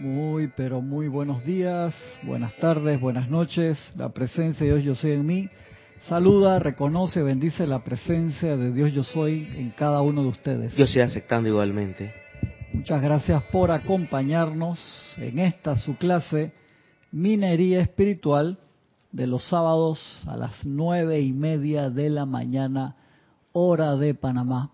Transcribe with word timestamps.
Muy, 0.00 0.46
pero 0.56 0.80
muy 0.80 1.08
buenos 1.08 1.44
días, 1.44 1.92
buenas 2.22 2.54
tardes, 2.54 3.00
buenas 3.00 3.28
noches. 3.28 3.76
La 3.96 4.10
presencia 4.10 4.64
de 4.64 4.72
Dios 4.74 4.84
yo 4.84 4.94
soy 4.94 5.10
en 5.10 5.26
mí. 5.26 5.48
Saluda, 6.08 6.60
reconoce, 6.60 7.20
bendice 7.20 7.66
la 7.66 7.82
presencia 7.82 8.56
de 8.56 8.72
Dios 8.72 8.92
yo 8.92 9.02
soy 9.02 9.48
en 9.56 9.70
cada 9.70 10.00
uno 10.00 10.22
de 10.22 10.28
ustedes. 10.28 10.76
Yo 10.76 10.84
estoy 10.84 11.02
aceptando 11.02 11.48
igualmente. 11.48 12.14
Muchas 12.72 13.02
gracias 13.02 13.42
por 13.50 13.72
acompañarnos 13.72 14.78
en 15.16 15.40
esta 15.40 15.74
su 15.74 15.96
clase 15.96 16.52
Minería 17.10 17.80
Espiritual 17.80 18.56
de 19.10 19.26
los 19.26 19.48
sábados 19.48 20.22
a 20.28 20.36
las 20.36 20.64
nueve 20.64 21.20
y 21.22 21.32
media 21.32 21.90
de 21.90 22.08
la 22.08 22.24
mañana, 22.24 22.94
hora 23.50 23.96
de 23.96 24.14
Panamá. 24.14 24.70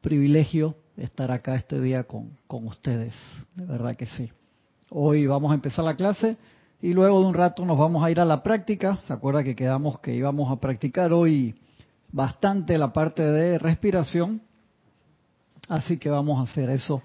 Privilegio 0.00 0.74
estar 0.96 1.30
acá 1.30 1.56
este 1.56 1.80
día 1.80 2.04
con, 2.04 2.36
con 2.46 2.66
ustedes, 2.66 3.14
de 3.54 3.64
verdad 3.64 3.96
que 3.96 4.06
sí. 4.06 4.30
Hoy 4.90 5.26
vamos 5.26 5.50
a 5.50 5.54
empezar 5.54 5.84
la 5.84 5.96
clase 5.96 6.36
y 6.80 6.92
luego 6.92 7.20
de 7.20 7.26
un 7.26 7.34
rato 7.34 7.64
nos 7.64 7.78
vamos 7.78 8.04
a 8.04 8.10
ir 8.10 8.20
a 8.20 8.24
la 8.24 8.42
práctica. 8.42 9.00
¿Se 9.06 9.12
acuerda 9.12 9.42
que 9.42 9.56
quedamos 9.56 9.98
que 10.00 10.14
íbamos 10.14 10.50
a 10.50 10.56
practicar 10.56 11.12
hoy 11.12 11.54
bastante 12.12 12.76
la 12.78 12.92
parte 12.92 13.22
de 13.22 13.58
respiración? 13.58 14.42
Así 15.68 15.98
que 15.98 16.10
vamos 16.10 16.38
a 16.38 16.50
hacer 16.50 16.70
eso. 16.70 17.02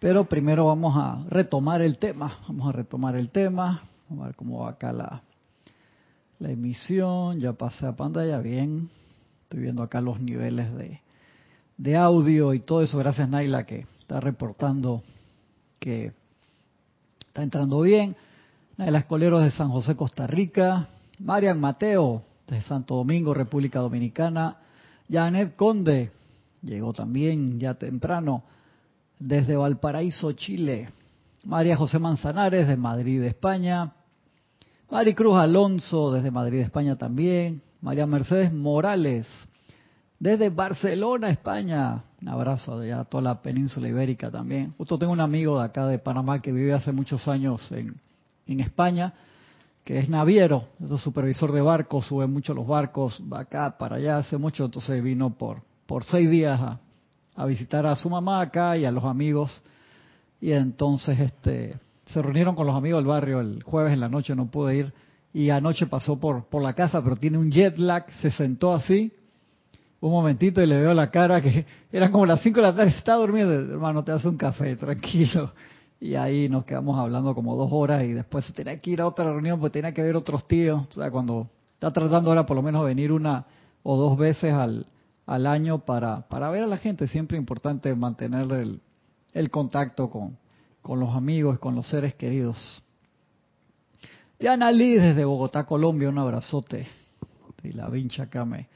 Pero 0.00 0.24
primero 0.24 0.66
vamos 0.66 0.94
a 0.96 1.22
retomar 1.28 1.82
el 1.82 1.98
tema. 1.98 2.38
Vamos 2.48 2.68
a 2.68 2.72
retomar 2.72 3.16
el 3.16 3.30
tema. 3.30 3.82
Vamos 4.08 4.24
a 4.24 4.26
ver 4.26 4.36
cómo 4.36 4.60
va 4.60 4.70
acá 4.70 4.92
la, 4.92 5.22
la 6.38 6.50
emisión. 6.50 7.38
Ya 7.38 7.52
pasé 7.52 7.86
a 7.86 7.94
pantalla 7.94 8.40
bien. 8.40 8.90
Estoy 9.42 9.60
viendo 9.60 9.82
acá 9.82 10.00
los 10.00 10.20
niveles 10.20 10.74
de, 10.74 11.00
de 11.80 11.96
audio 11.96 12.52
y 12.52 12.60
todo 12.60 12.82
eso. 12.82 12.98
Gracias 12.98 13.26
Naila 13.28 13.64
que 13.64 13.86
está 14.00 14.20
reportando 14.20 15.02
que 15.78 16.12
está 17.26 17.42
entrando 17.42 17.80
bien. 17.80 18.14
Naila 18.76 18.98
Escoleros 18.98 19.42
de 19.42 19.50
San 19.50 19.70
José, 19.70 19.96
Costa 19.96 20.26
Rica. 20.26 20.88
Marian 21.18 21.58
Mateo 21.58 22.22
de 22.46 22.60
Santo 22.62 22.96
Domingo, 22.96 23.32
República 23.32 23.80
Dominicana. 23.80 24.58
Janet 25.10 25.56
Conde 25.56 26.10
llegó 26.62 26.92
también 26.92 27.58
ya 27.58 27.74
temprano 27.74 28.42
desde 29.18 29.56
Valparaíso, 29.56 30.32
Chile. 30.32 30.90
María 31.44 31.76
José 31.76 31.98
Manzanares 31.98 32.68
de 32.68 32.76
Madrid, 32.76 33.22
España. 33.22 33.92
Maricruz 34.90 35.36
Alonso 35.36 36.12
desde 36.12 36.30
Madrid, 36.30 36.60
España 36.60 36.96
también. 36.96 37.62
María 37.80 38.06
Mercedes 38.06 38.52
Morales 38.52 39.26
desde 40.20 40.50
Barcelona, 40.50 41.30
España. 41.30 42.04
Un 42.20 42.28
abrazo 42.28 42.78
a 42.78 43.04
toda 43.04 43.22
la 43.22 43.42
península 43.42 43.88
ibérica 43.88 44.30
también. 44.30 44.74
Justo 44.76 44.98
tengo 44.98 45.12
un 45.12 45.20
amigo 45.20 45.58
de 45.58 45.64
acá 45.64 45.86
de 45.86 45.98
Panamá 45.98 46.40
que 46.40 46.52
vive 46.52 46.74
hace 46.74 46.92
muchos 46.92 47.26
años 47.26 47.72
en, 47.72 47.96
en 48.46 48.60
España, 48.60 49.14
que 49.82 49.98
es 49.98 50.10
naviero, 50.10 50.66
es 50.84 50.90
supervisor 51.00 51.50
de 51.52 51.62
barcos, 51.62 52.06
sube 52.06 52.26
mucho 52.26 52.52
los 52.52 52.66
barcos, 52.66 53.20
va 53.32 53.40
acá 53.40 53.78
para 53.78 53.96
allá 53.96 54.18
hace 54.18 54.36
mucho, 54.36 54.66
entonces 54.66 55.02
vino 55.02 55.30
por, 55.30 55.62
por 55.86 56.04
seis 56.04 56.28
días 56.28 56.60
a, 56.60 56.78
a 57.34 57.46
visitar 57.46 57.86
a 57.86 57.96
su 57.96 58.10
mamá 58.10 58.42
acá 58.42 58.76
y 58.76 58.84
a 58.84 58.92
los 58.92 59.04
amigos. 59.04 59.62
Y 60.38 60.52
entonces 60.52 61.18
este 61.18 61.78
se 62.12 62.20
reunieron 62.20 62.54
con 62.54 62.66
los 62.66 62.76
amigos 62.76 62.98
del 62.98 63.06
barrio 63.06 63.40
el 63.40 63.62
jueves 63.62 63.94
en 63.94 64.00
la 64.00 64.10
noche, 64.10 64.36
no 64.36 64.50
pude 64.50 64.76
ir. 64.76 64.92
Y 65.32 65.48
anoche 65.48 65.86
pasó 65.86 66.18
por, 66.18 66.46
por 66.46 66.60
la 66.60 66.74
casa, 66.74 67.02
pero 67.02 67.16
tiene 67.16 67.38
un 67.38 67.50
jet 67.50 67.78
lag, 67.78 68.10
se 68.20 68.30
sentó 68.30 68.74
así 68.74 69.12
un 70.00 70.10
momentito 70.10 70.62
y 70.62 70.66
le 70.66 70.78
veo 70.78 70.94
la 70.94 71.10
cara 71.10 71.40
que 71.40 71.66
eran 71.92 72.10
como 72.10 72.26
las 72.26 72.40
5 72.40 72.56
de 72.56 72.62
la 72.62 72.74
tarde, 72.74 72.90
está 72.90 73.14
durmiendo, 73.14 73.52
hermano, 73.52 74.02
te 74.02 74.12
hace 74.12 74.28
un 74.28 74.36
café, 74.36 74.76
tranquilo. 74.76 75.52
Y 76.00 76.14
ahí 76.14 76.48
nos 76.48 76.64
quedamos 76.64 76.98
hablando 76.98 77.34
como 77.34 77.54
dos 77.56 77.68
horas 77.72 78.04
y 78.04 78.12
después 78.12 78.46
se 78.46 78.52
tenía 78.54 78.78
que 78.78 78.90
ir 78.90 79.02
a 79.02 79.06
otra 79.06 79.26
reunión 79.26 79.60
porque 79.60 79.74
tenía 79.74 79.92
que 79.92 80.02
ver 80.02 80.16
otros 80.16 80.46
tíos. 80.48 80.86
O 80.88 80.92
sea, 80.92 81.10
cuando 81.10 81.48
está 81.74 81.90
tratando 81.90 82.30
ahora 82.30 82.46
por 82.46 82.56
lo 82.56 82.62
menos 82.62 82.84
venir 82.84 83.12
una 83.12 83.44
o 83.82 83.96
dos 83.96 84.16
veces 84.16 84.54
al, 84.54 84.86
al 85.26 85.46
año 85.46 85.80
para, 85.80 86.22
para 86.28 86.48
ver 86.50 86.62
a 86.62 86.66
la 86.66 86.78
gente, 86.78 87.06
siempre 87.06 87.36
importante 87.36 87.94
mantener 87.94 88.50
el, 88.50 88.80
el 89.34 89.50
contacto 89.50 90.08
con, 90.08 90.38
con 90.80 91.00
los 91.00 91.14
amigos, 91.14 91.58
con 91.58 91.74
los 91.74 91.86
seres 91.88 92.14
queridos. 92.14 92.82
Diana 94.38 94.72
Lee 94.72 94.94
desde 94.94 95.26
Bogotá, 95.26 95.64
Colombia, 95.66 96.08
un 96.08 96.18
abrazote. 96.18 96.86
Y 97.62 97.72
la 97.72 97.90
vincha 97.90 98.22
acá 98.22 98.46
me, 98.46 98.68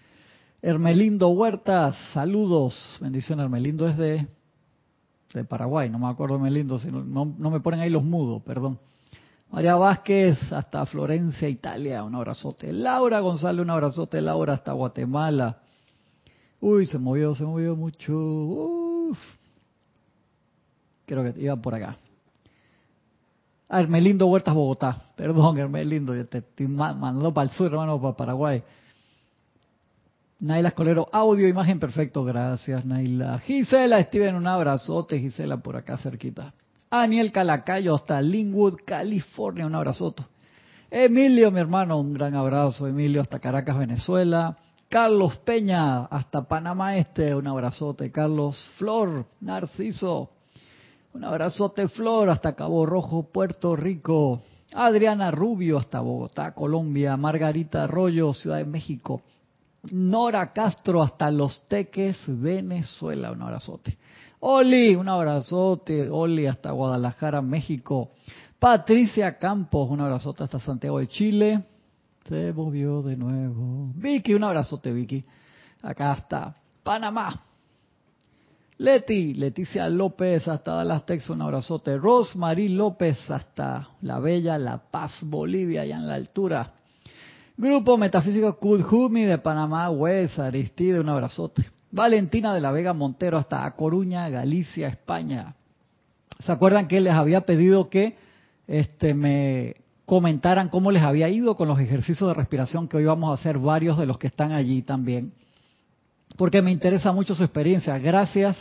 Hermelindo 0.66 1.28
Huertas, 1.28 1.94
saludos, 2.14 2.96
bendiciones. 2.98 3.44
Hermelindo 3.44 3.86
es 3.86 3.98
de, 3.98 4.26
Paraguay, 5.46 5.90
no 5.90 5.98
me 5.98 6.08
acuerdo 6.08 6.36
Hermelindo, 6.36 6.78
sino, 6.78 7.04
no, 7.04 7.50
me 7.50 7.60
ponen 7.60 7.80
ahí 7.80 7.90
los 7.90 8.02
mudos, 8.02 8.42
perdón. 8.44 8.78
María 9.50 9.74
Vázquez, 9.74 10.38
hasta 10.54 10.86
Florencia, 10.86 11.50
Italia, 11.50 12.02
un 12.02 12.14
abrazote. 12.14 12.72
Laura 12.72 13.20
González, 13.20 13.60
un 13.60 13.68
abrazote. 13.68 14.22
Laura, 14.22 14.54
hasta 14.54 14.72
Guatemala. 14.72 15.58
Uy, 16.62 16.86
se 16.86 16.98
movió, 16.98 17.34
se 17.34 17.44
movió 17.44 17.76
mucho. 17.76 18.14
Uf. 18.14 19.18
Creo 21.04 21.30
que 21.30 21.42
iba 21.42 21.56
por 21.56 21.74
acá. 21.74 21.98
Ah, 23.68 23.80
Hermelindo 23.80 24.26
Huertas, 24.28 24.54
Bogotá. 24.54 24.96
Perdón, 25.14 25.58
Hermelindo, 25.58 26.14
te 26.24 26.38
estoy 26.38 26.68
mandando 26.68 27.34
para 27.34 27.50
el 27.50 27.54
sur, 27.54 27.66
hermano, 27.66 28.00
para 28.00 28.16
Paraguay. 28.16 28.62
Naila 30.44 30.68
Escolero, 30.68 31.08
audio, 31.10 31.48
imagen 31.48 31.78
perfecto, 31.78 32.22
gracias 32.22 32.84
Naila. 32.84 33.38
Gisela 33.38 34.02
Steven, 34.02 34.34
un 34.34 34.46
abrazote, 34.46 35.18
Gisela 35.18 35.56
por 35.56 35.74
acá 35.74 35.96
cerquita. 35.96 36.52
Aniel 36.90 37.32
Calacayo 37.32 37.94
hasta 37.94 38.20
Linwood, 38.20 38.74
California, 38.84 39.66
un 39.66 39.74
abrazote. 39.74 40.22
Emilio, 40.90 41.50
mi 41.50 41.60
hermano, 41.60 41.98
un 41.98 42.12
gran 42.12 42.34
abrazo, 42.34 42.86
Emilio 42.86 43.22
hasta 43.22 43.38
Caracas, 43.38 43.78
Venezuela. 43.78 44.58
Carlos 44.90 45.38
Peña 45.38 46.04
hasta 46.04 46.42
Panamá 46.42 46.98
Este, 46.98 47.34
un 47.34 47.46
abrazote. 47.46 48.12
Carlos 48.12 48.68
Flor, 48.76 49.24
Narciso, 49.40 50.28
un 51.14 51.24
abrazote 51.24 51.88
Flor 51.88 52.28
hasta 52.28 52.54
Cabo 52.54 52.84
Rojo, 52.84 53.30
Puerto 53.32 53.74
Rico. 53.76 54.42
Adriana 54.74 55.30
Rubio 55.30 55.78
hasta 55.78 56.00
Bogotá, 56.00 56.52
Colombia. 56.52 57.16
Margarita 57.16 57.84
Arroyo, 57.84 58.34
Ciudad 58.34 58.58
de 58.58 58.66
México. 58.66 59.22
Nora 59.90 60.52
Castro 60.52 61.02
hasta 61.02 61.30
Los 61.30 61.66
Teques, 61.66 62.16
Venezuela, 62.26 63.32
un 63.32 63.42
abrazote. 63.42 63.96
Oli, 64.40 64.94
un 64.94 65.08
abrazote, 65.08 66.08
Oli 66.10 66.46
hasta 66.46 66.70
Guadalajara, 66.70 67.40
México. 67.42 68.10
Patricia 68.58 69.38
Campos, 69.38 69.90
un 69.90 70.00
abrazote 70.00 70.44
hasta 70.44 70.58
Santiago 70.58 70.98
de 70.98 71.08
Chile. 71.08 71.62
Se 72.28 72.52
movió 72.52 73.02
de 73.02 73.16
nuevo. 73.16 73.92
Vicky, 73.94 74.34
un 74.34 74.44
abrazote, 74.44 74.92
Vicky. 74.92 75.24
Acá 75.82 76.12
hasta 76.12 76.56
Panamá. 76.82 77.40
Leti, 78.78 79.34
Leticia 79.34 79.88
López 79.88 80.48
hasta 80.48 80.72
Dallas, 80.72 81.06
Texas, 81.06 81.30
un 81.30 81.42
abrazote. 81.42 81.96
Rosmarie 81.96 82.70
López 82.70 83.30
hasta 83.30 83.88
La 84.00 84.18
Bella, 84.18 84.58
La 84.58 84.78
Paz, 84.78 85.20
Bolivia, 85.22 85.82
allá 85.82 85.96
en 85.96 86.08
la 86.08 86.14
altura. 86.14 86.72
Grupo 87.56 87.96
Metafísico 87.96 88.58
Kudjumi 88.58 89.22
de 89.22 89.38
Panamá, 89.38 89.88
West, 89.88 90.40
Aristide, 90.40 90.98
un 90.98 91.08
abrazote. 91.08 91.64
Valentina 91.92 92.52
de 92.52 92.60
la 92.60 92.72
Vega 92.72 92.92
Montero 92.92 93.38
hasta 93.38 93.64
A 93.64 93.76
Coruña, 93.76 94.28
Galicia, 94.28 94.88
España. 94.88 95.54
¿Se 96.44 96.50
acuerdan 96.50 96.88
que 96.88 97.00
les 97.00 97.14
había 97.14 97.42
pedido 97.42 97.88
que 97.88 98.16
este, 98.66 99.14
me 99.14 99.76
comentaran 100.04 100.68
cómo 100.68 100.90
les 100.90 101.04
había 101.04 101.28
ido 101.28 101.54
con 101.54 101.68
los 101.68 101.78
ejercicios 101.78 102.28
de 102.28 102.34
respiración 102.34 102.88
que 102.88 102.96
hoy 102.96 103.04
vamos 103.04 103.30
a 103.30 103.40
hacer 103.40 103.58
varios 103.58 103.98
de 103.98 104.06
los 104.06 104.18
que 104.18 104.26
están 104.26 104.50
allí 104.50 104.82
también? 104.82 105.32
Porque 106.36 106.60
me 106.60 106.72
interesa 106.72 107.12
mucho 107.12 107.36
su 107.36 107.44
experiencia. 107.44 107.96
Gracias 107.98 108.56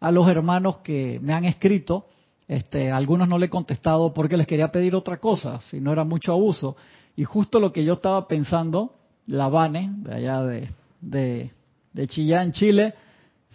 a 0.00 0.10
los 0.10 0.28
hermanos 0.28 0.76
que 0.84 1.18
me 1.22 1.32
han 1.32 1.46
escrito. 1.46 2.08
Este, 2.46 2.90
algunos 2.92 3.26
no 3.26 3.38
le 3.38 3.46
he 3.46 3.48
contestado 3.48 4.12
porque 4.12 4.36
les 4.36 4.46
quería 4.46 4.70
pedir 4.70 4.94
otra 4.94 5.16
cosa, 5.16 5.62
si 5.62 5.80
no 5.80 5.92
era 5.92 6.04
mucho 6.04 6.32
abuso. 6.32 6.76
Y 7.16 7.24
justo 7.24 7.60
lo 7.60 7.72
que 7.72 7.84
yo 7.84 7.94
estaba 7.94 8.26
pensando, 8.26 8.94
la 9.26 9.48
Vane, 9.48 9.90
de 9.98 10.14
allá 10.14 10.42
de, 10.42 11.50
Chillán, 12.08 12.52
Chile, 12.52 12.94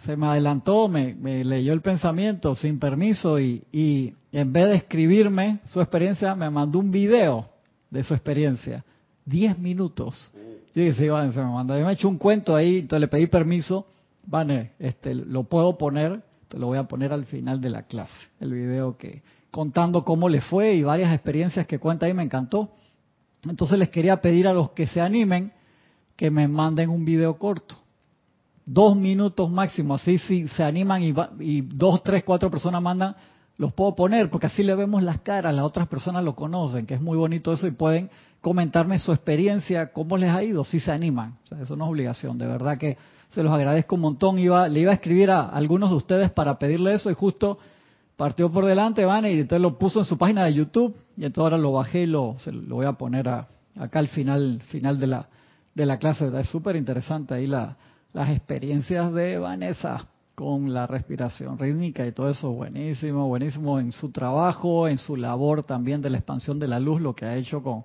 se 0.04 0.16
me 0.16 0.26
adelantó, 0.26 0.88
me, 0.88 1.14
leyó 1.44 1.72
el 1.72 1.82
pensamiento 1.82 2.54
sin 2.54 2.78
permiso 2.78 3.38
y, 3.38 4.14
en 4.32 4.52
vez 4.52 4.68
de 4.68 4.74
escribirme 4.76 5.60
su 5.66 5.80
experiencia, 5.80 6.34
me 6.34 6.48
mandó 6.48 6.78
un 6.78 6.90
video 6.90 7.48
de 7.90 8.02
su 8.02 8.14
experiencia. 8.14 8.84
Diez 9.26 9.58
minutos. 9.58 10.32
Yo 10.74 10.82
dije, 10.82 10.94
sí, 10.94 11.08
Vane, 11.08 11.32
se 11.32 11.40
me 11.40 11.50
mandó. 11.50 11.76
Yo 11.76 11.84
me 11.84 11.90
he 11.90 11.94
hecho 11.94 12.08
un 12.08 12.16
cuento 12.16 12.56
ahí, 12.56 12.78
entonces 12.78 13.00
le 13.00 13.08
pedí 13.08 13.26
permiso. 13.26 13.86
Vane, 14.26 14.72
este, 14.78 15.14
lo 15.14 15.44
puedo 15.44 15.76
poner, 15.76 16.22
te 16.48 16.58
lo 16.58 16.66
voy 16.66 16.78
a 16.78 16.84
poner 16.84 17.12
al 17.12 17.26
final 17.26 17.60
de 17.60 17.70
la 17.70 17.82
clase. 17.82 18.14
El 18.40 18.54
video 18.54 18.96
que, 18.96 19.22
contando 19.50 20.04
cómo 20.04 20.28
le 20.28 20.40
fue 20.40 20.74
y 20.74 20.82
varias 20.82 21.12
experiencias 21.12 21.66
que 21.66 21.78
cuenta 21.78 22.06
ahí, 22.06 22.14
me 22.14 22.22
encantó. 22.22 22.70
Entonces 23.48 23.78
les 23.78 23.88
quería 23.90 24.20
pedir 24.20 24.46
a 24.46 24.52
los 24.52 24.70
que 24.70 24.86
se 24.86 25.00
animen 25.00 25.52
que 26.16 26.30
me 26.30 26.48
manden 26.48 26.90
un 26.90 27.04
video 27.04 27.38
corto. 27.38 27.76
Dos 28.66 28.94
minutos 28.94 29.50
máximo, 29.50 29.94
así 29.94 30.18
si 30.18 30.46
se 30.48 30.62
animan 30.62 31.02
y, 31.02 31.12
va, 31.12 31.30
y 31.40 31.62
dos, 31.62 32.02
tres, 32.02 32.22
cuatro 32.24 32.50
personas 32.50 32.82
mandan, 32.82 33.16
los 33.56 33.72
puedo 33.72 33.94
poner 33.94 34.30
porque 34.30 34.46
así 34.46 34.62
le 34.62 34.74
vemos 34.74 35.02
las 35.02 35.20
caras, 35.20 35.54
las 35.54 35.64
otras 35.64 35.88
personas 35.88 36.22
lo 36.22 36.34
conocen, 36.34 36.86
que 36.86 36.94
es 36.94 37.00
muy 37.00 37.16
bonito 37.16 37.52
eso 37.52 37.66
y 37.66 37.72
pueden 37.72 38.10
comentarme 38.40 38.98
su 38.98 39.12
experiencia, 39.12 39.92
cómo 39.92 40.16
les 40.16 40.30
ha 40.30 40.42
ido, 40.42 40.64
si 40.64 40.78
se 40.80 40.92
animan. 40.92 41.38
O 41.44 41.46
sea, 41.46 41.60
eso 41.60 41.76
no 41.76 41.84
es 41.84 41.90
obligación, 41.90 42.38
de 42.38 42.46
verdad 42.46 42.78
que 42.78 42.96
se 43.30 43.42
los 43.42 43.52
agradezco 43.52 43.94
un 43.94 44.02
montón. 44.02 44.38
Iba, 44.38 44.68
le 44.68 44.80
iba 44.80 44.90
a 44.90 44.94
escribir 44.94 45.30
a 45.30 45.48
algunos 45.48 45.90
de 45.90 45.96
ustedes 45.96 46.30
para 46.30 46.58
pedirle 46.58 46.94
eso 46.94 47.10
y 47.10 47.14
justo 47.14 47.58
partió 48.20 48.52
por 48.52 48.66
delante, 48.66 49.06
van, 49.06 49.24
y 49.24 49.30
entonces 49.30 49.62
lo 49.62 49.78
puso 49.78 50.00
en 50.00 50.04
su 50.04 50.18
página 50.18 50.44
de 50.44 50.52
YouTube 50.52 50.94
y 51.16 51.24
entonces 51.24 51.38
ahora 51.38 51.56
lo 51.56 51.72
bajé 51.72 52.02
y 52.02 52.06
lo, 52.06 52.36
lo 52.52 52.74
voy 52.74 52.84
a 52.84 52.92
poner 52.92 53.26
acá 53.26 53.98
al 53.98 54.08
final, 54.08 54.60
final 54.68 55.00
de 55.00 55.06
la, 55.06 55.26
de 55.74 55.86
la 55.86 55.96
clase. 55.96 56.30
Es 56.38 56.50
súper 56.50 56.76
interesante 56.76 57.32
ahí 57.32 57.46
la, 57.46 57.78
las 58.12 58.28
experiencias 58.28 59.14
de 59.14 59.38
Vanessa 59.38 60.06
con 60.34 60.70
la 60.70 60.86
respiración 60.86 61.58
rítmica 61.58 62.06
y 62.06 62.12
todo 62.12 62.28
eso, 62.28 62.50
buenísimo, 62.50 63.26
buenísimo 63.26 63.80
en 63.80 63.90
su 63.90 64.10
trabajo, 64.10 64.86
en 64.86 64.98
su 64.98 65.16
labor 65.16 65.64
también 65.64 66.02
de 66.02 66.10
la 66.10 66.18
expansión 66.18 66.58
de 66.58 66.68
la 66.68 66.78
luz, 66.78 67.00
lo 67.00 67.14
que 67.14 67.24
ha 67.24 67.36
hecho 67.36 67.62
con, 67.62 67.84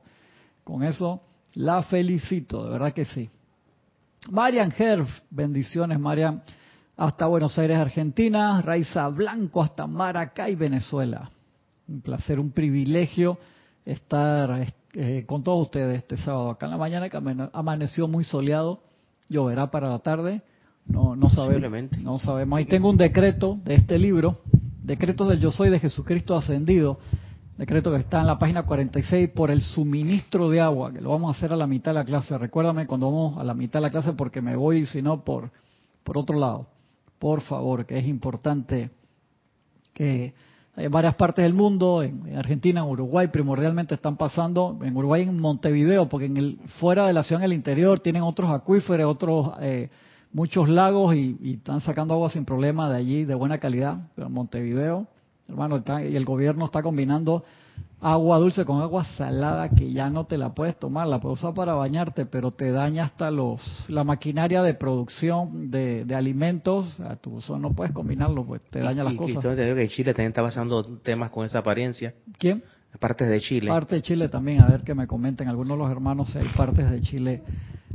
con 0.66 0.84
eso. 0.84 1.22
La 1.54 1.82
felicito, 1.84 2.66
de 2.66 2.72
verdad 2.72 2.92
que 2.92 3.06
sí. 3.06 3.30
Marian 4.30 4.74
Herf, 4.78 5.10
bendiciones 5.30 5.98
Marian, 5.98 6.44
hasta 6.98 7.26
Buenos 7.26 7.58
Aires, 7.58 7.78
Argentina, 7.78 8.62
Raiza 8.62 9.08
Blanco 9.10 9.62
hasta 9.62 9.88
Maracay, 9.88 10.56
Venezuela. 10.56 11.30
Un 11.88 12.02
placer, 12.02 12.40
un 12.40 12.52
privilegio 12.52 13.38
estar 13.86 14.66
eh, 14.94 15.24
con 15.28 15.44
todos 15.44 15.62
ustedes 15.62 15.98
este 15.98 16.18
sábado 16.18 16.50
acá 16.50 16.66
en 16.66 16.72
la 16.72 16.78
mañana 16.78 17.10
que 17.10 17.18
amaneció 17.54 18.08
muy 18.08 18.24
soleado, 18.24 18.82
lloverá 19.30 19.70
para 19.70 19.90
la 19.90 20.00
tarde 20.00 20.42
no, 20.88 21.16
no 21.16 21.30
sabemos. 21.30 21.92
No 22.00 22.20
sabemos. 22.20 22.58
Ahí 22.58 22.66
tengo 22.66 22.90
un 22.90 22.98
decreto 22.98 23.60
de 23.64 23.76
este 23.76 23.98
libro, 23.98 24.38
Decretos 24.84 25.28
del 25.30 25.40
Yo 25.40 25.52
Soy 25.52 25.70
de 25.70 25.80
Jesucristo 25.80 26.36
Ascendido, 26.36 27.00
decreto 27.58 27.92
que 27.92 27.98
está 27.98 28.22
en 28.22 28.28
la 28.28 28.38
página 28.38 28.64
46 28.64 29.30
por 29.30 29.50
el 29.50 29.62
suministro 29.62 30.50
de 30.50 30.62
agua, 30.62 30.94
que 30.94 31.02
lo 31.02 31.10
vamos 31.10 31.34
a 31.34 31.38
hacer 31.38 31.52
a 31.52 31.56
la 31.56 31.66
mitad 31.66 31.92
de 31.92 31.96
la 31.96 32.06
clase. 32.06 32.38
Recuérdame 32.38 32.86
cuando 32.86 33.08
vamos 33.08 33.40
a 33.40 33.44
la 33.44 33.56
mitad 33.56 33.80
de 33.80 33.88
la 33.88 33.90
clase 33.90 34.14
porque 34.14 34.42
me 34.42 34.56
voy, 34.56 34.86
si 34.86 35.02
no, 35.02 35.24
por, 35.24 35.52
por 36.04 36.18
otro 36.18 36.38
lado. 36.38 36.68
Por 37.20 37.42
favor, 37.42 37.86
que 37.86 37.98
es 37.98 38.08
importante 38.08 38.92
que 39.94 40.34
hay 40.76 40.88
varias 40.88 41.16
partes 41.16 41.44
del 41.44 41.54
mundo, 41.54 42.04
en, 42.04 42.38
Argentina, 42.38 42.82
en 42.82 42.88
Uruguay, 42.88 43.30
primordialmente 43.30 43.96
están 43.96 44.18
pasando, 44.18 44.78
en 44.84 44.96
Uruguay 44.96 45.22
en 45.22 45.40
Montevideo, 45.40 46.10
porque 46.10 46.26
en 46.26 46.38
el 46.38 46.60
fuera 46.80 47.08
de 47.08 47.14
la 47.14 47.24
ciudad 47.24 47.42
en 47.42 47.46
el 47.46 47.54
interior 47.54 48.02
tienen 48.02 48.24
otros 48.24 48.52
acuíferos, 48.52 49.10
otros 49.10 49.54
eh, 49.62 49.90
muchos 50.34 50.68
lagos 50.68 51.16
y, 51.16 51.54
están 51.54 51.80
sacando 51.80 52.14
agua 52.14 52.30
sin 52.30 52.44
problema 52.44 52.90
de 52.90 52.98
allí, 52.98 53.24
de 53.24 53.36
buena 53.36 53.58
calidad, 53.58 54.10
pero 54.16 54.30
Montevideo, 54.30 55.08
hermano, 55.48 55.82
y 56.02 56.16
el 56.16 56.26
gobierno 56.26 56.66
está 56.66 56.84
combinando 56.84 57.46
agua 58.02 58.38
dulce 58.38 58.66
con 58.66 58.82
agua 58.82 59.04
salada 59.18 59.70
que 59.70 59.92
ya 59.92 60.10
no 60.10 60.26
te 60.26 60.38
la 60.38 60.54
puedes 60.54 60.78
tomar, 60.78 61.08
la 61.08 61.20
puedes 61.20 61.40
usar 61.40 61.54
para 61.54 61.74
bañarte, 61.74 62.26
pero 62.28 62.52
te 62.52 62.72
daña 62.72 63.06
hasta 63.06 63.32
los 63.32 63.86
la 63.90 64.04
maquinaria 64.04 64.62
de 64.62 64.76
producción 64.76 65.72
de, 65.72 66.06
alimentos, 66.16 67.02
tú 67.22 67.40
eso 67.40 67.58
no 67.58 67.72
puedes 67.74 67.94
combinarlo, 67.94 68.46
pues 68.46 68.62
te 68.70 68.80
daña 68.80 69.04
las 69.04 69.16
cosas. 69.16 69.38
Y 69.38 69.56
te 69.56 69.64
digo 69.64 69.76
que 69.76 69.90
Chile 69.90 70.14
también 70.14 70.30
está 70.30 70.44
pasando 70.44 70.84
temas 71.00 71.32
con 71.32 71.46
esa 71.46 71.60
apariencia. 71.60 72.14
¿Quién? 72.38 72.64
Partes 73.00 73.28
de 73.28 73.42
Chile. 73.42 73.70
Partes 73.70 73.98
de 73.98 74.02
Chile 74.02 74.30
también, 74.30 74.62
a 74.62 74.68
ver 74.68 74.84
que 74.84 74.94
me 74.94 75.08
comenten 75.08 75.48
algunos 75.48 75.78
de 75.78 75.84
los 75.84 75.92
hermanos 75.92 76.32
si 76.32 76.38
hay 76.38 76.48
partes 76.56 76.90
de 76.90 77.02
Chile 77.02 77.42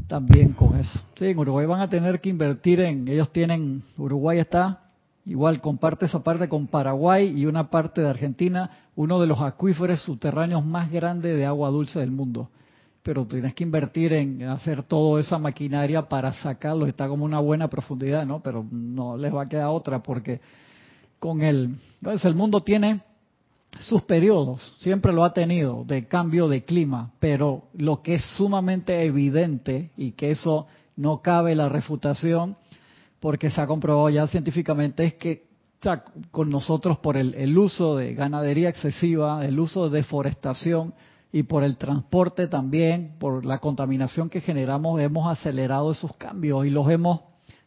también 0.09 0.53
con 0.53 0.77
eso. 0.77 0.99
Sí, 1.15 1.27
en 1.27 1.39
Uruguay 1.39 1.67
van 1.67 1.81
a 1.81 1.89
tener 1.89 2.21
que 2.21 2.29
invertir 2.29 2.81
en, 2.81 3.07
ellos 3.07 3.33
tienen, 3.33 3.83
Uruguay 3.97 4.41
está 4.41 4.90
igual, 5.27 5.61
comparte 5.61 6.07
esa 6.07 6.23
parte 6.23 6.49
con 6.49 6.67
Paraguay 6.67 7.33
y 7.37 7.47
una 7.47 7.71
parte 7.71 8.01
de 8.01 8.09
Argentina, 8.09 8.71
uno 8.97 9.21
de 9.21 9.27
los 9.27 9.41
acuíferos 9.41 10.03
subterráneos 10.03 10.65
más 10.65 10.91
grandes 10.91 11.37
de 11.37 11.47
agua 11.47 11.71
dulce 11.71 12.01
del 12.01 12.11
mundo. 12.11 12.51
Pero 13.03 13.27
tienes 13.27 13.55
que 13.55 13.65
invertir 13.65 14.13
en 14.13 14.43
hacer 14.43 14.83
toda 14.83 15.21
esa 15.21 15.39
maquinaria 15.39 16.09
para 16.09 16.33
sacarlo, 16.35 16.87
está 16.87 17.09
como 17.09 17.25
una 17.25 17.41
buena 17.41 17.69
profundidad, 17.69 18.27
¿no? 18.27 18.43
Pero 18.43 18.67
no 18.71 19.17
les 19.17 19.35
va 19.35 19.43
a 19.43 19.49
quedar 19.49 19.69
otra 19.69 20.03
porque 20.03 20.41
con 21.19 21.43
el, 21.43 21.77
entonces 22.01 22.25
el 22.25 22.35
mundo 22.35 22.61
tiene 22.61 23.03
sus 23.79 24.03
periodos, 24.03 24.75
siempre 24.81 25.13
lo 25.13 25.25
ha 25.25 25.33
tenido, 25.33 25.85
de 25.85 26.07
cambio 26.07 26.49
de 26.49 26.65
clima, 26.65 27.13
pero 27.21 27.69
lo 27.75 28.03
que 28.03 28.15
es 28.17 28.25
sumamente 28.37 29.05
evidente 29.05 29.91
y 29.97 30.13
que 30.13 30.33
eso 30.33 30.67
no 30.97 31.23
cabe 31.23 31.55
la 31.55 31.69
refutación, 31.69 32.57
porque 33.21 33.51
se 33.51 33.61
ha 33.61 33.67
comprobado 33.67 34.09
ya 34.09 34.27
científicamente, 34.27 35.05
es 35.05 35.15
que 35.15 35.51
con 36.31 36.51
nosotros 36.51 36.99
por 36.99 37.17
el, 37.17 37.35
el, 37.35 37.57
uso 37.57 37.97
de 37.97 38.15
ganadería 38.15 38.69
excesiva, 38.69 39.47
el 39.47 39.59
uso 39.59 39.89
de 39.89 39.99
deforestación 39.99 40.93
y 41.33 41.45
por 41.45 41.63
el 41.63 41.77
transporte 41.77 42.49
también, 42.49 43.15
por 43.19 43.47
la 43.47 43.59
contaminación 43.59 44.29
que 44.29 44.41
generamos, 44.41 45.01
hemos 45.01 45.31
acelerado 45.31 45.93
esos 45.93 46.15
cambios 46.17 46.67
y 46.67 46.71
los 46.71 46.91
hemos 46.91 47.21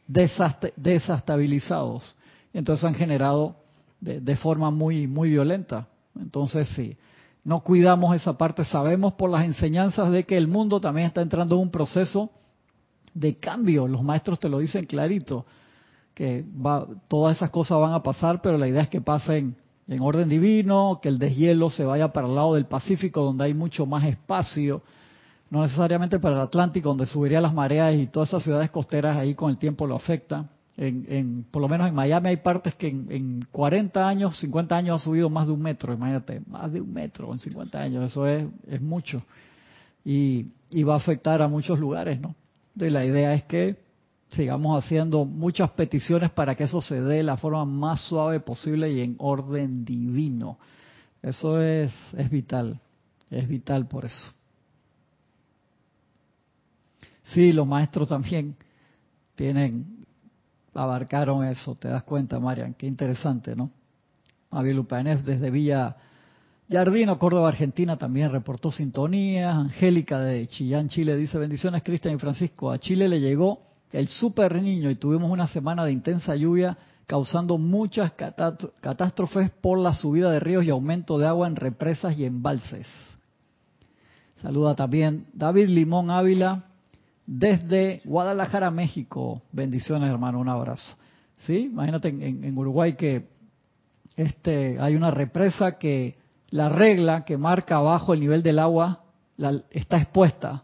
desestabilizados. 0.08 2.16
Entonces 2.54 2.84
han 2.86 2.96
generado 2.96 3.56
de, 4.00 4.36
forma 4.36 4.70
muy, 4.70 5.08
muy 5.08 5.30
violenta. 5.30 5.88
Entonces, 6.20 6.68
si 6.70 6.98
no 7.44 7.62
cuidamos 7.62 8.16
esa 8.16 8.38
parte, 8.38 8.66
sabemos 8.66 9.14
por 9.14 9.30
las 9.30 9.46
enseñanzas 9.46 10.12
de 10.12 10.26
que 10.26 10.36
el 10.38 10.48
mundo 10.48 10.82
también 10.82 11.08
está 11.08 11.22
entrando 11.22 11.56
en 11.56 11.62
un 11.62 11.72
proceso 11.72 12.30
de 13.14 13.36
cambio. 13.36 13.88
Los 13.88 14.04
maestros 14.04 14.40
te 14.40 14.50
lo 14.50 14.60
dicen 14.60 14.86
clarito, 14.86 15.46
que 16.14 16.44
va, 16.44 16.88
todas 17.08 17.38
esas 17.38 17.50
cosas 17.50 17.80
van 17.80 17.94
a 17.94 18.04
pasar, 18.04 18.42
pero 18.42 18.58
la 18.58 18.68
idea 18.68 18.84
es 18.84 18.90
que 18.90 19.02
pasen 19.02 19.56
en 19.88 20.02
orden 20.02 20.30
divino, 20.30 21.00
que 21.02 21.10
el 21.10 21.20
deshielo 21.20 21.70
se 21.70 21.86
vaya 21.86 22.14
para 22.14 22.28
el 22.28 22.36
lado 22.36 22.56
del 22.56 22.66
Pacífico, 22.66 23.22
donde 23.24 23.46
hay 23.46 23.54
mucho 23.54 23.86
más 23.86 24.06
espacio, 24.06 24.82
no 25.50 25.62
necesariamente 25.62 26.20
para 26.20 26.36
el 26.36 26.42
Atlántico, 26.42 26.90
donde 26.90 27.06
subiría 27.06 27.42
las 27.42 27.54
mareas 27.54 27.96
y 27.96 28.08
todas 28.08 28.30
esas 28.30 28.44
ciudades 28.44 28.72
costeras 28.72 29.18
ahí 29.18 29.36
con 29.36 29.50
el 29.52 29.58
tiempo 29.58 29.86
lo 29.86 29.96
afecta. 29.96 30.50
En, 30.76 31.46
por 31.52 31.62
lo 31.62 31.70
menos 31.70 31.88
en 31.88 31.94
Miami 31.94 32.30
hay 32.30 32.38
partes 32.38 32.74
que 32.74 32.88
en, 32.88 33.46
40 33.52 34.08
años, 34.08 34.40
50 34.40 34.76
años 34.76 35.02
ha 35.02 35.04
subido 35.04 35.30
más 35.30 35.46
de 35.46 35.54
un 35.54 35.62
metro, 35.62 35.94
imagínate, 35.94 36.42
más 36.48 36.72
de 36.74 36.82
un 36.82 36.92
metro 36.92 37.32
en 37.32 37.38
50 37.38 37.80
años, 37.80 38.06
eso 38.06 38.26
es, 38.26 38.48
es 38.68 38.82
mucho. 38.82 39.22
Y, 40.04 40.48
va 40.84 40.96
a 40.96 40.98
afectar 40.98 41.42
a 41.44 41.48
muchos 41.48 41.80
lugares, 41.80 42.20
¿no? 42.20 42.34
De 42.74 42.90
la 42.90 43.06
idea 43.06 43.34
es 43.34 43.44
que 43.44 43.78
sigamos 44.30 44.84
haciendo 44.84 45.26
muchas 45.26 45.72
peticiones 45.72 46.32
para 46.32 46.56
que 46.56 46.64
eso 46.64 46.82
se 46.82 47.02
dé 47.02 47.18
de 47.18 47.24
la 47.24 47.38
forma 47.38 47.66
más 47.66 48.02
suave 48.02 48.40
posible 48.40 48.92
y 48.92 49.02
en 49.02 49.16
orden 49.20 49.86
divino. 49.86 50.58
Eso 51.22 51.62
es, 51.62 51.94
es 52.18 52.30
vital, 52.30 52.80
es 53.30 53.48
vital 53.48 53.88
por 53.88 54.06
eso. 54.06 54.34
Sí, 57.24 57.54
los 57.54 57.68
maestros 57.68 58.10
también 58.10 58.56
tienen 59.36 60.04
abarcaron 60.74 61.46
eso, 61.46 61.76
te 61.76 61.88
das 61.88 62.04
cuenta, 62.04 62.40
Marian, 62.40 62.74
qué 62.74 62.88
interesante, 62.88 63.56
¿no? 63.56 63.72
Abiel 64.50 64.80
Upanef 64.80 65.24
desde 65.24 65.52
Villa 65.52 65.96
Jardino, 66.70 67.20
Córdoba, 67.20 67.50
Argentina, 67.50 67.98
también 67.98 68.32
reportó 68.32 68.72
sintonía. 68.72 69.52
Angélica 69.52 70.20
de 70.20 70.48
Chillán, 70.48 70.88
Chile, 70.90 71.16
dice, 71.18 71.38
bendiciones 71.38 71.84
Cristian 71.84 72.16
y 72.16 72.20
Francisco. 72.20 72.72
A 72.72 72.80
Chile 72.80 73.08
le 73.08 73.20
llegó 73.20 73.62
el 73.92 74.08
super 74.08 74.60
niño 74.62 74.90
y 74.90 74.96
tuvimos 74.96 75.30
una 75.30 75.48
semana 75.48 75.86
de 75.86 75.92
intensa 75.92 76.36
lluvia 76.36 76.78
causando 77.06 77.58
muchas 77.58 78.14
catástrofes 78.14 79.52
por 79.62 79.78
la 79.78 79.94
subida 79.94 80.32
de 80.32 80.40
ríos 80.40 80.64
y 80.64 80.70
aumento 80.70 81.18
de 81.18 81.28
agua 81.28 81.48
en 81.48 81.56
represas 81.56 82.18
y 82.18 82.26
embalses. 82.26 82.88
Saluda 84.42 84.76
también 84.76 85.28
David 85.34 85.68
Limón 85.68 86.12
Ávila, 86.12 86.66
desde 87.26 88.02
Guadalajara, 88.06 88.72
México. 88.72 89.42
Bendiciones, 89.52 90.10
hermano, 90.10 90.40
un 90.40 90.50
abrazo. 90.50 90.96
¿Sí? 91.46 91.70
Imagínate 91.72 92.10
en, 92.10 92.58
Uruguay 92.58 92.94
que 92.94 93.28
este, 94.16 94.80
hay 94.80 94.96
una 94.96 95.12
represa 95.12 95.78
que 95.78 96.18
la 96.54 96.70
regla 96.70 97.26
que 97.26 97.36
marca 97.36 97.78
abajo 97.78 98.14
el 98.14 98.20
nivel 98.20 98.44
del 98.44 98.60
agua 98.60 99.02
está 99.72 99.98
expuesta. 99.98 100.64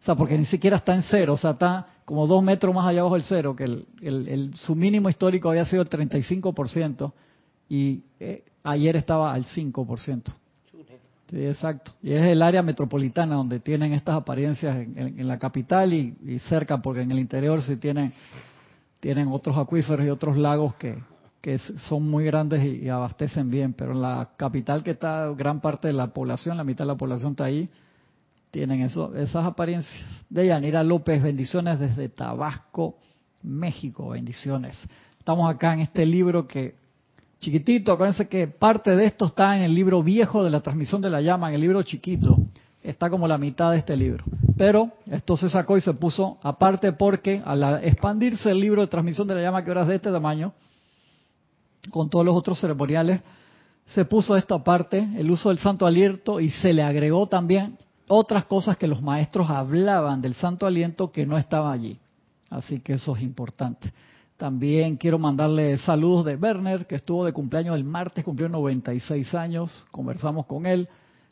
O 0.00 0.04
sea, 0.04 0.14
porque 0.14 0.38
ni 0.38 0.46
siquiera 0.46 0.78
está 0.78 0.94
en 0.94 1.02
cero, 1.02 1.34
o 1.34 1.36
sea, 1.36 1.50
está 1.50 1.86
como 2.06 2.26
dos 2.26 2.42
metros 2.42 2.74
más 2.74 2.86
allá 2.86 3.00
abajo 3.00 3.16
del 3.16 3.24
cero, 3.24 3.54
que 3.54 3.64
el, 3.64 4.52
su 4.54 4.74
mínimo 4.74 5.10
histórico 5.10 5.50
había 5.50 5.66
sido 5.66 5.82
el 5.82 5.90
35% 5.90 7.12
y 7.68 8.04
eh, 8.18 8.42
ayer 8.64 8.96
estaba 8.96 9.34
al 9.34 9.44
5%. 9.44 10.22
Sí, 11.28 11.44
exacto. 11.44 11.92
Y 12.02 12.12
es 12.12 12.22
el 12.22 12.40
área 12.40 12.62
metropolitana 12.62 13.34
donde 13.34 13.60
tienen 13.60 13.92
estas 13.92 14.16
apariencias 14.16 14.78
en, 14.78 15.28
la 15.28 15.38
capital 15.38 15.92
y, 15.92 16.38
cerca, 16.48 16.80
porque 16.80 17.02
en 17.02 17.10
el 17.10 17.18
interior 17.18 17.62
sí 17.62 17.76
tienen, 17.76 18.14
tienen 18.98 19.28
otros 19.28 19.58
acuíferos 19.58 20.06
y 20.06 20.08
otros 20.08 20.38
lagos 20.38 20.74
que, 20.76 20.96
que 21.40 21.58
son 21.58 22.08
muy 22.08 22.24
grandes 22.24 22.64
y, 22.64 22.88
abastecen 22.88 23.50
bien. 23.50 23.72
Pero 23.72 23.92
en 23.92 24.02
la 24.02 24.30
capital, 24.36 24.82
que 24.82 24.92
está 24.92 25.28
gran 25.36 25.60
parte 25.60 25.88
de 25.88 25.94
la 25.94 26.08
población, 26.08 26.56
la 26.56 26.64
mitad 26.64 26.84
de 26.84 26.88
la 26.88 26.96
población 26.96 27.32
está 27.32 27.44
ahí, 27.44 27.68
tienen 28.50 28.82
eso, 28.82 29.14
esas 29.14 29.44
apariencias. 29.44 30.04
De 30.28 30.46
Yanira 30.46 30.82
López, 30.82 31.22
bendiciones 31.22 31.78
desde 31.78 32.08
Tabasco, 32.08 32.96
México, 33.42 34.10
bendiciones. 34.10 34.76
Estamos 35.18 35.52
acá 35.52 35.74
en 35.74 35.80
este 35.80 36.06
libro 36.06 36.46
que 36.46 36.74
chiquitito. 37.40 37.92
Acuérdense 37.92 38.28
que 38.28 38.46
parte 38.48 38.96
de 38.96 39.06
esto 39.06 39.26
está 39.26 39.56
en 39.56 39.62
el 39.62 39.74
libro 39.74 40.02
viejo 40.02 40.42
de 40.42 40.50
la 40.50 40.60
transmisión 40.60 41.00
de 41.00 41.10
la 41.10 41.20
llama, 41.20 41.48
en 41.48 41.54
el 41.54 41.60
libro 41.60 41.82
chiquito. 41.82 42.36
Está 42.82 43.10
como 43.10 43.28
la 43.28 43.38
mitad 43.38 43.72
de 43.72 43.78
este 43.78 43.96
libro. 43.96 44.24
Pero 44.56 44.90
esto 45.10 45.36
se 45.36 45.50
sacó 45.50 45.76
y 45.76 45.80
se 45.80 45.92
puso 45.94 46.38
aparte 46.42 46.92
porque 46.92 47.42
al 47.44 47.84
expandirse 47.84 48.50
el 48.50 48.60
libro 48.60 48.80
de 48.80 48.88
transmisión 48.88 49.28
de 49.28 49.34
la 49.34 49.42
llama, 49.42 49.62
que 49.62 49.70
ahora 49.70 49.82
es 49.82 49.88
de 49.88 49.96
este 49.96 50.10
tamaño, 50.10 50.52
con 51.90 52.10
todos 52.10 52.24
los 52.24 52.36
otros 52.36 52.60
ceremoniales, 52.60 53.20
se 53.86 54.04
puso 54.04 54.36
esto 54.36 54.54
aparte, 54.54 55.08
el 55.16 55.30
uso 55.30 55.48
del 55.48 55.58
santo 55.58 55.86
aliento, 55.86 56.40
y 56.40 56.50
se 56.50 56.72
le 56.72 56.82
agregó 56.82 57.26
también 57.26 57.78
otras 58.08 58.44
cosas 58.44 58.76
que 58.76 58.86
los 58.86 59.02
maestros 59.02 59.48
hablaban 59.50 60.20
del 60.20 60.34
santo 60.34 60.66
aliento 60.66 61.10
que 61.10 61.26
no 61.26 61.38
estaba 61.38 61.72
allí. 61.72 61.98
Así 62.50 62.80
que 62.80 62.94
eso 62.94 63.14
es 63.16 63.22
importante. 63.22 63.92
También 64.36 64.96
quiero 64.96 65.18
mandarle 65.18 65.78
saludos 65.78 66.24
de 66.24 66.36
Werner, 66.36 66.86
que 66.86 66.94
estuvo 66.94 67.24
de 67.24 67.32
cumpleaños 67.32 67.76
el 67.76 67.84
martes, 67.84 68.24
cumplió 68.24 68.48
96 68.48 69.34
años, 69.34 69.86
conversamos 69.90 70.46
con 70.46 70.64
él. 70.64 70.88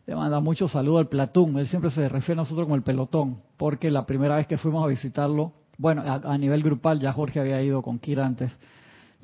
Le 0.06 0.14
manda 0.14 0.40
muchos 0.40 0.72
saludos 0.72 1.00
al 1.00 1.08
Platón, 1.08 1.58
él 1.58 1.66
siempre 1.66 1.90
se 1.90 2.08
refiere 2.08 2.38
a 2.40 2.42
nosotros 2.42 2.66
como 2.66 2.76
el 2.76 2.82
pelotón, 2.82 3.38
porque 3.56 3.90
la 3.90 4.06
primera 4.06 4.36
vez 4.36 4.46
que 4.46 4.58
fuimos 4.58 4.84
a 4.84 4.88
visitarlo, 4.88 5.52
bueno, 5.78 6.02
a, 6.04 6.38
nivel 6.38 6.62
grupal, 6.62 7.00
ya 7.00 7.12
Jorge 7.12 7.40
había 7.40 7.62
ido 7.62 7.82
con 7.82 7.98
Kira 7.98 8.24
antes, 8.24 8.50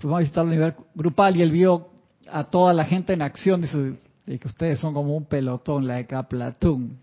fuimos 0.03 0.19
a 0.19 0.21
visitarlo 0.21 0.51
a 0.51 0.55
nivel 0.55 0.75
grupal 0.95 1.37
y 1.37 1.43
él 1.43 1.51
vio 1.51 1.89
a 2.31 2.45
toda 2.45 2.75
la 2.75 2.85
gente 2.85 3.13
en 3.13 3.23
acción, 3.23 3.61
dice, 3.61 3.95
que 4.27 4.49
ustedes 4.49 4.79
son 4.79 4.95
como 4.95 5.17
un 5.17 5.25
pelotón, 5.25 5.87
la 5.87 5.97
de 5.97 6.25
Platón. 6.25 6.99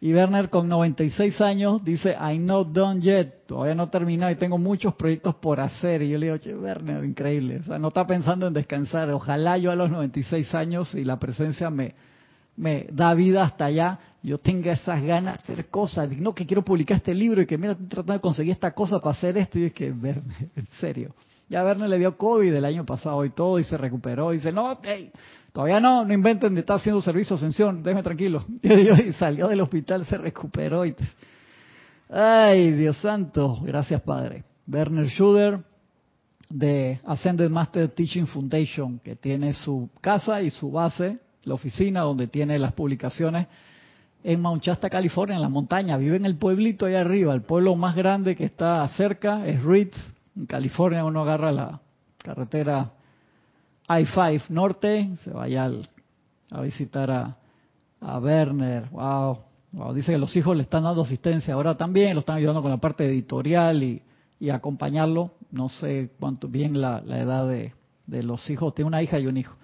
Y 0.00 0.12
Werner 0.12 0.50
con 0.50 0.68
96 0.68 1.40
años 1.40 1.82
dice, 1.82 2.14
I'm 2.20 2.44
not 2.44 2.72
done 2.72 3.00
yet, 3.00 3.46
todavía 3.46 3.74
no 3.74 3.84
he 3.84 3.86
terminado 3.86 4.30
y 4.32 4.34
tengo 4.34 4.58
muchos 4.58 4.94
proyectos 4.96 5.36
por 5.36 5.60
hacer. 5.60 6.02
Y 6.02 6.10
yo 6.10 6.18
le 6.18 6.26
digo, 6.26 6.38
che, 6.38 6.54
Werner, 6.54 7.02
increíble. 7.04 7.60
O 7.60 7.64
sea, 7.64 7.78
no 7.78 7.88
está 7.88 8.06
pensando 8.06 8.46
en 8.46 8.52
descansar. 8.52 9.10
Ojalá 9.12 9.56
yo 9.56 9.70
a 9.70 9.76
los 9.76 9.90
96 9.90 10.54
años 10.54 10.94
y 10.94 11.04
la 11.04 11.18
presencia 11.18 11.70
me, 11.70 11.94
me 12.56 12.86
da 12.92 13.14
vida 13.14 13.44
hasta 13.44 13.64
allá, 13.66 13.98
yo 14.22 14.36
tenga 14.36 14.72
esas 14.72 15.02
ganas 15.02 15.38
de 15.38 15.54
hacer 15.54 15.66
cosas. 15.70 16.10
No, 16.18 16.34
que 16.34 16.44
quiero 16.44 16.62
publicar 16.62 16.98
este 16.98 17.14
libro 17.14 17.40
y 17.40 17.46
que 17.46 17.56
mira, 17.56 17.72
estoy 17.72 17.86
tratando 17.86 18.12
de 18.12 18.20
conseguir 18.20 18.52
esta 18.52 18.72
cosa 18.72 19.00
para 19.00 19.12
hacer 19.12 19.38
esto. 19.38 19.58
Y 19.58 19.64
es 19.64 19.72
que, 19.72 19.90
Werner, 19.90 20.22
en 20.54 20.68
serio. 20.80 21.14
Ya 21.48 21.64
Werner 21.64 21.88
le 21.88 21.98
dio 21.98 22.16
COVID 22.16 22.54
el 22.54 22.64
año 22.64 22.86
pasado 22.86 23.24
y 23.24 23.30
todo 23.30 23.58
y 23.58 23.64
se 23.64 23.76
recuperó. 23.76 24.32
Y 24.32 24.36
dice, 24.36 24.52
no, 24.52 24.78
hey, 24.82 25.12
Todavía 25.54 25.78
no, 25.78 26.04
no 26.04 26.12
inventen 26.12 26.58
estar 26.58 26.78
haciendo 26.78 27.00
servicio 27.00 27.36
ascensión, 27.36 27.80
déjeme 27.80 28.02
tranquilo. 28.02 28.44
Y 28.62 29.12
salió 29.12 29.46
del 29.46 29.60
hospital, 29.60 30.04
se 30.04 30.18
recuperó. 30.18 30.84
Y... 30.84 30.96
Ay, 32.10 32.72
Dios 32.72 32.96
santo, 32.96 33.60
gracias 33.62 34.00
Padre. 34.00 34.42
Werner 34.66 35.06
Schuder 35.06 35.60
de 36.48 36.98
Ascended 37.06 37.48
Master 37.50 37.88
Teaching 37.88 38.26
Foundation, 38.26 38.98
que 38.98 39.14
tiene 39.14 39.52
su 39.52 39.90
casa 40.00 40.42
y 40.42 40.50
su 40.50 40.72
base, 40.72 41.20
la 41.44 41.54
oficina 41.54 42.00
donde 42.00 42.26
tiene 42.26 42.58
las 42.58 42.72
publicaciones 42.72 43.46
en 44.24 44.40
Mount 44.40 44.64
Shasta, 44.64 44.90
California, 44.90 45.36
en 45.36 45.42
la 45.42 45.48
montaña. 45.48 45.96
Vive 45.98 46.16
en 46.16 46.26
el 46.26 46.34
pueblito 46.36 46.86
ahí 46.86 46.96
arriba. 46.96 47.32
El 47.32 47.42
pueblo 47.42 47.76
más 47.76 47.94
grande 47.94 48.34
que 48.34 48.44
está 48.44 48.88
cerca 48.88 49.46
es 49.46 49.62
Ritz. 49.62 49.96
En 50.36 50.46
California 50.46 51.04
uno 51.04 51.22
agarra 51.22 51.52
la 51.52 51.80
carretera 52.18 52.92
I-5 53.88 54.48
Norte, 54.48 55.16
se 55.22 55.30
vaya 55.30 55.70
a 56.50 56.60
visitar 56.62 57.10
a, 57.10 57.36
a 58.00 58.18
Werner. 58.18 58.88
Wow, 58.90 59.38
Dice 59.94 60.12
que 60.12 60.18
los 60.18 60.34
hijos 60.36 60.56
le 60.56 60.62
están 60.62 60.84
dando 60.84 61.02
asistencia 61.02 61.54
ahora 61.54 61.76
también, 61.76 62.14
lo 62.14 62.20
están 62.20 62.36
ayudando 62.36 62.62
con 62.62 62.70
la 62.70 62.76
parte 62.76 63.04
editorial 63.06 63.82
y, 63.82 64.02
y 64.38 64.50
acompañarlo. 64.50 65.32
No 65.50 65.68
sé 65.68 66.12
cuánto 66.18 66.48
bien 66.48 66.80
la, 66.80 66.98
edad 67.06 67.48
de, 67.48 67.72
de, 68.06 68.22
los 68.22 68.48
hijos. 68.50 68.74
Tiene 68.74 68.88
una 68.88 69.02
hija 69.02 69.18
y 69.18 69.26
un 69.26 69.36
hijo 69.36 69.56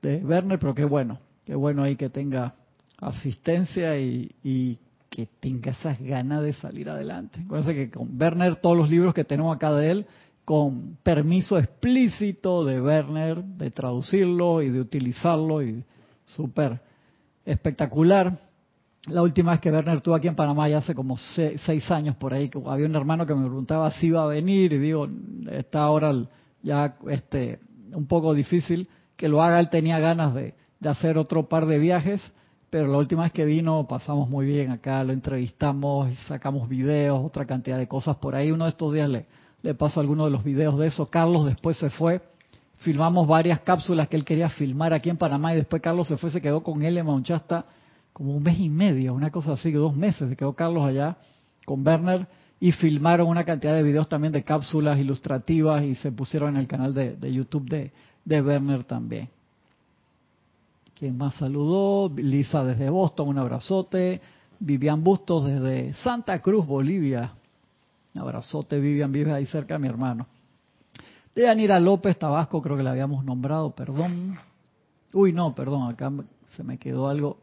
de 0.00 0.24
Werner, 0.24 0.58
pero 0.58 0.74
qué 0.74 0.84
bueno, 0.84 1.18
qué 1.44 1.54
bueno 1.56 1.82
ahí 1.82 1.96
que 1.96 2.08
tenga 2.08 2.54
asistencia 2.98 3.98
y, 3.98 4.30
y 4.44 4.78
que 5.12 5.28
tenga 5.40 5.72
esas 5.72 6.00
ganas 6.00 6.42
de 6.42 6.54
salir 6.54 6.88
adelante. 6.88 7.38
Acuérdense 7.44 7.74
que 7.74 7.90
con 7.90 8.18
Werner 8.18 8.56
todos 8.56 8.78
los 8.78 8.88
libros 8.88 9.12
que 9.12 9.24
tenemos 9.24 9.54
acá 9.54 9.70
de 9.70 9.90
él 9.90 10.06
con 10.42 10.96
permiso 11.02 11.58
explícito 11.58 12.64
de 12.64 12.80
Werner 12.80 13.44
de 13.44 13.70
traducirlo 13.70 14.62
y 14.62 14.70
de 14.70 14.80
utilizarlo 14.80 15.62
y 15.62 15.84
súper 16.24 16.80
espectacular. 17.44 18.32
La 19.08 19.20
última 19.20 19.52
vez 19.52 19.60
que 19.60 19.70
Werner 19.70 19.96
estuvo 19.98 20.14
aquí 20.14 20.28
en 20.28 20.34
Panamá, 20.34 20.66
ya 20.70 20.78
hace 20.78 20.94
como 20.94 21.18
seis, 21.18 21.90
años 21.90 22.16
por 22.16 22.32
ahí, 22.32 22.50
había 22.66 22.86
un 22.86 22.96
hermano 22.96 23.26
que 23.26 23.34
me 23.34 23.44
preguntaba 23.44 23.90
si 23.90 24.06
iba 24.06 24.22
a 24.22 24.26
venir 24.26 24.72
y 24.72 24.78
digo, 24.78 25.08
está 25.50 25.82
ahora 25.82 26.14
ya 26.62 26.96
este, 27.10 27.60
un 27.92 28.06
poco 28.06 28.32
difícil 28.32 28.88
que 29.16 29.28
lo 29.28 29.42
haga. 29.42 29.60
Él 29.60 29.68
tenía 29.68 29.98
ganas 29.98 30.34
de, 30.34 30.54
de 30.80 30.88
hacer 30.88 31.18
otro 31.18 31.50
par 31.50 31.66
de 31.66 31.78
viajes, 31.78 32.22
pero 32.72 32.86
la 32.86 32.96
última 32.96 33.24
vez 33.24 33.32
que 33.32 33.44
vino 33.44 33.86
pasamos 33.86 34.30
muy 34.30 34.46
bien 34.46 34.70
acá, 34.70 35.04
lo 35.04 35.12
entrevistamos, 35.12 36.16
sacamos 36.20 36.70
videos, 36.70 37.22
otra 37.22 37.44
cantidad 37.44 37.76
de 37.76 37.86
cosas 37.86 38.16
por 38.16 38.34
ahí. 38.34 38.50
Uno 38.50 38.64
de 38.64 38.70
estos 38.70 38.94
días 38.94 39.10
le, 39.10 39.26
le 39.60 39.74
paso 39.74 40.00
algunos 40.00 40.24
de 40.24 40.30
los 40.30 40.42
videos 40.42 40.78
de 40.78 40.86
eso. 40.86 41.04
Carlos 41.10 41.44
después 41.44 41.76
se 41.76 41.90
fue, 41.90 42.22
filmamos 42.78 43.28
varias 43.28 43.60
cápsulas 43.60 44.08
que 44.08 44.16
él 44.16 44.24
quería 44.24 44.48
filmar 44.48 44.94
aquí 44.94 45.10
en 45.10 45.18
Panamá 45.18 45.52
y 45.52 45.56
después 45.56 45.82
Carlos 45.82 46.08
se 46.08 46.16
fue, 46.16 46.30
se 46.30 46.40
quedó 46.40 46.62
con 46.62 46.80
él 46.80 46.96
en 46.96 47.04
Monchasta 47.04 47.66
como 48.14 48.34
un 48.34 48.42
mes 48.42 48.58
y 48.58 48.70
medio, 48.70 49.12
una 49.12 49.30
cosa 49.30 49.52
así, 49.52 49.70
dos 49.70 49.94
meses, 49.94 50.30
se 50.30 50.34
quedó 50.34 50.54
Carlos 50.54 50.86
allá 50.86 51.18
con 51.66 51.86
Werner 51.86 52.26
y 52.58 52.72
filmaron 52.72 53.28
una 53.28 53.44
cantidad 53.44 53.74
de 53.74 53.82
videos 53.82 54.08
también 54.08 54.32
de 54.32 54.44
cápsulas 54.44 54.98
ilustrativas 54.98 55.84
y 55.84 55.94
se 55.96 56.10
pusieron 56.10 56.54
en 56.54 56.56
el 56.62 56.66
canal 56.66 56.94
de, 56.94 57.32
YouTube 57.34 57.68
de 58.24 58.40
Werner 58.40 58.84
también. 58.84 59.28
¿Quién 60.98 61.16
más 61.16 61.34
saludó? 61.34 62.12
Lisa 62.14 62.64
desde 62.64 62.90
Boston, 62.90 63.28
un 63.28 63.38
abrazote. 63.38 64.20
Vivian 64.58 65.02
Bustos 65.02 65.46
desde 65.46 65.92
Santa 65.94 66.40
Cruz, 66.40 66.64
Bolivia. 66.64 67.32
Un 68.14 68.20
abrazote, 68.20 68.78
Vivian, 68.78 69.10
vive 69.10 69.32
ahí 69.32 69.46
cerca, 69.46 69.78
mi 69.78 69.88
hermano. 69.88 70.26
De 71.34 71.48
Anira 71.48 71.80
López 71.80 72.18
Tabasco, 72.18 72.62
creo 72.62 72.76
que 72.76 72.82
la 72.82 72.90
habíamos 72.90 73.24
nombrado, 73.24 73.74
perdón. 73.74 74.38
Uy, 75.12 75.32
no, 75.32 75.54
perdón, 75.54 75.90
acá 75.90 76.12
se 76.46 76.62
me 76.62 76.78
quedó 76.78 77.08
algo. 77.08 77.38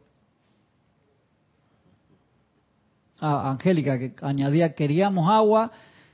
Ah, 3.20 3.50
Angélica, 3.50 3.98
que 3.98 4.14
añadía, 4.22 4.74
queríamos 4.74 5.28
agua 5.28 5.70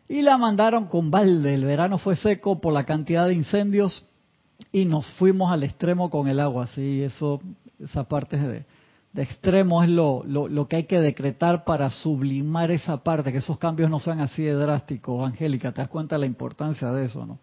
y 0.08 0.22
la 0.22 0.36
mandaron 0.38 0.86
con 0.86 1.10
balde. 1.10 1.54
El 1.54 1.64
verano 1.64 1.98
fue 1.98 2.16
seco 2.16 2.60
por 2.60 2.72
la 2.72 2.84
cantidad 2.84 3.28
de 3.28 3.34
incendios 3.34 4.06
y 4.72 4.84
nos 4.84 5.10
fuimos 5.12 5.52
al 5.52 5.62
extremo 5.62 6.10
con 6.10 6.28
el 6.28 6.40
agua. 6.40 6.66
Sí, 6.68 7.02
eso, 7.02 7.40
esa 7.78 8.04
parte 8.04 8.36
de, 8.36 8.64
de 9.12 9.22
extremo 9.22 9.82
es 9.82 9.88
lo, 9.88 10.24
lo, 10.24 10.68
que 10.68 10.76
hay 10.76 10.84
que 10.84 11.00
decretar 11.00 11.64
para 11.64 11.90
sublimar 11.90 12.70
esa 12.70 13.02
parte, 13.02 13.32
que 13.32 13.38
esos 13.38 13.58
cambios 13.58 13.90
no 13.90 13.98
sean 13.98 14.20
así 14.20 14.42
de 14.42 14.52
drásticos. 14.52 15.26
Angélica, 15.26 15.72
¿te 15.72 15.80
das 15.80 15.88
cuenta 15.88 16.16
de 16.16 16.20
la 16.20 16.26
importancia 16.26 16.90
de 16.90 17.06
eso, 17.06 17.24
no? 17.24 17.38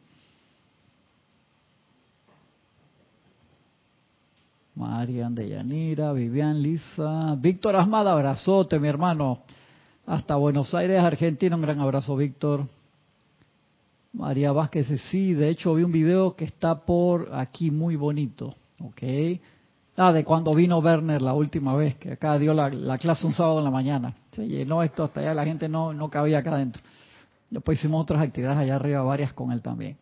Marian 4.76 5.36
de 5.36 5.50
Yanira, 5.50 6.14
Vivian, 6.14 6.62
Lisa, 6.62 7.36
Víctor 7.40 7.76
Asmada, 7.76 8.12
abrazote, 8.12 8.80
mi 8.80 8.88
hermano. 8.88 9.44
Hasta 10.06 10.36
Buenos 10.36 10.74
Aires, 10.74 11.02
Argentina, 11.02 11.56
un 11.56 11.62
gran 11.62 11.80
abrazo, 11.80 12.16
Víctor. 12.16 12.68
María 14.14 14.52
Vázquez, 14.52 14.88
sí, 15.10 15.34
de 15.34 15.50
hecho 15.50 15.74
vi 15.74 15.84
un 15.84 15.92
video 15.92 16.36
que 16.36 16.46
está 16.46 16.86
por 16.86 17.30
aquí 17.34 17.72
muy 17.72 17.96
bonito, 17.96 18.54
¿ok? 18.80 19.02
Ah, 19.96 20.12
de 20.12 20.24
cuando 20.24 20.54
vino 20.54 20.78
Werner 20.78 21.22
la 21.22 21.34
última 21.34 21.76
vez, 21.76 21.96
que 21.96 22.14
acá 22.14 22.38
dio 22.38 22.54
la, 22.54 22.98
clase 23.00 23.26
un 23.26 23.34
sábado 23.34 23.58
en 23.58 23.66
la 23.66 23.72
mañana. 23.72 24.16
Se 24.34 24.48
llenó 24.48 24.84
esto 24.84 25.04
hasta 25.04 25.20
allá, 25.20 25.34
la 25.34 25.46
gente 25.46 25.68
no, 25.68 25.94
no 25.94 26.10
cabía 26.10 26.40
acá 26.40 26.54
adentro. 26.54 26.82
Después 27.50 27.80
hicimos 27.80 28.04
otras 28.04 28.22
actividades 28.22 28.60
allá 28.60 28.76
arriba, 28.76 29.02
varias 29.02 29.34
con 29.34 29.52
él 29.52 29.62
también. 29.62 29.98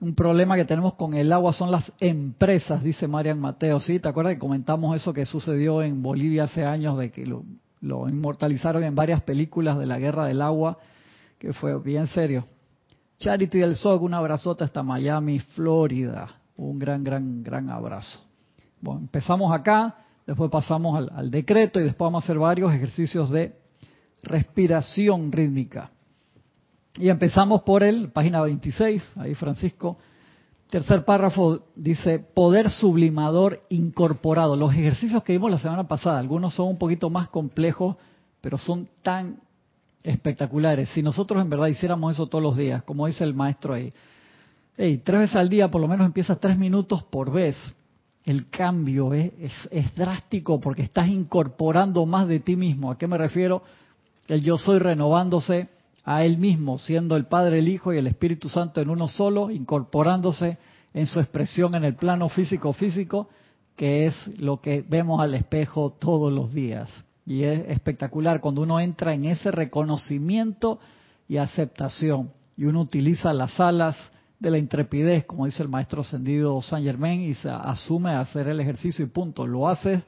Un 0.00 0.14
problema 0.14 0.56
que 0.56 0.64
tenemos 0.64 0.94
con 0.94 1.12
el 1.12 1.30
agua 1.32 1.52
son 1.52 1.70
las 1.70 1.92
empresas, 2.00 2.82
dice 2.82 3.06
Marian 3.06 3.38
Mateo. 3.38 3.78
¿Sí? 3.80 4.00
¿Te 4.00 4.08
acuerdas 4.08 4.34
que 4.34 4.38
comentamos 4.38 4.96
eso 4.96 5.12
que 5.12 5.26
sucedió 5.26 5.82
en 5.82 6.02
Bolivia 6.02 6.44
hace 6.44 6.64
años, 6.64 6.96
de 6.96 7.10
que 7.10 7.26
lo, 7.26 7.44
lo 7.80 8.08
inmortalizaron 8.08 8.84
en 8.84 8.94
varias 8.94 9.22
películas 9.22 9.78
de 9.78 9.86
la 9.86 9.98
guerra 9.98 10.26
del 10.26 10.42
agua, 10.42 10.78
que 11.38 11.52
fue 11.52 11.78
bien 11.80 12.06
serio? 12.06 12.44
Charity 13.18 13.58
del 13.58 13.76
SOG, 13.76 14.02
un 14.02 14.14
abrazote 14.14 14.64
hasta 14.64 14.82
Miami, 14.82 15.40
Florida. 15.40 16.40
Un 16.56 16.78
gran, 16.78 17.04
gran, 17.04 17.42
gran 17.42 17.70
abrazo. 17.70 18.18
Bueno, 18.80 19.00
empezamos 19.00 19.52
acá, 19.52 19.96
después 20.26 20.50
pasamos 20.50 21.08
al, 21.14 21.30
decreto 21.30 21.80
y 21.80 21.84
después 21.84 22.06
vamos 22.06 22.22
a 22.22 22.26
hacer 22.26 22.38
varios 22.38 22.72
ejercicios 22.72 23.30
de 23.30 23.54
respiración 24.22 25.32
rítmica. 25.32 25.90
Y 26.98 27.08
empezamos 27.08 27.62
por 27.62 27.82
el, 27.82 28.10
página 28.10 28.40
26, 28.40 29.12
ahí 29.16 29.34
Francisco. 29.34 29.98
Tercer 30.70 31.04
párrafo 31.04 31.64
dice 31.74 32.20
poder 32.20 32.70
sublimador 32.70 33.60
incorporado. 33.70 34.54
Los 34.54 34.72
ejercicios 34.72 35.24
que 35.24 35.32
vimos 35.32 35.50
la 35.50 35.58
semana 35.58 35.88
pasada, 35.88 36.20
algunos 36.20 36.54
son 36.54 36.68
un 36.68 36.78
poquito 36.78 37.10
más 37.10 37.28
complejos, 37.28 37.96
pero 38.40 38.56
son 38.56 38.88
tan 39.02 39.40
espectaculares. 40.04 40.88
Si 40.90 41.02
nosotros 41.02 41.42
en 41.42 41.50
verdad 41.50 41.66
hiciéramos 41.66 42.12
eso 42.12 42.28
todos 42.28 42.42
los 42.42 42.56
días, 42.56 42.84
como 42.84 43.08
dice 43.08 43.24
el 43.24 43.34
maestro 43.34 43.74
ahí, 43.74 43.92
hey, 44.76 45.02
tres 45.04 45.22
veces 45.22 45.36
al 45.36 45.48
día 45.48 45.70
por 45.72 45.80
lo 45.80 45.88
menos 45.88 46.06
empiezas 46.06 46.38
tres 46.38 46.56
minutos 46.56 47.02
por 47.02 47.32
vez, 47.32 47.56
el 48.24 48.48
cambio 48.48 49.12
es, 49.12 49.32
es, 49.70 49.94
drástico 49.96 50.60
porque 50.60 50.82
estás 50.82 51.08
incorporando 51.08 52.06
más 52.06 52.28
de 52.28 52.38
ti 52.38 52.54
mismo. 52.54 52.92
¿A 52.92 52.98
qué 52.98 53.08
me 53.08 53.18
refiero? 53.18 53.62
El 54.28 54.42
yo 54.42 54.56
soy 54.56 54.78
renovándose 54.78 55.68
a 56.04 56.24
él 56.24 56.38
mismo, 56.38 56.78
siendo 56.78 57.16
el 57.16 57.26
Padre, 57.26 57.58
el 57.58 57.68
Hijo 57.68 57.92
y 57.92 57.98
el 57.98 58.06
Espíritu 58.06 58.48
Santo 58.48 58.80
en 58.80 58.90
uno 58.90 59.08
solo, 59.08 59.50
incorporándose 59.50 60.58
en 60.94 61.06
su 61.06 61.20
expresión 61.20 61.74
en 61.74 61.84
el 61.84 61.94
plano 61.94 62.28
físico-físico, 62.28 63.28
que 63.76 64.06
es 64.06 64.14
lo 64.38 64.60
que 64.60 64.84
vemos 64.86 65.20
al 65.20 65.34
espejo 65.34 65.90
todos 65.98 66.32
los 66.32 66.52
días. 66.52 66.90
Y 67.26 67.44
es 67.44 67.68
espectacular 67.68 68.40
cuando 68.40 68.62
uno 68.62 68.80
entra 68.80 69.14
en 69.14 69.24
ese 69.24 69.50
reconocimiento 69.50 70.80
y 71.28 71.36
aceptación 71.36 72.32
y 72.60 72.66
uno 72.66 72.82
utiliza 72.82 73.32
las 73.32 73.58
alas 73.58 73.96
de 74.38 74.50
la 74.50 74.58
intrepidez, 74.58 75.24
como 75.24 75.46
dice 75.46 75.62
el 75.62 75.70
maestro 75.70 76.02
ascendido 76.02 76.60
Saint 76.60 76.86
Germain, 76.86 77.22
y 77.22 77.32
se 77.32 77.48
asume 77.48 78.10
a 78.10 78.20
hacer 78.20 78.48
el 78.48 78.60
ejercicio 78.60 79.02
y 79.02 79.08
punto. 79.08 79.46
Lo 79.46 79.66
hace, 79.66 80.02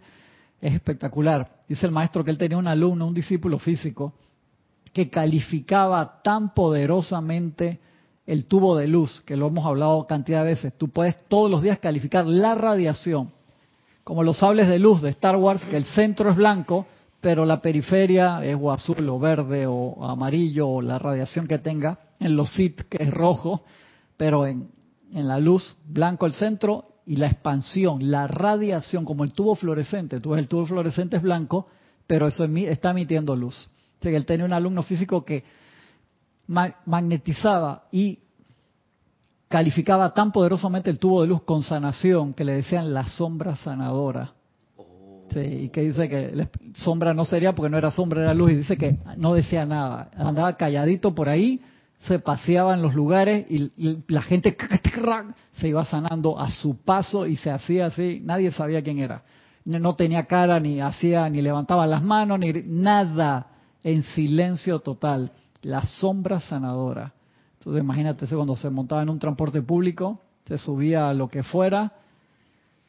es 0.61 0.75
espectacular. 0.75 1.63
Dice 1.67 1.87
el 1.87 1.93
maestro 1.93 2.23
que 2.23 2.31
él 2.31 2.37
tenía 2.37 2.59
un 2.59 2.69
alumno, 2.69 3.07
un 3.07 3.15
discípulo 3.15 3.59
físico, 3.59 4.13
que 4.93 5.11
calificaba 5.11 6.21
tan 6.23 6.55
poderosamente 6.55 7.81
el 8.27 8.45
tubo 8.45 8.77
de 8.77 8.87
luz, 8.87 9.23
que 9.23 9.37
lo 9.37 9.49
hemos 9.49 9.67
hablado 9.67 10.07
cantidad 10.07 10.41
de 10.41 10.51
veces. 10.51 10.77
Tú 10.77 10.89
puedes 10.89 11.17
todos 11.29 11.51
los 11.51 11.63
días 11.63 11.79
calificar 11.79 12.27
la 12.27 12.55
radiación, 12.55 13.33
como 14.05 14.23
los 14.23 14.39
sables 14.39 14.69
de 14.69 14.79
luz 14.79 15.03
de 15.03 15.11
Star 15.11 15.37
Wars, 15.37 15.65
que 15.65 15.77
el 15.77 15.85
centro 15.85 16.31
es 16.31 16.37
blanco, 16.37 16.87
pero 17.21 17.45
la 17.45 17.63
periferia 17.63 18.45
es 18.45 18.57
o 18.61 18.73
azul 18.73 19.09
o 19.09 19.19
verde 19.19 19.67
o 19.67 20.05
amarillo 20.05 20.69
o 20.69 20.83
la 20.83 20.99
radiación 20.99 21.47
que 21.47 21.59
tenga. 21.59 21.99
En 22.19 22.37
los 22.37 22.53
SIT, 22.53 22.83
que 22.83 23.03
es 23.03 23.11
rojo, 23.11 23.63
pero 24.17 24.47
en, 24.47 24.69
la 25.13 25.39
luz, 25.39 25.77
blanco 25.85 26.27
el 26.27 26.33
centro 26.33 26.85
y 27.05 27.17
la 27.17 27.27
expansión, 27.27 28.11
la 28.11 28.27
radiación, 28.29 29.05
como 29.05 29.25
el 29.25 29.33
tubo 29.33 29.55
fluorescente. 29.57 30.21
Tú 30.21 30.31
ves 30.31 30.41
el 30.41 30.49
tubo 30.49 30.67
fluorescente 30.67 31.17
es 31.17 31.23
blanco, 31.23 31.67
pero 32.07 32.29
eso 32.29 32.45
está 32.45 32.91
emitiendo 32.91 33.35
luz. 33.35 33.69
O 34.11 34.17
él 34.17 34.27
tenía 34.27 34.45
un 34.45 34.53
alumno 34.53 34.83
físico 34.83 35.25
que 35.25 35.45
magnetizaba 36.47 37.85
y 37.91 38.19
calificaba 39.49 40.15
tan 40.15 40.33
poderosamente 40.33 40.91
el 40.91 40.99
tubo 40.99 41.23
de 41.23 41.29
luz 41.29 41.43
con 41.43 41.63
sanación 41.63 42.33
que 42.33 42.45
le 42.45 42.55
decían 42.55 42.95
la 42.95 43.09
sombra 43.09 43.57
sanadora. 43.57 44.33
Y 45.35 45.69
que 45.69 45.83
dice 45.83 46.09
que 46.09 46.49
sombra 46.75 47.15
no 47.15 47.25
sería 47.25 47.55
porque 47.55 47.71
no 47.71 47.79
era 47.79 47.91
sombra, 47.91 48.21
era 48.21 48.35
luz, 48.35 48.53
y 48.53 48.57
dice 48.57 48.77
que 48.77 48.99
no 49.17 49.33
decía 49.33 49.65
nada, 49.65 50.11
andaba 50.17 50.57
calladito 50.57 51.15
por 51.15 51.29
ahí, 51.29 51.61
se 52.01 52.19
paseaba 52.19 52.75
en 52.75 52.83
los 52.83 52.95
lugares 52.95 53.51
y, 53.51 53.71
la 54.09 54.23
gente 54.23 54.57
se 55.53 55.69
iba 55.69 55.85
sanando 55.85 56.39
a 56.39 56.51
su 56.51 56.77
paso 56.77 57.27
y 57.27 57.37
se 57.37 57.51
hacía 57.51 57.87
así, 57.87 58.21
nadie 58.25 58.51
sabía 58.51 58.83
quién 58.83 58.99
era. 58.99 59.23
No 59.65 59.95
tenía 59.95 60.25
cara, 60.25 60.59
ni 60.59 60.81
hacía, 60.81 61.29
ni 61.29 61.41
levantaba 61.41 61.87
las 61.87 62.03
manos, 62.03 62.39
ni 62.39 62.53
nada, 62.67 63.47
en 63.85 64.03
silencio 64.03 64.81
total. 64.81 65.33
La 65.63 65.85
sombra 65.85 66.41
sanadora. 66.41 67.13
Entonces 67.59 67.83
imagínate 67.83 68.27
cuando 68.27 68.57
se 68.57 68.71
montaba 68.71 69.03
en 69.03 69.11
un 69.11 69.19
transporte 69.19 69.63
público, 69.63 70.21
se 70.47 70.59
subía 70.59 71.09
a 71.09 71.15
lo 71.15 71.29
que 71.29 71.45
fuera, 71.45 71.93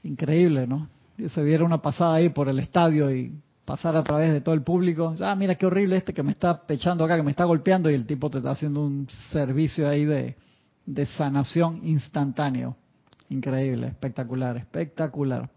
increíble, 0.02 0.66
¿no? 0.66 0.88
Y 1.18 1.30
se 1.30 1.44
viera 1.44 1.64
una 1.64 1.82
pasada 1.82 2.16
ahí 2.16 2.30
por 2.30 2.50
el 2.50 2.58
estadio 2.58 3.16
y 3.16 3.40
pasar 3.66 3.96
a 3.96 4.04
través 4.04 4.34
de 4.34 4.42
todo 4.42 4.56
el 4.56 4.64
público. 4.64 5.14
Ah, 5.22 5.36
mira 5.36 5.56
qué 5.56 5.68
horrible 5.68 5.98
este 5.98 6.14
que 6.14 6.24
me 6.24 6.32
está 6.32 6.66
pechando 6.66 7.06
acá, 7.06 7.16
que 7.16 7.24
me 7.24 7.32
está 7.32 7.46
golpeando 7.46 7.92
y 7.92 7.94
el 7.94 8.08
tipo 8.08 8.32
te 8.32 8.40
está 8.40 8.52
haciendo 8.52 8.82
un 8.82 9.08
servicio 9.32 9.88
ahí 9.88 10.06
de, 10.06 10.36
de 10.86 11.06
sanación 11.06 11.82
instantáneo. 11.84 12.76
Increíble, 13.30 13.88
espectacular, 13.88 14.58
espectacular. 14.58 15.50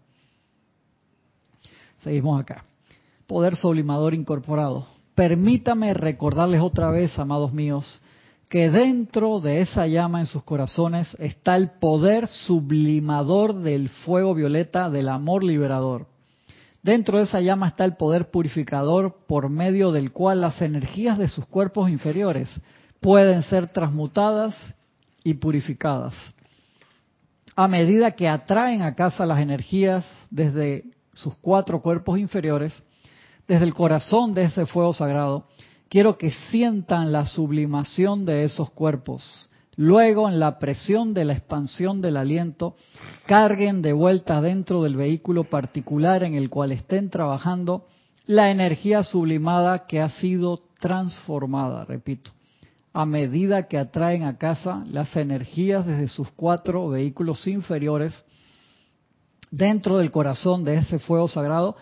Seguimos 2.03 2.39
acá. 2.39 2.63
Poder 3.25 3.55
sublimador 3.55 4.13
incorporado. 4.13 4.87
Permítame 5.17 5.95
recordarles 5.95 6.61
otra 6.61 6.91
vez, 6.91 7.17
amados 7.17 7.51
míos, 7.51 8.01
que 8.49 8.69
dentro 8.69 9.39
de 9.39 9.61
esa 9.61 9.87
llama 9.87 10.19
en 10.19 10.27
sus 10.27 10.43
corazones 10.43 11.13
está 11.19 11.55
el 11.55 11.71
poder 11.71 12.27
sublimador 12.27 13.55
del 13.55 13.89
fuego 13.89 14.35
violeta 14.35 14.89
del 14.89 15.09
amor 15.09 15.43
liberador 15.43 16.05
Dentro 16.87 17.17
de 17.17 17.25
esa 17.25 17.41
llama 17.41 17.67
está 17.67 17.83
el 17.83 17.97
poder 17.97 18.31
purificador 18.31 19.25
por 19.27 19.49
medio 19.49 19.91
del 19.91 20.13
cual 20.13 20.39
las 20.39 20.61
energías 20.61 21.17
de 21.17 21.27
sus 21.27 21.45
cuerpos 21.45 21.89
inferiores 21.89 22.49
pueden 23.01 23.43
ser 23.43 23.67
transmutadas 23.67 24.55
y 25.21 25.33
purificadas. 25.33 26.13
A 27.57 27.67
medida 27.67 28.11
que 28.11 28.29
atraen 28.29 28.83
a 28.83 28.95
casa 28.95 29.25
las 29.25 29.41
energías 29.41 30.05
desde 30.29 30.85
sus 31.13 31.35
cuatro 31.35 31.81
cuerpos 31.81 32.19
inferiores, 32.19 32.71
desde 33.47 33.65
el 33.65 33.73
corazón 33.73 34.33
de 34.33 34.43
ese 34.43 34.65
fuego 34.65 34.93
sagrado, 34.93 35.45
quiero 35.89 36.17
que 36.17 36.31
sientan 36.31 37.11
la 37.11 37.25
sublimación 37.25 38.25
de 38.25 38.43
esos 38.43 38.71
cuerpos. 38.71 39.49
Luego, 39.75 40.27
en 40.27 40.39
la 40.39 40.57
presión 40.57 41.13
de 41.13 41.23
la 41.23 41.33
expansión 41.33 42.01
del 42.01 42.17
aliento, 42.17 42.75
carguen 43.25 43.81
de 43.81 43.93
vuelta 43.93 44.41
dentro 44.41 44.83
del 44.83 44.95
vehículo 44.95 45.43
particular 45.43 46.23
en 46.23 46.33
el 46.33 46.49
cual 46.49 46.71
estén 46.71 47.09
trabajando 47.09 47.85
la 48.25 48.51
energía 48.51 49.03
sublimada 49.03 49.85
que 49.85 50.01
ha 50.01 50.09
sido 50.09 50.61
transformada, 50.79 51.85
repito, 51.85 52.31
a 52.91 53.05
medida 53.05 53.67
que 53.67 53.77
atraen 53.77 54.23
a 54.23 54.37
casa 54.37 54.83
las 54.87 55.15
energías 55.15 55.85
desde 55.85 56.07
sus 56.07 56.29
cuatro 56.31 56.89
vehículos 56.89 57.47
inferiores 57.47 58.25
dentro 59.51 59.97
del 59.97 60.11
corazón 60.11 60.63
de 60.63 60.77
ese 60.77 60.99
fuego 60.99 61.27
sagrado, 61.27 61.77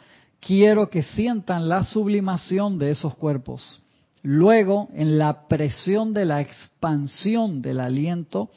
quiero 0.46 0.90
que 0.90 1.04
sientan 1.04 1.68
la 1.68 1.84
sublimación 1.84 2.78
de 2.78 2.92
esos 2.92 3.16
cuerpos 3.16 3.82
Luego, 4.26 4.90
en 4.94 5.20
la 5.20 5.48
presión 5.48 6.12
de 6.12 6.26
la 6.26 6.42
expansión 6.42 7.62
del 7.62 7.80
aliento, 7.80 8.50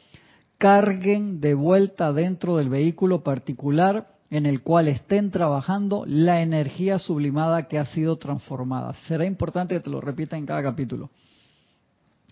carguen 0.57 1.43
de 1.43 1.53
vuelta 1.53 2.11
dentro 2.15 2.57
del 2.57 2.71
vehículo 2.71 3.23
particular 3.23 4.09
en 4.31 4.47
el 4.47 4.63
cual 4.63 4.89
estén 4.89 5.31
trabajando 5.31 6.05
la 6.07 6.41
energía 6.41 6.99
sublimada 6.99 7.69
que 7.69 7.79
ha 7.79 7.85
sido 7.85 8.17
transformada. 8.17 8.95
Será 9.09 9.27
importante 9.27 9.75
que 9.75 9.81
te 9.81 9.91
lo 9.91 10.01
repita 10.01 10.39
en 10.39 10.47
cada 10.47 10.63
capítulo. 10.63 11.11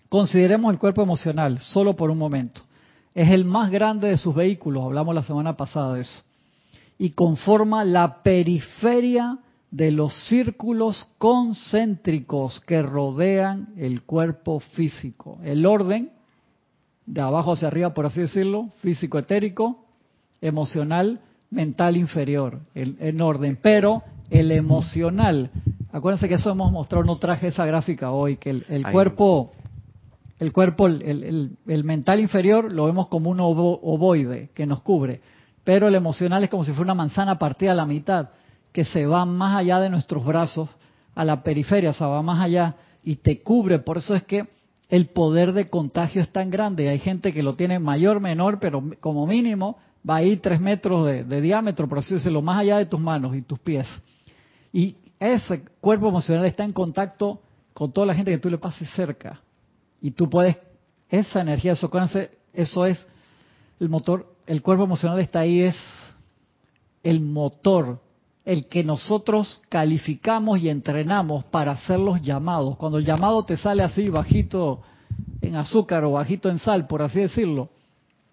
Consideremos 0.09 0.73
el 0.73 0.79
cuerpo 0.79 1.03
emocional 1.03 1.59
solo 1.59 1.95
por 1.95 2.09
un 2.09 2.17
momento. 2.17 2.61
Es 3.13 3.29
el 3.29 3.45
más 3.45 3.69
grande 3.69 4.07
de 4.07 4.17
sus 4.17 4.33
vehículos, 4.33 4.83
hablamos 4.83 5.13
la 5.13 5.21
semana 5.21 5.55
pasada 5.55 5.93
de 5.93 6.01
eso. 6.01 6.23
Y 6.97 7.11
conforma 7.11 7.85
la 7.85 8.23
periferia 8.23 9.37
de 9.71 9.91
los 9.91 10.13
círculos 10.27 11.07
concéntricos 11.17 12.61
que 12.61 12.81
rodean 12.81 13.69
el 13.77 14.03
cuerpo 14.03 14.59
físico. 14.59 15.39
El 15.43 15.65
orden, 15.65 16.11
de 17.05 17.21
abajo 17.21 17.53
hacia 17.53 17.67
arriba, 17.67 17.93
por 17.93 18.05
así 18.05 18.21
decirlo, 18.21 18.69
físico 18.81 19.19
etérico, 19.19 19.85
emocional, 20.41 21.19
mental 21.49 21.97
inferior, 21.97 22.59
en 22.75 23.21
orden. 23.21 23.57
Pero 23.61 24.03
el 24.29 24.51
emocional, 24.51 25.51
acuérdense 25.91 26.27
que 26.27 26.35
eso 26.35 26.51
hemos 26.51 26.71
mostrado, 26.71 27.03
no 27.03 27.17
traje 27.17 27.47
esa 27.47 27.65
gráfica 27.65 28.11
hoy, 28.11 28.37
que 28.37 28.49
el, 28.49 28.85
cuerpo, 28.91 29.51
el 30.39 30.53
cuerpo, 30.53 30.87
el, 30.87 31.57
el, 31.65 31.83
mental 31.83 32.19
inferior 32.19 32.71
lo 32.71 32.85
vemos 32.85 33.07
como 33.07 33.29
un 33.29 33.39
ovoide 33.41 34.49
que 34.53 34.65
nos 34.65 34.81
cubre, 34.81 35.21
pero 35.63 35.89
el 35.89 35.95
emocional 35.95 36.43
es 36.43 36.49
como 36.49 36.63
si 36.63 36.71
fuera 36.71 36.83
una 36.83 36.95
manzana 36.95 37.37
partida 37.37 37.73
a 37.73 37.75
la 37.75 37.85
mitad 37.85 38.29
que 38.77 38.85
se 38.85 39.07
va 39.07 39.25
más 39.25 39.55
allá 39.55 39.79
de 39.79 39.89
nuestros 39.89 40.23
brazos, 40.23 40.69
a 41.15 41.25
la 41.25 41.41
periferia, 41.41 41.89
o 41.89 41.93
sea, 41.93 42.05
va 42.05 42.21
más 42.21 42.39
allá 42.39 42.75
y 43.03 43.15
te 43.15 43.41
cubre. 43.41 43.79
Por 43.79 43.97
eso 43.97 44.13
es 44.13 44.21
que 44.21 44.45
el 44.87 45.07
poder 45.07 45.53
de 45.53 45.67
contagio 45.67 46.21
es 46.21 46.29
tan 46.31 46.51
grande. 46.51 46.87
Hay 46.87 46.99
gente 46.99 47.33
que 47.33 47.41
lo 47.41 47.55
tiene 47.55 47.79
mayor, 47.79 48.19
menor, 48.19 48.59
pero 48.59 48.83
como 48.99 49.25
mínimo 49.25 49.79
va 50.07 50.17
a 50.17 50.21
ir 50.21 50.43
tres 50.43 50.61
metros 50.61 51.07
de, 51.07 51.41
diámetro, 51.41 51.89
por 51.89 51.97
así 51.97 52.13
decirlo, 52.13 52.43
más 52.43 52.59
allá 52.59 52.77
de 52.77 52.85
tus 52.85 52.99
manos 52.99 53.35
y 53.35 53.41
tus 53.41 53.57
pies. 53.57 53.87
Y 54.71 54.95
ese 55.19 55.63
cuerpo 55.81 56.09
emocional 56.09 56.45
está 56.45 56.63
en 56.63 56.71
contacto 56.71 57.41
con 57.73 57.91
toda 57.91 58.05
la 58.05 58.13
gente 58.13 58.29
que 58.29 58.37
tú 58.37 58.51
le 58.51 58.59
pases 58.59 58.87
cerca. 58.91 59.41
Y 60.03 60.11
tú 60.11 60.29
puedes, 60.29 60.55
esa 61.09 61.41
energía, 61.41 61.71
eso, 61.71 61.89
eso 62.53 62.85
es 62.85 63.07
el 63.79 63.89
motor, 63.89 64.35
el 64.45 64.61
cuerpo 64.61 64.83
emocional 64.83 65.19
está 65.19 65.39
ahí, 65.39 65.61
es 65.61 65.75
el 67.01 67.21
motor 67.21 68.05
el 68.47 68.67
que 68.67 68.81
nosotros 68.81 69.61
calificamos 69.67 70.59
y 70.59 70.69
entrenamos 70.69 71.43
para 71.43 71.73
hacer 71.73 71.99
los 71.99 72.21
llamados. 72.21 72.77
Cuando 72.77 72.97
el 72.97 73.03
llamado 73.03 73.43
te 73.43 73.57
sale 73.57 73.83
así, 73.83 74.07
bajito 74.07 74.83
en 75.41 75.57
azúcar 75.57 76.05
o 76.05 76.13
bajito 76.13 76.47
en 76.47 76.57
sal, 76.57 76.87
por 76.87 77.01
así 77.01 77.19
decirlo, 77.19 77.67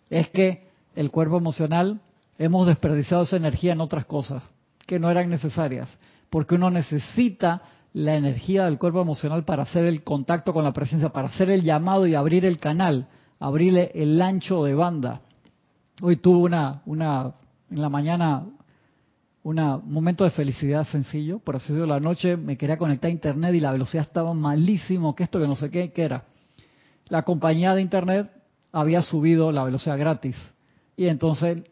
es 0.08 0.30
que 0.30 0.68
el 0.94 1.10
cuerpo 1.10 1.36
emocional 1.36 2.00
hemos 2.38 2.64
desperdiciado 2.68 3.24
esa 3.24 3.38
energía 3.38 3.72
en 3.72 3.80
otras 3.80 4.06
cosas 4.06 4.44
que 4.86 5.00
no 5.00 5.10
eran 5.10 5.28
necesarias, 5.30 5.88
porque 6.30 6.54
uno 6.54 6.70
necesita 6.70 7.62
la 7.92 8.14
energía 8.14 8.66
del 8.66 8.78
cuerpo 8.78 9.00
emocional 9.00 9.44
para 9.44 9.64
hacer 9.64 9.84
el 9.84 10.04
contacto 10.04 10.52
con 10.52 10.62
la 10.62 10.72
presencia, 10.72 11.08
para 11.08 11.26
hacer 11.26 11.50
el 11.50 11.64
llamado 11.64 12.06
y 12.06 12.14
abrir 12.14 12.46
el 12.46 12.58
canal, 12.58 13.08
abrirle 13.40 13.90
el 13.96 14.22
ancho 14.22 14.62
de 14.62 14.76
banda. 14.76 15.22
Hoy 16.00 16.14
tuve 16.14 16.38
una, 16.38 16.82
una, 16.86 17.32
en 17.68 17.82
la 17.82 17.88
mañana, 17.88 18.44
un 19.44 19.82
momento 19.84 20.24
de 20.24 20.30
felicidad 20.30 20.84
sencillo, 20.84 21.38
por 21.38 21.56
así 21.56 21.68
decirlo, 21.68 21.86
la 21.86 22.00
noche 22.00 22.36
me 22.36 22.56
quería 22.56 22.78
conectar 22.78 23.08
a 23.10 23.12
internet 23.12 23.54
y 23.54 23.60
la 23.60 23.72
velocidad 23.72 24.06
estaba 24.06 24.32
malísimo, 24.32 25.14
que 25.14 25.24
esto 25.24 25.38
que 25.38 25.46
no 25.46 25.54
sé 25.54 25.70
qué, 25.70 25.92
qué 25.92 26.02
era. 26.02 26.24
La 27.08 27.22
compañía 27.22 27.74
de 27.74 27.82
internet 27.82 28.30
había 28.72 29.02
subido 29.02 29.52
la 29.52 29.62
velocidad 29.64 29.98
gratis. 29.98 30.34
Y 30.96 31.08
entonces 31.08 31.62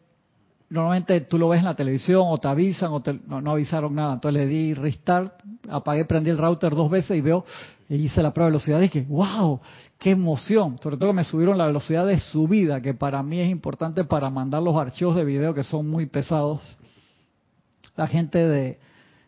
normalmente 0.69 1.21
tú 1.21 1.39
lo 1.39 1.49
ves 1.49 1.59
en 1.59 1.65
la 1.65 1.75
televisión 1.75 2.23
o 2.27 2.37
te 2.37 2.47
avisan 2.47 2.91
o 2.91 3.01
no, 3.41 3.51
avisaron 3.51 3.95
nada. 3.95 4.13
Entonces 4.13 4.39
le 4.39 4.47
di 4.47 4.75
restart, 4.75 5.33
apagué, 5.67 6.05
prendí 6.05 6.29
el 6.29 6.37
router 6.37 6.75
dos 6.75 6.91
veces 6.91 7.17
y 7.17 7.21
veo, 7.21 7.43
y 7.89 7.95
hice 7.95 8.21
la 8.21 8.33
prueba 8.33 8.47
de 8.47 8.51
velocidad 8.51 8.77
y 8.79 8.83
dije, 8.83 9.05
wow, 9.09 9.59
qué 9.97 10.11
emoción. 10.11 10.77
Sobre 10.81 10.97
todo 10.97 11.09
que 11.09 11.15
me 11.15 11.23
subieron 11.23 11.57
la 11.57 11.65
velocidad 11.65 12.05
de 12.05 12.19
subida, 12.19 12.81
que 12.81 12.93
para 12.93 13.23
mí 13.23 13.39
es 13.39 13.49
importante 13.49 14.03
para 14.03 14.29
mandar 14.29 14.61
los 14.61 14.77
archivos 14.77 15.15
de 15.15 15.25
video 15.25 15.55
que 15.55 15.63
son 15.63 15.89
muy 15.89 16.05
pesados. 16.05 16.61
La 17.95 18.07
gente 18.07 18.39
de, 18.39 18.79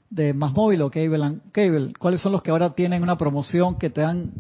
de 0.10 0.34
Más 0.34 0.54
Móvil 0.54 0.82
o 0.82 0.90
Cable, 0.90 1.40
Cable, 1.52 1.94
¿cuáles 2.00 2.22
son 2.22 2.32
los 2.32 2.42
que 2.42 2.52
ahora 2.52 2.72
tienen 2.72 3.04
una 3.04 3.18
promoción 3.18 3.76
que 3.76 3.90
te 3.90 4.02
dan 4.02 4.32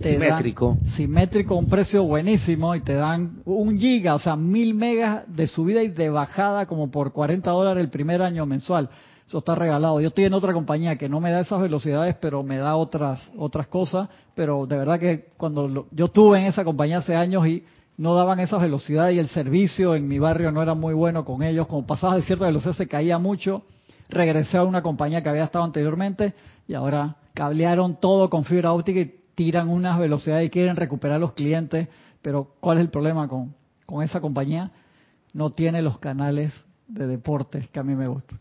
simétrico. 0.00 0.78
simétrico, 0.96 1.56
un 1.56 1.66
precio 1.66 2.04
buenísimo 2.04 2.74
y 2.74 2.80
te 2.80 2.94
dan 2.94 3.42
un 3.44 3.78
giga, 3.78 4.14
o 4.14 4.18
sea, 4.18 4.36
mil 4.36 4.74
megas 4.74 5.24
de 5.28 5.46
subida 5.46 5.82
y 5.82 5.88
de 5.88 6.10
bajada 6.10 6.66
como 6.66 6.90
por 6.90 7.12
40 7.12 7.50
dólares 7.50 7.82
el 7.82 7.90
primer 7.90 8.22
año 8.22 8.46
mensual. 8.46 8.88
Eso 9.26 9.38
está 9.38 9.54
regalado. 9.54 10.00
Yo 10.00 10.08
estoy 10.08 10.24
en 10.24 10.34
otra 10.34 10.52
compañía 10.52 10.98
que 10.98 11.08
no 11.08 11.20
me 11.20 11.30
da 11.30 11.40
esas 11.40 11.60
velocidades, 11.60 12.16
pero 12.20 12.42
me 12.42 12.58
da 12.58 12.76
otras 12.76 13.30
otras 13.36 13.68
cosas. 13.68 14.08
Pero 14.34 14.66
de 14.66 14.76
verdad 14.76 14.98
que 14.98 15.28
cuando 15.36 15.86
yo 15.92 16.06
estuve 16.06 16.40
en 16.40 16.46
esa 16.46 16.64
compañía 16.64 16.98
hace 16.98 17.14
años 17.14 17.46
y 17.46 17.64
no 17.96 18.14
daban 18.14 18.40
esas 18.40 18.60
velocidades 18.60 19.16
y 19.16 19.18
el 19.18 19.28
servicio 19.28 19.94
en 19.94 20.08
mi 20.08 20.18
barrio 20.18 20.50
no 20.50 20.62
era 20.62 20.74
muy 20.74 20.94
bueno 20.94 21.24
con 21.24 21.42
ellos. 21.42 21.66
Como 21.66 21.86
pasabas 21.86 22.16
de 22.16 22.22
cierta 22.22 22.46
velocidad 22.46 22.74
se 22.74 22.88
caía 22.88 23.18
mucho. 23.18 23.62
Regresé 24.08 24.58
a 24.58 24.64
una 24.64 24.82
compañía 24.82 25.22
que 25.22 25.28
había 25.28 25.44
estado 25.44 25.64
anteriormente 25.64 26.34
y 26.66 26.74
ahora 26.74 27.16
cablearon 27.34 27.98
todo 28.00 28.28
con 28.28 28.44
fibra 28.44 28.72
óptica 28.72 29.00
y 29.00 29.14
tiran 29.34 29.68
unas 29.68 29.98
velocidades 29.98 30.46
y 30.46 30.50
quieren 30.50 30.76
recuperar 30.76 31.18
los 31.18 31.32
clientes, 31.32 31.88
pero 32.20 32.54
¿cuál 32.60 32.78
es 32.78 32.82
el 32.82 32.90
problema 32.90 33.28
con, 33.28 33.54
con 33.86 34.02
esa 34.02 34.20
compañía? 34.20 34.70
No 35.32 35.50
tiene 35.50 35.80
los 35.80 35.98
canales 35.98 36.52
de 36.88 37.06
deportes 37.06 37.68
que 37.68 37.80
a 37.80 37.82
mí 37.82 37.94
me 37.94 38.06
gustan. 38.06 38.38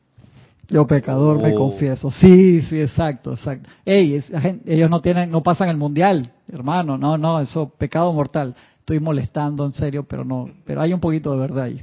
Yo 0.71 0.87
pecador 0.87 1.41
me 1.41 1.53
oh. 1.53 1.57
confieso. 1.57 2.09
Sí, 2.11 2.61
sí, 2.61 2.79
exacto, 2.79 3.33
exacto. 3.33 3.69
Ey, 3.83 4.21
ellos 4.65 4.89
no 4.89 5.01
tienen, 5.01 5.29
no 5.29 5.43
pasan 5.43 5.67
el 5.67 5.77
mundial, 5.77 6.31
hermano. 6.47 6.97
No, 6.97 7.17
no, 7.17 7.41
eso 7.41 7.69
pecado 7.77 8.13
mortal. 8.13 8.55
Estoy 8.91 9.05
molestando 9.05 9.65
en 9.65 9.71
serio, 9.71 10.03
pero 10.03 10.25
no, 10.25 10.49
pero 10.65 10.81
hay 10.81 10.91
un 10.91 10.99
poquito 10.99 11.31
de 11.31 11.39
verdad 11.39 11.63
ahí. 11.63 11.81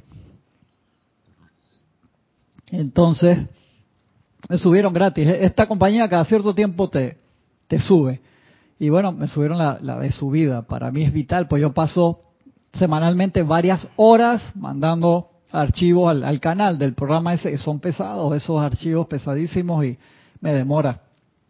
Entonces, 2.71 3.39
me 4.47 4.59
subieron 4.59 4.93
gratis. 4.93 5.27
Esta 5.27 5.67
compañía 5.67 6.07
cada 6.07 6.27
cierto 6.27 6.55
tiempo 6.55 6.91
te, 6.91 7.17
te 7.67 7.81
sube. 7.81 8.21
Y 8.79 8.91
bueno, 8.91 9.11
me 9.13 9.27
subieron 9.27 9.57
la, 9.57 9.99
de 9.99 10.13
subida. 10.13 10.67
Para 10.67 10.91
mí 10.91 11.03
es 11.03 11.11
vital, 11.11 11.49
pues 11.49 11.63
yo 11.63 11.73
paso 11.73 12.21
semanalmente 12.75 13.43
varias 13.43 13.89
horas 13.97 14.55
mandando 14.55 15.31
archivos 15.51 16.11
al, 16.23 16.41
canal 16.41 16.77
del 16.77 16.93
programa 16.93 17.33
ese. 17.33 17.57
Son 17.57 17.81
pesados, 17.81 18.37
esos 18.37 18.61
archivos 18.61 19.07
pesadísimos 19.07 19.83
y 19.83 19.97
me 20.43 20.53
demora. 20.53 21.01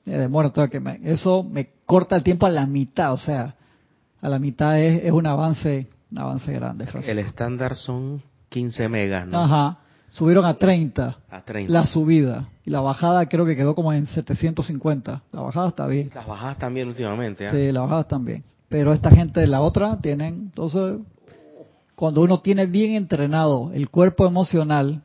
Me 0.05 0.19
demora. 0.19 0.51
todo 0.51 0.69
que 0.69 0.79
me, 0.79 1.01
eso 1.03 1.43
me 1.43 1.67
corta 1.85 2.15
el 2.15 2.23
tiempo 2.23 2.47
a 2.47 2.49
la 2.49 2.65
mitad. 2.65 3.13
O 3.13 3.17
sea, 3.17 3.57
a 4.21 4.29
la 4.29 4.39
mitad 4.39 4.79
es, 4.79 5.05
es 5.05 5.13
un 5.13 5.27
avance 5.27 5.89
un 6.11 6.19
avance 6.19 6.53
grande. 6.53 6.87
El 7.07 7.19
estándar 7.19 7.77
son 7.77 8.23
15 8.49 8.89
megas, 8.89 9.27
¿no? 9.27 9.43
Ajá. 9.43 9.79
Subieron 10.11 10.47
a 10.47 10.55
30, 10.55 11.19
a 11.31 11.43
30. 11.43 11.71
la 11.71 11.85
subida. 11.85 12.49
Y 12.65 12.71
la 12.71 12.81
bajada 12.81 13.27
creo 13.27 13.45
que 13.45 13.55
quedó 13.57 13.75
como 13.75 13.93
en 13.93 14.07
750. 14.07 15.23
La 15.33 15.41
bajada 15.43 15.69
está 15.69 15.87
bien. 15.87 16.11
Las 16.15 16.27
bajadas 16.27 16.59
también 16.59 16.89
últimamente. 16.89 17.47
¿eh? 17.47 17.51
Sí, 17.51 17.73
las 17.73 17.83
bajadas 17.83 18.09
también. 18.09 18.43
Pero 18.71 18.93
esta 18.95 19.11
gente 19.11 19.41
de 19.41 19.47
la 19.47 19.61
otra 19.61 19.99
tienen, 20.01 20.35
entonces, 20.35 20.99
cuando 21.95 22.23
uno 22.23 22.41
tiene 22.41 22.67
bien 22.67 22.93
entrenado 22.93 23.71
el 23.75 23.91
cuerpo 23.91 24.27
emocional, 24.27 25.03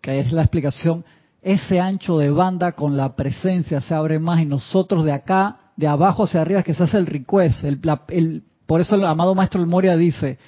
que 0.00 0.20
es 0.20 0.32
la 0.32 0.42
explicación, 0.42 1.04
ese 1.42 1.80
ancho 1.80 2.18
de 2.18 2.30
banda 2.30 2.72
con 2.72 2.96
la 2.96 3.16
presencia 3.16 3.80
se 3.80 3.94
abre 3.94 4.18
más 4.18 4.40
y 4.40 4.46
nosotros 4.46 5.04
de 5.04 5.12
acá, 5.12 5.58
de 5.76 5.86
abajo 5.86 6.24
hacia 6.24 6.40
arriba, 6.40 6.62
que 6.62 6.74
se 6.74 6.84
hace 6.84 6.98
el 6.98 7.06
request. 7.06 7.64
El, 7.64 8.42
por 8.66 8.80
eso 8.80 8.94
el 8.94 9.04
amado 9.04 9.34
maestro 9.34 9.60
El 9.60 9.66
Moria 9.66 9.96
dice, 9.96 10.38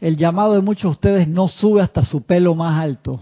el 0.00 0.16
llamado 0.16 0.54
de 0.54 0.60
muchos 0.60 0.82
de 0.82 0.88
ustedes 0.88 1.28
no 1.28 1.48
sube 1.48 1.82
hasta 1.82 2.02
su 2.02 2.22
pelo 2.22 2.54
más 2.54 2.82
alto. 2.82 3.20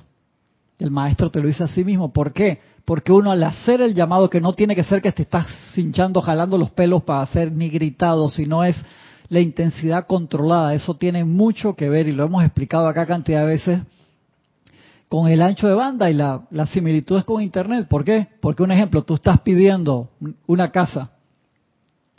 El 0.78 0.90
maestro 0.90 1.30
te 1.30 1.40
lo 1.40 1.46
dice 1.46 1.64
a 1.64 1.68
sí 1.68 1.84
mismo. 1.84 2.12
¿Por 2.12 2.32
qué? 2.32 2.60
Porque 2.84 3.12
uno 3.12 3.30
al 3.30 3.42
hacer 3.44 3.80
el 3.80 3.94
llamado, 3.94 4.28
que 4.28 4.40
no 4.40 4.52
tiene 4.52 4.74
que 4.74 4.82
ser 4.82 5.00
que 5.00 5.12
te 5.12 5.22
estás 5.22 5.46
cinchando, 5.74 6.20
jalando 6.20 6.58
los 6.58 6.70
pelos 6.70 7.04
para 7.04 7.22
hacer 7.22 7.52
ni 7.52 7.68
gritado, 7.68 8.28
sino 8.28 8.64
es 8.64 8.76
la 9.28 9.40
intensidad 9.40 10.06
controlada. 10.06 10.74
Eso 10.74 10.94
tiene 10.94 11.24
mucho 11.24 11.74
que 11.74 11.88
ver 11.88 12.08
y 12.08 12.12
lo 12.12 12.24
hemos 12.24 12.42
explicado 12.42 12.88
acá 12.88 13.06
cantidad 13.06 13.40
de 13.40 13.46
veces 13.46 13.80
con 15.08 15.28
el 15.28 15.42
ancho 15.42 15.68
de 15.68 15.74
banda 15.74 16.10
y 16.10 16.14
la, 16.14 16.40
la 16.50 16.66
similitud 16.66 17.18
es 17.18 17.24
con 17.24 17.42
Internet. 17.42 17.86
¿Por 17.86 18.02
qué? 18.02 18.28
Porque 18.40 18.62
un 18.62 18.72
ejemplo, 18.72 19.02
tú 19.02 19.14
estás 19.14 19.40
pidiendo 19.40 20.08
una 20.46 20.72
casa 20.72 21.10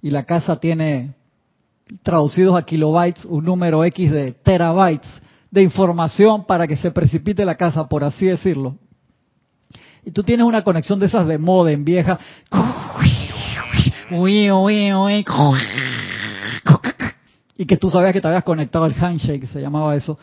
y 0.04 0.12
la 0.12 0.26
casa 0.26 0.58
tiene 0.58 1.13
traducidos 2.04 2.58
a 2.58 2.66
kilobytes, 2.66 3.24
un 3.24 3.46
número 3.46 3.86
X 3.86 4.12
de 4.12 4.34
terabytes 4.34 5.10
de 5.50 5.63
información 5.63 6.46
para 6.46 6.68
que 6.68 6.76
se 6.76 6.92
precipite 6.92 7.46
la 7.46 7.56
casa, 7.56 7.88
por 7.88 8.04
así 8.04 8.26
decirlo. 8.26 8.76
Y 10.06 10.12
tú 10.12 10.22
tienes 10.24 10.46
una 10.46 10.62
conexión 10.62 11.00
de 11.00 11.06
esas 11.06 11.26
de 11.26 11.38
modem 11.38 11.86
vieja. 11.86 12.20
Y 17.58 17.66
que 17.66 17.78
tú 17.78 17.89
sabías 17.89 18.12
que 18.12 18.20
te 18.20 18.28
habías 18.28 18.44
conectado 18.44 18.84
al 18.84 18.94
handshake, 18.94 19.48
se 19.48 19.62
llamaba 19.62 19.96
eso. 19.96 20.20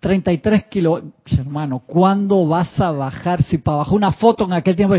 33 0.00 0.64
kilos. 0.64 1.04
Hermano, 1.26 1.78
¿cuándo 1.86 2.44
vas 2.48 2.80
a 2.80 2.90
bajar? 2.90 3.40
Si 3.44 3.58
para 3.58 3.78
bajar 3.78 3.94
una 3.94 4.10
foto 4.10 4.46
en 4.46 4.52
aquel 4.54 4.74
tiempo. 4.74 4.96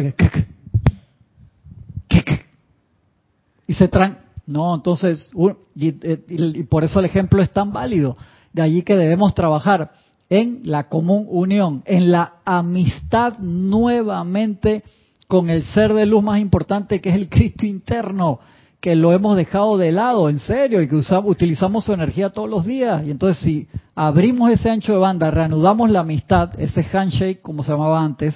Y 3.67 3.73
se 3.73 3.88
tran 3.88 4.23
no, 4.45 4.76
entonces, 4.76 5.32
eh, 5.80 6.19
y, 6.28 6.63
por 6.63 6.84
eso 6.84 6.99
el 6.99 7.06
ejemplo 7.06 7.41
es 7.41 7.52
tan 7.52 7.71
válido. 7.71 8.17
De 8.52 8.62
allí 8.62 8.84
que 8.84 8.95
debemos 8.95 9.34
trabajar 9.34 9.91
en 10.30 10.62
la 10.63 10.89
común 10.89 11.26
unión, 11.30 11.82
en 11.86 12.12
la 12.12 12.36
amistad 12.45 13.38
nuevamente 13.39 14.84
con 15.28 15.49
el 15.49 15.63
ser 15.63 15.93
de 15.93 16.06
luz 16.06 16.23
más 16.23 16.39
importante 16.39 16.99
que 16.99 17.10
es 17.10 17.15
el 17.15 17.30
Cristo 17.30 17.65
interno, 17.65 18.39
que 18.82 18.95
lo 18.95 19.13
hemos 19.13 19.38
dejado 19.38 19.78
de 19.78 19.93
lado, 19.93 20.28
en 20.28 20.39
serio, 20.39 20.82
y 20.82 20.89
que 20.89 20.95
usamos, 20.95 21.32
utilizamos 21.32 21.86
su 21.86 21.93
energía 21.93 22.30
todos 22.30 22.49
los 22.49 22.65
días. 22.65 23.08
Y 23.08 23.12
entonces 23.12 23.41
si 23.41 23.67
abrimos 23.95 24.52
ese 24.52 24.69
ancho 24.69 24.91
de 24.91 24.99
banda, 24.99 25.32
reanudamos 25.32 25.89
la 25.89 26.02
amistad, 26.02 26.52
ese 26.60 26.84
handshake, 26.84 27.41
como 27.41 27.63
se 27.63 27.71
llamaba 27.71 28.04
antes, 28.04 28.36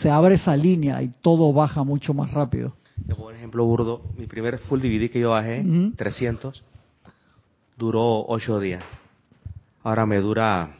se 0.00 0.10
abre 0.10 0.36
esa 0.36 0.56
línea 0.56 1.02
y 1.02 1.10
todo 1.20 1.52
baja 1.52 1.82
mucho 1.82 2.14
más 2.14 2.30
rápido. 2.30 2.74
Por 3.16 3.34
ejemplo 3.34 3.64
burdo. 3.64 4.02
Mi 4.16 4.26
primer 4.26 4.58
full 4.58 4.80
DVD 4.80 5.10
que 5.10 5.20
yo 5.20 5.30
bajé, 5.30 5.64
300, 5.96 6.62
duró 7.76 8.24
8 8.26 8.60
días. 8.60 8.84
Ahora 9.82 10.06
me 10.06 10.18
dura 10.18 10.70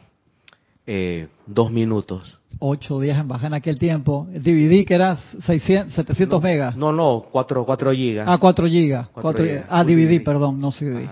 eh, 0.87 1.27
dos 1.45 1.71
minutos. 1.71 2.39
8 2.59 2.99
días 3.01 3.19
en 3.19 3.27
bajar 3.27 3.47
en 3.47 3.55
aquel 3.55 3.77
tiempo. 3.77 4.27
El 4.33 4.41
DVD 4.41 4.85
que 4.85 4.95
era 4.95 5.17
600, 5.17 5.93
700 5.93 6.41
megas. 6.41 6.77
No, 6.77 6.91
no, 6.91 7.25
4, 7.31 7.65
4 7.65 7.91
gigas. 7.91 8.27
Ah, 8.27 8.37
4 8.39 8.67
gigas. 8.67 9.09
4 9.09 9.45
Ah, 9.69 9.83
DVD, 9.83 10.23
perdón, 10.23 10.59
no 10.59 10.71
CD. 10.71 11.09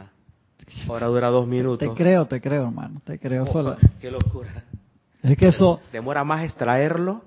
Ahora 0.87 1.07
dura 1.07 1.27
dos 1.27 1.45
minutos. 1.45 1.79
Te 1.79 1.93
creo, 1.93 2.25
te 2.25 2.39
creo, 2.41 2.63
hermano. 2.63 3.01
Te 3.03 3.19
creo. 3.19 3.43
Oh, 3.43 3.75
Qué 3.99 4.09
locura. 4.09 4.63
Es 5.21 5.37
que 5.37 5.47
eso... 5.47 5.79
Demora 5.91 6.23
más 6.23 6.43
extraerlo 6.43 7.21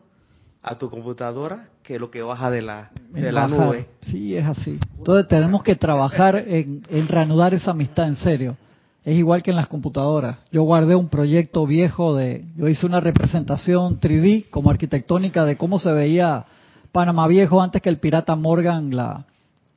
a 0.67 0.77
tu 0.77 0.91
computadora 0.91 1.69
que 1.85 1.97
lo 1.97 2.11
que 2.11 2.23
baja 2.23 2.51
de 2.51 2.61
la, 2.61 2.91
de 3.13 3.31
la 3.31 3.47
nube. 3.47 3.87
Sí, 4.01 4.37
es 4.37 4.45
así. 4.45 4.81
Entonces 4.99 5.29
tenemos 5.29 5.63
que 5.63 5.77
trabajar 5.77 6.37
en, 6.37 6.83
reanudar 7.09 7.55
esa 7.55 7.71
amistad 7.71 8.09
en 8.09 8.17
serio. 8.17 8.57
Es 9.05 9.15
igual 9.15 9.45
que 9.45 9.53
en 9.53 9.57
las 9.57 9.69
computadoras. 9.69 10.39
Yo 10.51 10.65
guardé 10.65 10.97
un 10.97 11.09
proyecto 11.09 11.65
viejo 11.67 12.17
de, 12.17 12.45
yo 12.57 12.67
hice 12.67 12.85
una 12.85 12.99
representación 12.99 14.01
3D 14.01 14.51
como 14.51 14.69
arquitectónica 14.69 15.45
de 15.45 15.57
cómo 15.57 15.79
se 15.79 15.93
veía 15.93 16.47
Panamá 16.91 17.29
viejo 17.29 17.63
antes 17.63 17.81
que 17.81 17.89
el 17.89 17.99
pirata 17.99 18.35
Morgan 18.35 18.97
la, 18.97 19.25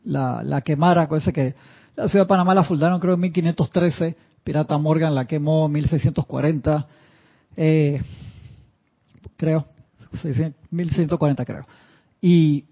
la, 0.04 0.42
la 0.42 0.62
quemara, 0.62 1.08
ese 1.12 1.32
que 1.32 1.54
la 1.96 2.08
ciudad 2.08 2.26
de 2.26 2.30
Panamá 2.30 2.56
la 2.56 2.64
fundaron 2.64 3.00
creo 3.00 3.14
en 3.14 3.20
1513, 3.20 4.16
pirata 4.44 4.76
Morgan 4.80 5.14
la 5.14 5.26
quemó 5.26 5.68
en 5.68 5.74
1640, 5.74 6.88
eh, 7.58 8.02
creo, 9.38 9.66
1640 10.12 11.46
creo. 11.46 11.66
Y 12.22 12.66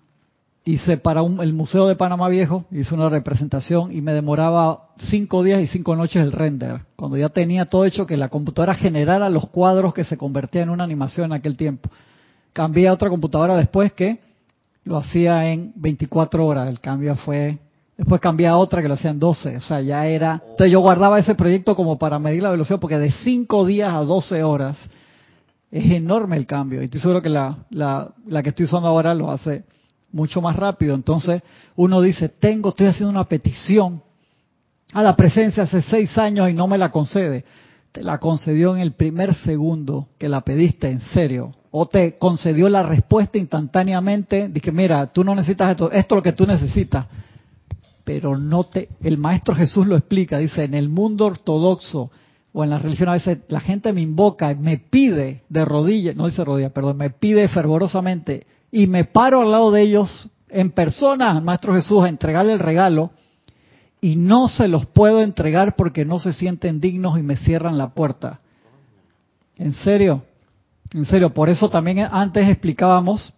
hice 0.67 0.97
para 0.97 1.21
el 1.21 1.53
Museo 1.53 1.87
de 1.87 1.95
Panamá 1.95 2.27
Viejo, 2.27 2.65
hice 2.71 2.93
una 2.93 3.07
representación 3.07 3.95
y 3.95 4.01
me 4.01 4.11
demoraba 4.11 4.89
cinco 4.97 5.41
días 5.41 5.61
y 5.61 5.67
cinco 5.67 5.95
noches 5.95 6.21
el 6.21 6.33
render, 6.33 6.81
cuando 6.97 7.15
ya 7.15 7.29
tenía 7.29 7.65
todo 7.65 7.85
hecho 7.85 8.05
que 8.05 8.17
la 8.17 8.27
computadora 8.27 8.73
generara 8.73 9.29
los 9.29 9.47
cuadros 9.47 9.93
que 9.93 10.03
se 10.03 10.17
convertían 10.17 10.65
en 10.65 10.69
una 10.71 10.83
animación 10.83 11.27
en 11.27 11.33
aquel 11.33 11.55
tiempo. 11.55 11.89
Cambié 12.51 12.89
a 12.89 12.93
otra 12.93 13.09
computadora 13.09 13.55
después 13.55 13.93
que 13.93 14.19
lo 14.83 14.97
hacía 14.97 15.51
en 15.51 15.71
24 15.75 16.45
horas, 16.45 16.67
el 16.69 16.79
cambio 16.79 17.15
fue... 17.15 17.59
Después 17.97 18.21
cambié 18.21 18.47
a 18.47 18.57
otra 18.57 18.81
que 18.81 18.87
lo 18.87 18.93
hacía 18.93 19.09
en 19.09 19.19
12, 19.19 19.57
o 19.57 19.61
sea, 19.61 19.81
ya 19.81 20.05
era... 20.05 20.41
Entonces 20.51 20.71
yo 20.71 20.81
guardaba 20.81 21.17
ese 21.17 21.33
proyecto 21.33 21.75
como 21.75 21.97
para 21.97 22.19
medir 22.19 22.43
la 22.43 22.51
velocidad, 22.51 22.79
porque 22.79 22.99
de 22.99 23.11
cinco 23.11 23.65
días 23.65 23.93
a 23.93 23.99
12 23.99 24.43
horas 24.43 24.77
es 25.71 25.91
enorme 25.91 26.37
el 26.37 26.45
cambio. 26.45 26.81
Y 26.81 26.85
estoy 26.85 26.99
seguro 26.99 27.21
que 27.21 27.29
la, 27.29 27.65
la, 27.69 28.13
la 28.25 28.43
que 28.43 28.49
estoy 28.49 28.65
usando 28.65 28.87
ahora 28.87 29.13
lo 29.13 29.31
hace 29.31 29.65
mucho 30.11 30.41
más 30.41 30.55
rápido. 30.55 30.95
Entonces 30.95 31.41
uno 31.75 32.01
dice, 32.01 32.29
tengo, 32.29 32.69
estoy 32.69 32.87
haciendo 32.87 33.11
una 33.11 33.25
petición 33.25 34.01
a 34.93 35.03
la 35.03 35.15
presencia 35.15 35.63
hace 35.63 35.81
seis 35.81 36.17
años 36.17 36.49
y 36.49 36.53
no 36.53 36.67
me 36.67 36.77
la 36.77 36.91
concede. 36.91 37.43
Te 37.91 38.03
la 38.03 38.19
concedió 38.19 38.75
en 38.75 38.81
el 38.81 38.93
primer 38.93 39.35
segundo 39.35 40.07
que 40.17 40.29
la 40.29 40.41
pediste 40.41 40.89
en 40.89 41.01
serio. 41.01 41.53
O 41.71 41.87
te 41.87 42.17
concedió 42.17 42.69
la 42.69 42.83
respuesta 42.83 43.37
instantáneamente. 43.37 44.47
Dije, 44.49 44.71
mira, 44.71 45.07
tú 45.07 45.23
no 45.23 45.35
necesitas 45.35 45.71
esto, 45.71 45.91
esto 45.91 46.15
es 46.15 46.17
lo 46.17 46.23
que 46.23 46.33
tú 46.33 46.47
necesitas. 46.47 47.05
Pero 48.03 48.37
no 48.37 48.63
te, 48.63 48.87
el 49.03 49.17
Maestro 49.17 49.53
Jesús 49.53 49.85
lo 49.85 49.97
explica, 49.97 50.37
dice, 50.37 50.63
en 50.63 50.73
el 50.73 50.87
mundo 50.87 51.25
ortodoxo 51.25 52.09
o 52.57 52.63
en 52.63 52.71
la 52.71 52.79
religión 52.79 53.07
a 53.09 53.13
veces 53.13 53.41
la 53.49 53.59
gente 53.59 53.93
me 53.93 54.01
invoca, 54.01 54.55
me 54.55 54.79
pide 54.79 55.43
de 55.47 55.63
rodillas, 55.63 56.15
no 56.15 56.25
dice 56.25 56.43
rodillas, 56.43 56.71
perdón, 56.71 56.97
me 56.97 57.11
pide 57.11 57.47
fervorosamente 57.49 58.47
y 58.71 58.87
me 58.87 59.03
paro 59.03 59.43
al 59.43 59.51
lado 59.51 59.69
de 59.69 59.83
ellos 59.83 60.27
en 60.49 60.71
persona, 60.71 61.39
Maestro 61.39 61.75
Jesús, 61.75 62.03
a 62.03 62.09
entregarle 62.09 62.53
el 62.53 62.59
regalo 62.59 63.11
y 64.01 64.15
no 64.15 64.47
se 64.47 64.67
los 64.67 64.87
puedo 64.87 65.21
entregar 65.21 65.75
porque 65.75 66.03
no 66.03 66.17
se 66.17 66.33
sienten 66.33 66.81
dignos 66.81 67.19
y 67.19 67.21
me 67.21 67.37
cierran 67.37 67.77
la 67.77 67.89
puerta. 67.89 68.39
¿En 69.55 69.75
serio? 69.75 70.23
En 70.95 71.05
serio, 71.05 71.35
por 71.35 71.49
eso 71.49 71.69
también 71.69 71.99
antes 71.99 72.49
explicábamos 72.49 73.35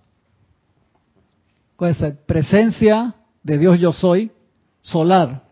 pues, 1.75 1.97
presencia 2.25 3.15
de 3.43 3.57
Dios 3.57 3.81
yo 3.81 3.91
soy, 3.91 4.31
solar, 4.79 5.43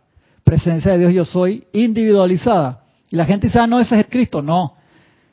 presencia 0.46 0.94
de 0.94 1.00
Dios 1.00 1.14
yo 1.14 1.26
soy, 1.26 1.68
individualizada. 1.74 2.87
Y 3.10 3.16
la 3.16 3.26
gente 3.26 3.48
dice, 3.48 3.60
ah, 3.60 3.68
no, 3.68 3.80
ese 3.80 3.96
es 3.96 4.06
el 4.06 4.12
Cristo. 4.12 4.42
No, 4.42 4.76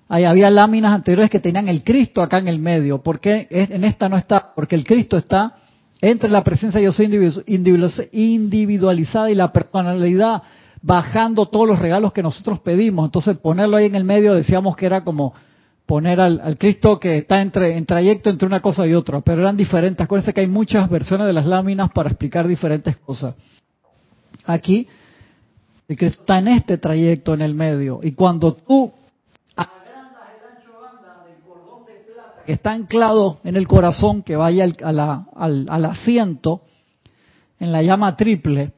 Ahí 0.09 0.25
había 0.25 0.51
láminas 0.51 0.93
anteriores 0.95 1.31
que 1.31 1.41
tenían 1.41 1.69
el 1.69 1.83
Cristo 1.83 2.23
acá 2.23 2.39
en 2.39 2.49
el 2.49 2.59
medio. 2.59 3.03
¿Por 3.03 3.21
qué 3.21 3.49
en 3.51 3.85
esta 3.85 4.09
no 4.09 4.17
está? 4.17 4.53
Porque 4.55 4.75
el 4.75 4.85
Cristo 4.85 5.17
está 5.17 5.57
entre 6.01 6.29
la 6.29 6.45
presencia 6.45 6.81
yo 6.81 6.93
soy 6.93 7.07
individualizada 8.13 9.31
y 9.31 9.35
la 9.35 9.53
personalidad 9.53 10.43
bajando 10.83 11.47
todos 11.47 11.67
los 11.67 11.79
regalos 11.79 12.13
que 12.13 12.23
nosotros 12.23 12.61
pedimos. 12.61 13.07
Entonces 13.07 13.39
ponerlo 13.39 13.79
ahí 13.79 13.87
en 13.87 13.95
el 13.95 14.05
medio 14.05 14.35
decíamos 14.35 14.77
que 14.77 14.85
era 14.85 15.03
como 15.03 15.33
poner 15.87 16.21
al, 16.21 16.59
Cristo 16.59 17.01
que 17.01 17.19
está 17.19 17.41
entre, 17.41 17.77
en 17.79 17.87
trayecto 17.87 18.29
entre 18.29 18.47
una 18.47 18.61
cosa 18.61 18.87
y 18.87 18.93
otra, 18.93 19.23
pero 19.23 19.41
eran 19.41 19.57
diferentes. 19.57 20.05
Acuérdense 20.05 20.35
que 20.35 20.43
hay 20.43 20.47
muchas 20.47 20.91
versiones 20.91 21.27
de 21.27 21.33
las 21.33 21.47
láminas 21.47 21.91
para 21.93 22.11
explicar 22.11 22.47
diferentes 22.47 22.97
cosas. 22.99 23.35
Aquí, 24.45 24.87
el 25.89 25.97
Cristo 25.97 26.21
está 26.21 26.39
en 26.39 26.49
este 26.49 26.79
trayecto 26.79 27.35
en 27.35 27.43
el 27.43 27.55
medio. 27.55 28.01
Y 28.03 28.13
cuando 28.13 28.55
tú 28.55 28.93
que 32.45 32.53
está 32.53 32.73
anclado 32.73 33.39
en 33.45 33.57
el 33.57 33.67
corazón, 33.67 34.23
que 34.23 34.37
vaya 34.37 34.65
al, 34.65 35.67
al, 35.69 35.85
asiento, 35.85 36.63
en 37.59 37.73
la 37.73 37.83
llama 37.83 38.17
triple, 38.17 38.73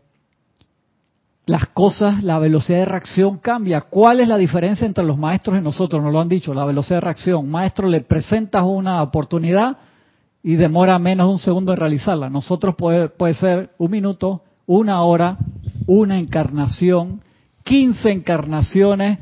las 1.46 1.66
cosas, 1.68 2.22
la 2.22 2.38
velocidad 2.38 2.80
de 2.80 2.84
reacción 2.84 3.38
cambia. 3.38 3.82
¿Cuál 3.82 4.20
es 4.20 4.28
la 4.28 4.36
diferencia 4.36 4.86
entre 4.86 5.04
los 5.04 5.16
maestros 5.16 5.58
y 5.58 5.60
nosotros? 5.60 6.02
Nos 6.02 6.12
lo 6.12 6.20
han 6.20 6.28
dicho, 6.28 6.54
la 6.54 6.64
velocidad 6.64 6.96
de 6.96 7.02
reacción. 7.02 7.48
Maestro, 7.48 7.88
le 7.88 8.00
presentas 8.00 8.62
una 8.64 9.02
oportunidad 9.02 9.76
y 10.42 10.56
demora 10.56 10.98
menos 10.98 11.26
de 11.26 11.32
un 11.32 11.38
segundo 11.38 11.72
en 11.72 11.78
realizarla. 11.78 12.30
Nosotros 12.30 12.74
puede, 12.76 13.08
puede 13.08 13.34
ser 13.34 13.70
un 13.78 13.90
minuto, 13.90 14.42
una 14.66 15.02
hora, 15.02 15.38
una 15.86 16.18
encarnación, 16.18 17.22
15 17.64 18.10
encarnaciones. 18.10 19.18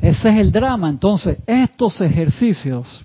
Ese 0.00 0.28
es 0.28 0.36
el 0.36 0.52
drama. 0.52 0.88
Entonces, 0.88 1.38
estos 1.46 2.00
ejercicios 2.00 3.04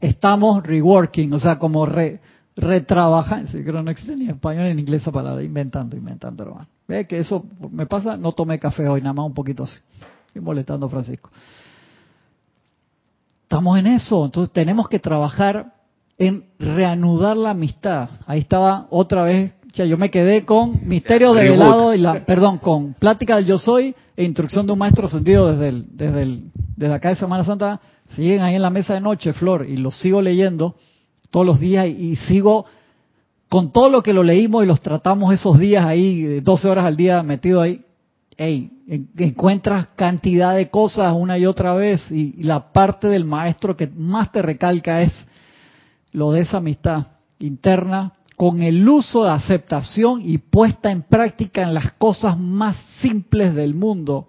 estamos 0.00 0.62
reworking, 0.62 1.32
o 1.32 1.40
sea, 1.40 1.58
como 1.58 1.86
re, 1.86 2.20
retrabajando, 2.56 3.50
sí, 3.50 3.62
creo 3.64 3.82
no 3.82 3.90
existe 3.90 4.16
ni 4.16 4.24
en 4.24 4.30
español 4.30 4.64
ni 4.64 4.70
en 4.70 4.78
inglés 4.78 5.02
esa 5.02 5.12
palabra, 5.12 5.42
inventando, 5.42 5.96
inventando, 5.96 6.42
hermano. 6.42 6.66
Ve 6.86 7.06
que 7.06 7.18
eso 7.18 7.44
me 7.70 7.86
pasa, 7.86 8.16
no 8.16 8.32
tomé 8.32 8.58
café 8.58 8.86
hoy, 8.86 9.00
nada 9.00 9.14
más 9.14 9.26
un 9.26 9.34
poquito 9.34 9.64
así. 9.64 9.78
Estoy 10.26 10.42
molestando 10.42 10.86
a 10.86 10.90
Francisco. 10.90 11.30
Estamos 13.42 13.78
en 13.78 13.86
eso, 13.86 14.24
entonces 14.24 14.52
tenemos 14.52 14.88
que 14.88 14.98
trabajar 14.98 15.74
en 16.18 16.44
reanudar 16.58 17.36
la 17.36 17.50
amistad. 17.50 18.10
Ahí 18.26 18.40
estaba 18.40 18.86
otra 18.90 19.22
vez, 19.22 19.54
ya 19.74 19.84
yo 19.84 19.98
me 19.98 20.10
quedé 20.10 20.44
con 20.44 20.86
misterio 20.86 21.34
de 21.34 21.50
velado 21.50 21.94
y 21.94 21.98
la, 21.98 22.24
perdón, 22.24 22.58
con 22.58 22.94
plática 22.94 23.36
del 23.36 23.46
yo 23.46 23.58
soy 23.58 23.94
e 24.16 24.24
instrucción 24.24 24.66
de 24.66 24.72
un 24.72 24.78
maestro 24.78 25.08
sentido 25.08 25.50
desde 25.50 25.68
el, 25.68 25.96
desde 25.96 26.22
el, 26.22 26.44
desde 26.76 26.94
acá 26.94 27.08
de 27.08 27.16
Semana 27.16 27.44
Santa. 27.44 27.80
Siguen 28.14 28.42
ahí 28.42 28.54
en 28.54 28.62
la 28.62 28.70
mesa 28.70 28.94
de 28.94 29.00
noche, 29.00 29.32
Flor, 29.32 29.66
y 29.68 29.76
los 29.76 29.96
sigo 29.98 30.22
leyendo 30.22 30.76
todos 31.30 31.44
los 31.44 31.58
días 31.58 31.88
y, 31.88 32.14
sigo 32.16 32.66
con 33.48 33.72
todo 33.72 33.90
lo 33.90 34.02
que 34.02 34.12
lo 34.12 34.22
leímos 34.22 34.62
y 34.62 34.66
los 34.66 34.80
tratamos 34.80 35.34
esos 35.34 35.58
días 35.58 35.84
ahí, 35.84 36.40
12 36.40 36.68
horas 36.68 36.84
al 36.84 36.96
día 36.96 37.22
metido 37.24 37.60
ahí, 37.60 37.82
hey, 38.36 38.70
encuentras 39.16 39.88
cantidad 39.96 40.54
de 40.54 40.70
cosas 40.70 41.12
una 41.16 41.36
y 41.36 41.46
otra 41.46 41.74
vez 41.74 42.00
y, 42.10 42.42
la 42.44 42.72
parte 42.72 43.08
del 43.08 43.24
maestro 43.24 43.76
que 43.76 43.88
más 43.88 44.30
te 44.30 44.42
recalca 44.42 45.02
es 45.02 45.12
lo 46.12 46.30
de 46.30 46.42
esa 46.42 46.58
amistad 46.58 47.06
interna 47.40 48.12
con 48.36 48.62
el 48.62 48.88
uso 48.88 49.24
de 49.24 49.30
aceptación 49.30 50.20
y 50.22 50.38
puesta 50.38 50.90
en 50.90 51.02
práctica 51.02 51.62
en 51.62 51.74
las 51.74 51.92
cosas 51.92 52.38
más 52.38 52.76
simples 53.00 53.54
del 53.54 53.74
mundo 53.74 54.28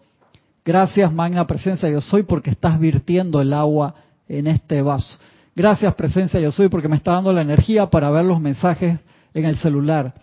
Gracias, 0.65 1.13
magna 1.13 1.45
presencia 1.45 1.87
yo 1.91 2.01
soy, 2.01 2.23
porque 2.23 2.49
estás 2.49 2.79
virtiendo 2.79 3.39
el 3.39 3.53
agua 3.53 3.93
en 4.27 4.47
este 4.47 4.81
vaso. 4.81 5.19
Gracias, 5.55 5.93
presencia 5.93 6.39
yo 6.39 6.51
soy, 6.51 6.69
porque 6.69 6.89
me 6.89 6.95
está 6.95 7.11
dando 7.11 7.31
la 7.31 7.43
energía 7.43 7.87
para 7.91 8.09
ver 8.09 8.25
los 8.25 8.41
mensajes 8.41 8.99
en 9.35 9.45
el 9.45 9.57
celular. 9.57 10.15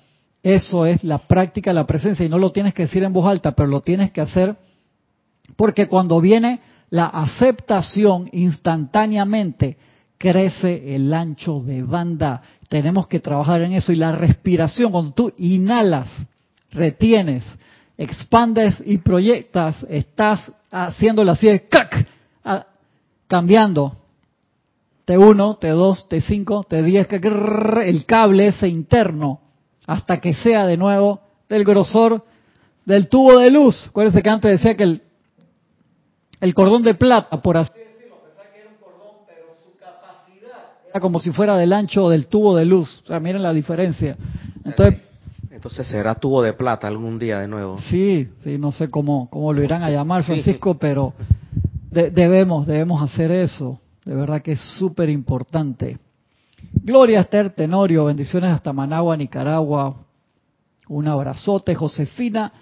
Eso 0.43 0.85
es 0.85 1.05
la 1.05 1.19
práctica 1.19 1.71
de 1.71 1.75
la 1.75 1.87
presencia 1.87 2.27
y 2.27 2.29
no 2.29 2.39
lo 2.39 2.51
tienes 2.51 2.75
que 2.75 2.83
decir 2.83 3.05
en 3.05 3.13
voz 3.13 3.27
alta, 3.27 3.53
pero 3.53 3.69
lo 3.69 3.83
tienes 3.83 4.11
que 4.11 4.21
hacer 4.21 4.57
porque 5.55 5.87
cuando 5.87 6.21
viene 6.21 6.59
la 6.91 7.07
aceptación 7.07 8.29
instantáneamente 8.33 9.77
crece 10.19 10.97
el 10.97 11.15
ancho 11.15 11.61
de 11.61 11.85
banda. 11.85 12.43
Tenemos 12.73 13.07
que 13.07 13.21
trabajar 13.21 13.61
en 13.61 13.75
eso 13.75 13.93
y 13.93 13.97
la 13.97 14.13
respiración, 14.13 14.93
cuando 14.93 15.13
tú 15.13 15.31
inhalas, 15.37 16.09
retienes, 16.71 17.45
expandes 17.99 18.83
y 18.87 18.97
proyectas, 18.97 19.85
estás 19.91 20.51
haciéndolo 20.71 21.33
así 21.33 21.49
de 21.49 21.69
¡cac! 21.69 22.09
cambiando. 23.27 23.93
T1, 25.07 25.59
T2, 25.59 26.09
T5, 26.09 26.67
T10, 26.67 27.83
el 27.85 28.07
cable 28.07 28.47
ese 28.47 28.69
interno, 28.69 29.43
hasta 29.87 30.19
que 30.23 30.33
sea 30.33 30.65
de 30.65 30.79
nuevo 30.79 31.21
del 31.51 31.65
grosor 31.65 32.25
del 32.87 33.09
tubo 33.09 33.37
de 33.37 33.51
luz. 33.51 33.89
Acuérdense 33.89 34.23
que 34.23 34.31
antes 34.31 34.51
decía 34.51 34.79
que 34.79 34.85
el, 34.85 35.03
el 36.41 36.55
cordón 36.55 36.83
de 36.83 36.95
plata, 36.95 37.43
por 37.43 37.59
así 37.59 37.71
decirlo, 37.75 38.17
que 38.51 38.61
era 38.61 38.71
un 38.71 38.77
cordón, 38.77 39.27
pero 39.27 39.49
su 39.63 39.77
capacidad 39.79 40.81
era 40.93 41.01
como 41.01 41.19
si 41.19 41.31
fuera 41.33 41.57
del 41.57 41.73
ancho 41.73 42.11
del 42.11 42.27
tubo 42.27 42.55
de 42.55 42.67
luz. 42.67 43.01
O 43.05 43.07
sea, 43.07 43.19
miren 43.19 43.43
la 43.43 43.53
diferencia. 43.55 44.17
Entonces, 44.65 45.01
entonces 45.51 45.87
será 45.87 46.15
tubo 46.15 46.43
de 46.43 46.53
plata 46.53 46.87
algún 46.87 47.19
día 47.19 47.41
de 47.41 47.49
nuevo. 47.49 47.79
Sí, 47.79 48.29
sí, 48.45 48.59
no 48.59 48.73
sé 48.73 48.91
cómo, 48.91 49.29
cómo 49.31 49.53
lo 49.53 49.63
irán 49.63 49.83
a 49.83 49.91
llamar, 49.91 50.23
Francisco, 50.23 50.75
pero 50.75 51.15
debemos, 51.91 52.67
debemos 52.67 53.03
hacer 53.03 53.31
eso. 53.31 53.79
De 54.05 54.15
verdad 54.15 54.43
que 54.43 54.53
es 54.53 54.61
súper 54.79 55.09
importante. 55.09 55.99
Gloria 56.73 57.21
Esther 57.21 57.51
Tenorio, 57.51 58.05
bendiciones 58.05 58.51
hasta 58.51 58.73
Managua, 58.73 59.17
Nicaragua. 59.17 59.97
Un 60.89 61.09
abrazote, 61.09 61.75
Josefina 61.75 62.53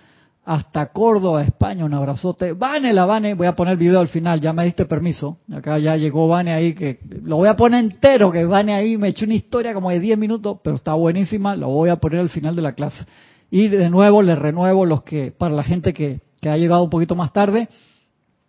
hasta 0.50 0.86
Córdoba, 0.86 1.44
España, 1.44 1.84
un 1.84 1.94
abrazote. 1.94 2.54
Vane, 2.54 2.92
la 2.92 3.06
Vane, 3.06 3.34
voy 3.34 3.46
a 3.46 3.54
poner 3.54 3.74
el 3.74 3.78
video 3.78 4.00
al 4.00 4.08
final, 4.08 4.40
ya 4.40 4.52
me 4.52 4.64
diste 4.64 4.84
permiso. 4.84 5.38
Acá 5.54 5.78
ya 5.78 5.96
llegó 5.96 6.26
Vane 6.26 6.52
ahí, 6.52 6.74
que 6.74 6.98
lo 7.22 7.36
voy 7.36 7.46
a 7.46 7.54
poner 7.54 7.84
entero, 7.84 8.32
que 8.32 8.44
Vane 8.44 8.74
ahí 8.74 8.96
me 8.96 9.10
echó 9.10 9.26
una 9.26 9.34
historia 9.34 9.72
como 9.72 9.90
de 9.90 10.00
10 10.00 10.18
minutos, 10.18 10.58
pero 10.64 10.74
está 10.74 10.94
buenísima, 10.94 11.54
lo 11.54 11.68
voy 11.68 11.88
a 11.88 12.00
poner 12.00 12.18
al 12.18 12.30
final 12.30 12.56
de 12.56 12.62
la 12.62 12.72
clase. 12.72 13.06
Y 13.48 13.68
de 13.68 13.88
nuevo 13.90 14.22
les 14.22 14.36
renuevo 14.36 14.86
los 14.86 15.04
que, 15.04 15.30
para 15.30 15.54
la 15.54 15.62
gente 15.62 15.92
que, 15.92 16.18
que 16.40 16.48
ha 16.48 16.56
llegado 16.56 16.82
un 16.82 16.90
poquito 16.90 17.14
más 17.14 17.32
tarde, 17.32 17.68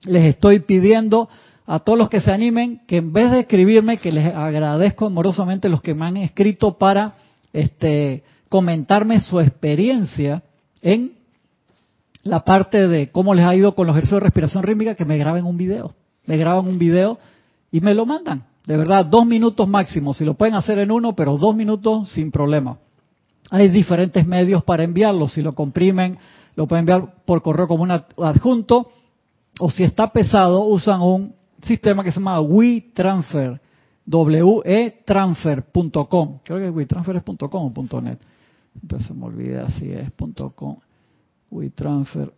les 0.04 0.26
estoy 0.26 0.62
pidiendo 0.62 1.30
a 1.68 1.82
todos 1.82 2.00
los 2.00 2.10
que 2.10 2.20
se 2.20 2.32
animen 2.32 2.82
que 2.88 2.98
en 2.98 3.14
vez 3.14 3.30
de 3.30 3.42
escribirme, 3.42 3.98
que 3.98 4.12
les 4.12 4.26
agradezco 4.34 5.06
amorosamente 5.06 5.70
los 5.70 5.84
que 5.84 5.94
me 5.94 6.08
han 6.08 6.18
escrito 6.18 6.80
para 6.80 7.14
este, 7.54 8.24
comentarme 8.50 9.20
su 9.20 9.40
experiencia 9.40 10.42
en 10.82 11.21
la 12.24 12.44
parte 12.44 12.88
de 12.88 13.12
cómo 13.12 13.34
les 13.34 13.46
ha 13.46 13.56
ido 13.56 13.74
con 13.74 13.88
los 13.88 13.96
ejercicios 13.96 14.22
de 14.22 14.26
respiración 14.26 14.62
rítmica, 14.64 14.94
que 14.96 15.06
me 15.06 15.18
graben 15.18 15.46
un 15.46 15.56
video. 15.58 15.96
Me 16.26 16.38
graban 16.38 16.68
un 16.68 16.78
video 16.78 17.18
y 17.72 17.82
me 17.82 17.96
lo 17.96 18.06
mandan. 18.06 18.44
De 18.66 18.78
verdad, 18.78 19.06
dos 19.06 19.26
minutos 19.26 19.68
máximo. 19.68 20.14
Si 20.14 20.24
lo 20.24 20.36
pueden 20.36 20.54
hacer 20.56 20.80
en 20.80 20.92
uno, 20.92 21.16
pero 21.16 21.38
dos 21.38 21.56
minutos 21.56 22.10
sin 22.12 22.32
problema. 22.32 22.78
Hay 23.50 23.70
diferentes 23.70 24.28
medios 24.28 24.64
para 24.64 24.84
enviarlo. 24.84 25.28
Si 25.28 25.42
lo 25.42 25.56
comprimen, 25.56 26.20
lo 26.56 26.68
pueden 26.68 26.84
enviar 26.84 27.16
por 27.26 27.42
correo 27.42 27.68
como 27.68 27.82
un 27.84 27.92
adjunto. 27.92 28.92
O 29.60 29.70
si 29.72 29.84
está 29.84 30.12
pesado, 30.12 30.64
usan 30.64 31.02
un 31.02 31.36
sistema 31.64 32.04
que 32.04 32.12
se 32.12 32.20
llama 32.20 32.40
WeTransfer. 32.40 33.60
WeTransfer.com. 34.06 36.40
Creo 36.44 36.60
que 36.60 36.70
WeTransfer 36.70 37.16
es 37.16 37.24
.com 37.24 37.74
o 37.76 38.02
.net. 38.02 38.20
se 39.00 39.14
me 39.14 39.26
olvida 39.26 39.70
si 39.72 39.92
es 39.92 40.12
.com. 40.56 40.78
WeTransfer. 41.52 42.34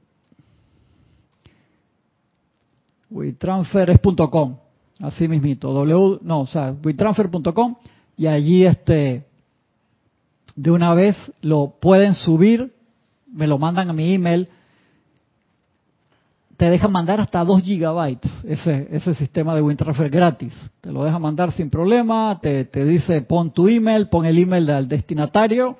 WeTransfer 3.10 3.90
es 3.92 4.00
.com. 4.30 4.58
Así 5.00 5.28
mismito. 5.28 5.72
W, 5.72 6.20
no, 6.24 6.42
o 6.42 6.48
sea, 6.48 6.76
WeTransfer.com. 6.84 7.76
Y 8.18 8.28
allí 8.28 8.66
este 8.66 9.26
de 10.56 10.72
una 10.72 10.94
vez 10.94 11.16
lo 11.42 11.76
pueden 11.80 12.14
subir, 12.14 12.74
me 13.32 13.48
lo 13.48 13.58
mandan 13.58 13.90
a 13.90 13.94
mi 13.94 14.14
email, 14.14 14.48
te 16.58 16.70
deja 16.70 16.88
mandar 16.88 17.20
hasta 17.20 17.44
2 17.44 17.64
gigabytes 17.64 18.32
ese, 18.44 18.88
ese 18.92 19.16
sistema 19.16 19.56
de 19.56 19.62
WinTransfer 19.62 20.10
gratis. 20.10 20.54
Te 20.82 20.92
lo 20.92 21.04
deja 21.04 21.18
mandar 21.18 21.52
sin 21.52 21.70
problema, 21.70 22.40
te, 22.42 22.66
te 22.66 22.86
dice 22.86 23.22
pon 23.22 23.52
tu 23.52 23.68
email, 23.68 24.08
pon 24.08 24.26
el 24.26 24.38
email 24.38 24.66
del 24.66 24.88
destinatario 24.88 25.78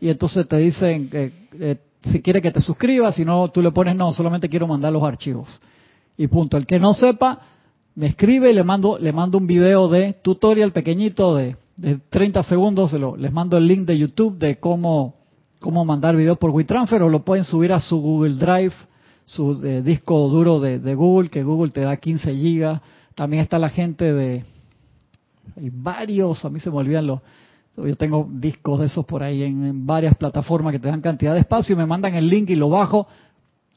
y 0.00 0.08
entonces 0.08 0.48
te 0.48 0.56
dicen 0.56 1.10
que 1.10 1.32
eh, 1.60 1.78
si 2.10 2.22
quiere 2.22 2.40
que 2.40 2.50
te 2.50 2.60
suscribas, 2.60 3.14
si 3.14 3.24
no, 3.24 3.48
tú 3.48 3.62
le 3.62 3.70
pones 3.70 3.96
no, 3.96 4.12
solamente 4.12 4.48
quiero 4.48 4.66
mandar 4.66 4.92
los 4.92 5.02
archivos. 5.02 5.60
Y 6.16 6.28
punto. 6.28 6.56
El 6.56 6.66
que 6.66 6.78
no 6.78 6.94
sepa, 6.94 7.40
me 7.94 8.06
escribe 8.06 8.50
y 8.50 8.54
le 8.54 8.62
mando, 8.62 8.98
le 8.98 9.12
mando 9.12 9.38
un 9.38 9.46
video 9.46 9.88
de 9.88 10.14
tutorial 10.22 10.72
pequeñito 10.72 11.34
de 11.34 11.56
de 11.76 11.98
30 12.10 12.42
segundos, 12.44 12.92
les 13.18 13.32
mando 13.32 13.56
el 13.56 13.66
link 13.66 13.86
de 13.86 13.98
YouTube 13.98 14.38
de 14.38 14.58
cómo, 14.58 15.14
cómo 15.60 15.84
mandar 15.84 16.16
video 16.16 16.36
por 16.36 16.50
WeTransfer 16.50 17.02
o 17.02 17.08
lo 17.08 17.24
pueden 17.24 17.44
subir 17.44 17.72
a 17.72 17.80
su 17.80 18.00
Google 18.00 18.36
Drive, 18.36 18.74
su 19.24 19.64
eh, 19.64 19.82
disco 19.82 20.28
duro 20.28 20.60
de, 20.60 20.94
Google, 20.94 21.30
que 21.30 21.42
Google 21.42 21.72
te 21.72 21.80
da 21.80 21.96
15 21.96 22.34
gigas. 22.34 22.80
También 23.14 23.42
está 23.42 23.58
la 23.58 23.70
gente 23.70 24.12
de... 24.12 24.44
Hay 25.56 25.70
varios, 25.72 26.44
a 26.44 26.50
mí 26.50 26.60
se 26.60 26.70
me 26.70 26.76
olvidan 26.76 27.06
los... 27.06 27.20
Yo 27.76 27.96
tengo 27.96 28.28
discos 28.30 28.80
de 28.80 28.86
esos 28.86 29.04
por 29.04 29.22
ahí 29.22 29.42
en, 29.42 29.64
en 29.66 29.86
varias 29.86 30.14
plataformas 30.16 30.72
que 30.72 30.78
te 30.78 30.88
dan 30.88 31.00
cantidad 31.00 31.34
de 31.34 31.40
espacio 31.40 31.74
y 31.74 31.76
me 31.76 31.86
mandan 31.86 32.14
el 32.14 32.28
link 32.28 32.50
y 32.50 32.54
lo 32.54 32.70
bajo. 32.70 33.06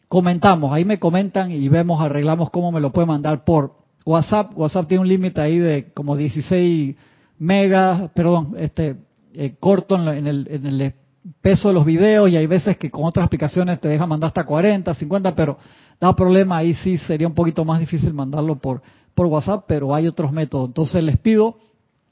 Comentamos, 0.08 0.72
ahí 0.72 0.86
me 0.86 1.00
comentan 1.00 1.52
y 1.52 1.68
vemos, 1.68 2.00
arreglamos 2.02 2.50
cómo 2.52 2.72
me 2.72 2.80
lo 2.80 2.92
puede 2.92 3.08
mandar 3.08 3.44
por 3.44 3.74
WhatsApp. 4.06 4.58
WhatsApp 4.58 4.88
tiene 4.88 5.02
un 5.02 5.08
límite 5.08 5.42
ahí 5.42 5.58
de 5.58 5.92
como 5.94 6.16
16 6.16 6.96
mega, 7.40 8.10
perdón, 8.14 8.56
este 8.58 8.98
eh, 9.34 9.56
corto 9.60 9.96
en, 9.96 10.28
el, 10.28 10.48
en 10.50 10.66
el 10.66 10.94
peso 11.42 11.68
de 11.68 11.74
los 11.74 11.86
videos 11.86 12.30
y 12.30 12.38
hay 12.38 12.48
veces 12.48 12.78
que 12.78 12.90
con 12.90 13.06
otras 13.06 13.26
aplicaciones 13.26 13.80
te 13.80 13.88
deja 13.88 14.06
mandar 14.06 14.30
hasta 14.30 14.46
40, 14.46 14.94
50, 14.94 15.36
pero 15.36 15.58
da 16.00 16.16
problema, 16.16 16.58
ahí 16.58 16.74
sí 16.74 16.98
sería 16.98 17.28
un 17.28 17.34
poquito 17.34 17.66
más 17.66 17.80
difícil 17.80 18.14
mandarlo 18.14 18.56
por, 18.58 18.82
por 19.14 19.26
WhatsApp, 19.28 19.66
pero 19.68 19.94
hay 19.94 20.08
otros 20.08 20.32
métodos. 20.32 20.70
Entonces 20.70 21.04
les 21.04 21.18
pido 21.18 21.58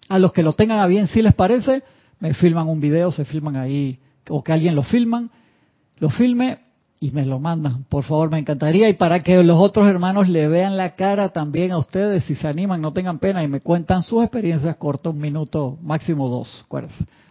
a 0.08 0.20
los 0.20 0.32
que 0.32 0.44
lo 0.44 0.54
tengan 0.54 0.80
a 0.80 0.88
bien, 0.88 1.08
si 1.08 1.22
les 1.22 1.34
parece, 1.34 1.84
me 2.20 2.34
filman 2.34 2.68
un 2.68 2.80
video, 2.80 3.12
se 3.12 3.26
filman 3.26 3.56
ahí, 3.56 4.00
o 4.30 4.44
que 4.44 4.52
alguien 4.52 4.76
lo 4.76 4.84
filman, 4.84 5.32
lo 6.00 6.10
filme 6.10 6.60
y 7.00 7.12
me 7.12 7.26
lo 7.26 7.40
mandan. 7.40 7.84
Por 7.86 8.04
favor, 8.04 8.32
me 8.32 8.40
encantaría. 8.40 8.90
Y 8.90 8.94
para 8.94 9.22
que 9.22 9.44
los 9.44 9.60
otros 9.60 9.88
hermanos 9.88 10.30
le 10.30 10.48
vean 10.48 10.78
la 10.78 10.96
cara 10.96 11.30
también 11.30 11.72
a 11.72 11.78
ustedes, 11.78 12.24
si 12.26 12.36
se 12.36 12.48
animan, 12.48 12.82
no 12.82 12.94
tengan 12.94 13.20
pena 13.20 13.44
y 13.44 13.48
me 13.48 13.62
cuentan 13.62 14.04
sus 14.04 14.24
experiencias 14.24 14.76
cortas, 14.78 15.14
un 15.14 15.20
minuto, 15.20 15.78
máximo 15.82 16.30
dos. 16.30 16.66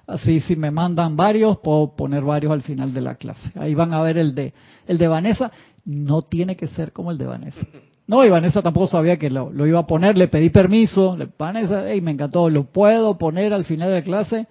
Así, 0.06 0.40
si 0.40 0.54
me 0.54 0.70
mandan 0.70 1.16
varios, 1.16 1.58
puedo 1.58 1.96
poner 1.96 2.22
varios 2.22 2.52
al 2.52 2.62
final 2.62 2.92
de 2.92 3.00
la 3.00 3.14
clase. 3.14 3.50
Ahí 3.58 3.74
van 3.74 3.94
a 3.94 4.02
ver 4.02 4.18
el 4.18 4.34
de, 4.34 4.52
el 4.86 4.98
de 4.98 5.08
Vanessa. 5.08 5.50
No 5.84 6.22
tiene 6.22 6.56
que 6.56 6.68
ser 6.68 6.92
como 6.92 7.10
el 7.10 7.18
de 7.18 7.26
Vanessa. 7.26 7.60
No, 8.06 8.24
y 8.24 8.28
Vanessa 8.28 8.60
tampoco 8.60 8.86
sabía 8.86 9.16
que 9.18 9.30
lo, 9.30 9.66
iba 9.66 9.80
a 9.80 9.86
poner. 9.86 10.18
Le 10.18 10.28
pedí 10.28 10.50
permiso. 10.50 11.16
Le, 11.16 11.28
Vanessa, 11.38 11.84
hey, 11.88 12.00
me 12.00 12.10
encantó. 12.10 12.50
¿Lo 12.50 12.64
puedo 12.64 13.16
poner 13.16 13.54
al 13.54 13.64
final 13.64 13.88
de 13.88 13.94
la 13.96 14.04
clase? 14.04 14.46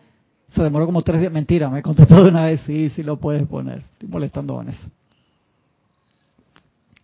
Se 0.49 0.63
demoró 0.63 0.85
como 0.85 1.03
tres 1.03 1.19
días. 1.19 1.31
Mentira, 1.31 1.69
me 1.69 1.81
contestó 1.81 2.23
de 2.23 2.29
una 2.29 2.45
vez. 2.45 2.61
Sí, 2.61 2.89
sí 2.89 3.03
lo 3.03 3.17
puedes 3.17 3.47
poner. 3.47 3.83
Estoy 3.93 4.09
molestando 4.09 4.55
a 4.55 4.57
Vanessa. 4.57 4.87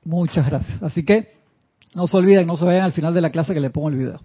Muchas 0.06 0.48
gracias. 0.48 0.82
Así 0.82 1.04
que 1.04 1.40
no 1.94 2.08
se 2.08 2.18
olviden, 2.18 2.48
no 2.48 2.58
se 2.58 2.66
vayan 2.66 2.84
al 2.84 2.94
final 2.94 3.14
de 3.14 3.22
la 3.22 3.32
clase 3.32 3.54
que 3.54 3.60
le 3.60 3.70
pongo 3.70 3.90
el 3.90 3.98
video. 3.98 4.22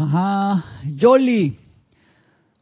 Ajá. 0.00 0.64
Yoli. 0.96 1.56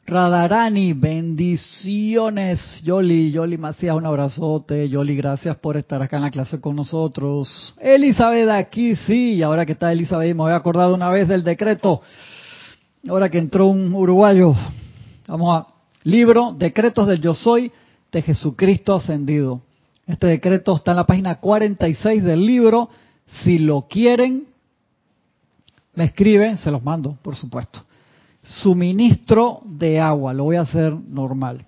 Radarani, 0.07 0.93
bendiciones. 0.93 2.83
Yoli, 2.83 3.33
Yoli 3.33 3.57
Macías, 3.57 3.97
un 3.97 4.05
abrazote. 4.05 4.87
Yoli, 4.91 5.17
gracias 5.17 5.57
por 5.57 5.79
estar 5.79 6.03
acá 6.03 6.17
en 6.17 6.25
la 6.25 6.31
clase 6.31 6.61
con 6.61 6.77
nosotros. 6.77 7.75
Elizabeth, 7.81 8.51
aquí 8.51 8.97
sí. 8.97 9.43
Ahora 9.43 9.65
que 9.65 9.73
está 9.73 9.91
Elizabeth, 9.93 10.29
me 10.29 10.43
voy 10.43 10.53
a 10.53 10.57
acordar 10.57 10.93
una 10.93 11.09
vez 11.09 11.27
del 11.27 11.43
decreto. 11.43 12.03
Ahora 13.09 13.31
que 13.31 13.39
entró 13.39 13.67
un 13.67 13.95
uruguayo. 13.95 14.55
Vamos 15.27 15.61
a. 15.61 15.67
Libro, 16.03 16.53
Decretos 16.53 17.09
del 17.09 17.23
Yo 17.23 17.33
Soy 17.33 17.73
de 18.13 18.21
Jesucristo 18.21 18.97
Ascendido. 18.97 19.63
Este 20.07 20.27
decreto 20.27 20.77
está 20.77 20.91
en 20.91 20.99
la 20.99 21.07
página 21.07 21.37
46 21.37 22.23
del 22.23 22.45
libro. 22.45 22.91
Si 23.27 23.59
lo 23.59 23.87
quieren, 23.89 24.45
me 25.95 26.05
escriben, 26.05 26.59
se 26.59 26.71
los 26.71 26.83
mando, 26.83 27.17
por 27.23 27.37
supuesto. 27.37 27.81
Suministro 28.45 29.63
de 29.65 29.99
agua, 29.99 30.35
lo 30.35 30.45
voy 30.45 30.57
a 30.57 30.61
hacer 30.61 30.93
normal. 30.93 31.65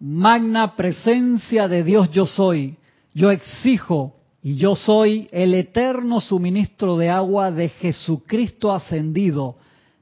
Magna 0.00 0.74
presencia 0.74 1.68
de 1.68 1.84
Dios 1.84 2.10
yo 2.10 2.24
soy. 2.24 2.76
Yo 3.12 3.30
exijo 3.30 4.16
y 4.42 4.56
yo 4.56 4.74
soy 4.74 5.28
el 5.32 5.52
eterno 5.52 6.20
suministro 6.20 6.96
de 6.96 7.10
agua 7.10 7.50
de 7.50 7.68
Jesucristo 7.68 8.72
ascendido, 8.72 9.56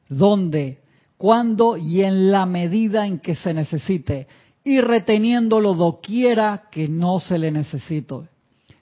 donde, 0.09 0.79
cuando 1.17 1.77
y 1.77 2.03
en 2.03 2.31
la 2.31 2.47
medida 2.47 3.07
en 3.07 3.19
que 3.19 3.35
se 3.35 3.53
necesite 3.53 4.29
y 4.63 4.81
reteniéndolo 4.81 5.75
doquiera 5.75 6.69
que 6.71 6.89
no 6.89 7.19
se 7.19 7.39
le 7.39 7.51
necesite. 7.51 8.29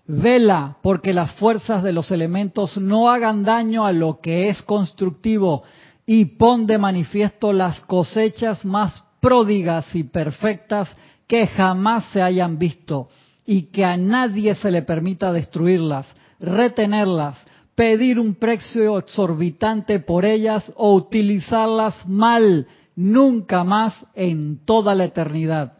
Vela 0.09 0.77
porque 0.83 1.13
las 1.13 1.33
fuerzas 1.33 1.83
de 1.83 1.93
los 1.93 2.11
elementos 2.11 2.77
no 2.79 3.11
hagan 3.11 3.43
daño 3.43 3.85
a 3.85 3.93
lo 3.93 4.21
que 4.21 4.49
es 4.49 4.63
constructivo 4.63 5.65
y 6.07 6.25
pon 6.37 6.67
de 6.67 6.79
manifiesto 6.79 7.53
las 7.53 7.81
cosechas 7.81 8.65
más 8.65 9.03
pródigas 9.21 9.93
y 9.95 10.05
perfectas 10.05 10.95
que 11.27 11.49
jamás 11.49 12.05
se 12.13 12.23
hayan 12.23 12.59
visto 12.59 13.09
y 13.45 13.65
que 13.65 13.85
a 13.85 13.97
nadie 13.97 14.55
se 14.55 14.71
le 14.71 14.83
permita 14.83 15.33
destruirlas, 15.33 16.07
retenerlas, 16.39 17.39
pedir 17.75 18.21
un 18.21 18.37
precio 18.37 18.99
exorbitante 18.99 19.99
por 19.99 20.25
ellas 20.25 20.73
o 20.77 20.95
utilizarlas 20.95 22.07
mal 22.07 22.67
nunca 22.95 23.65
más 23.65 24.07
en 24.15 24.65
toda 24.65 24.95
la 24.95 25.05
eternidad. 25.05 25.76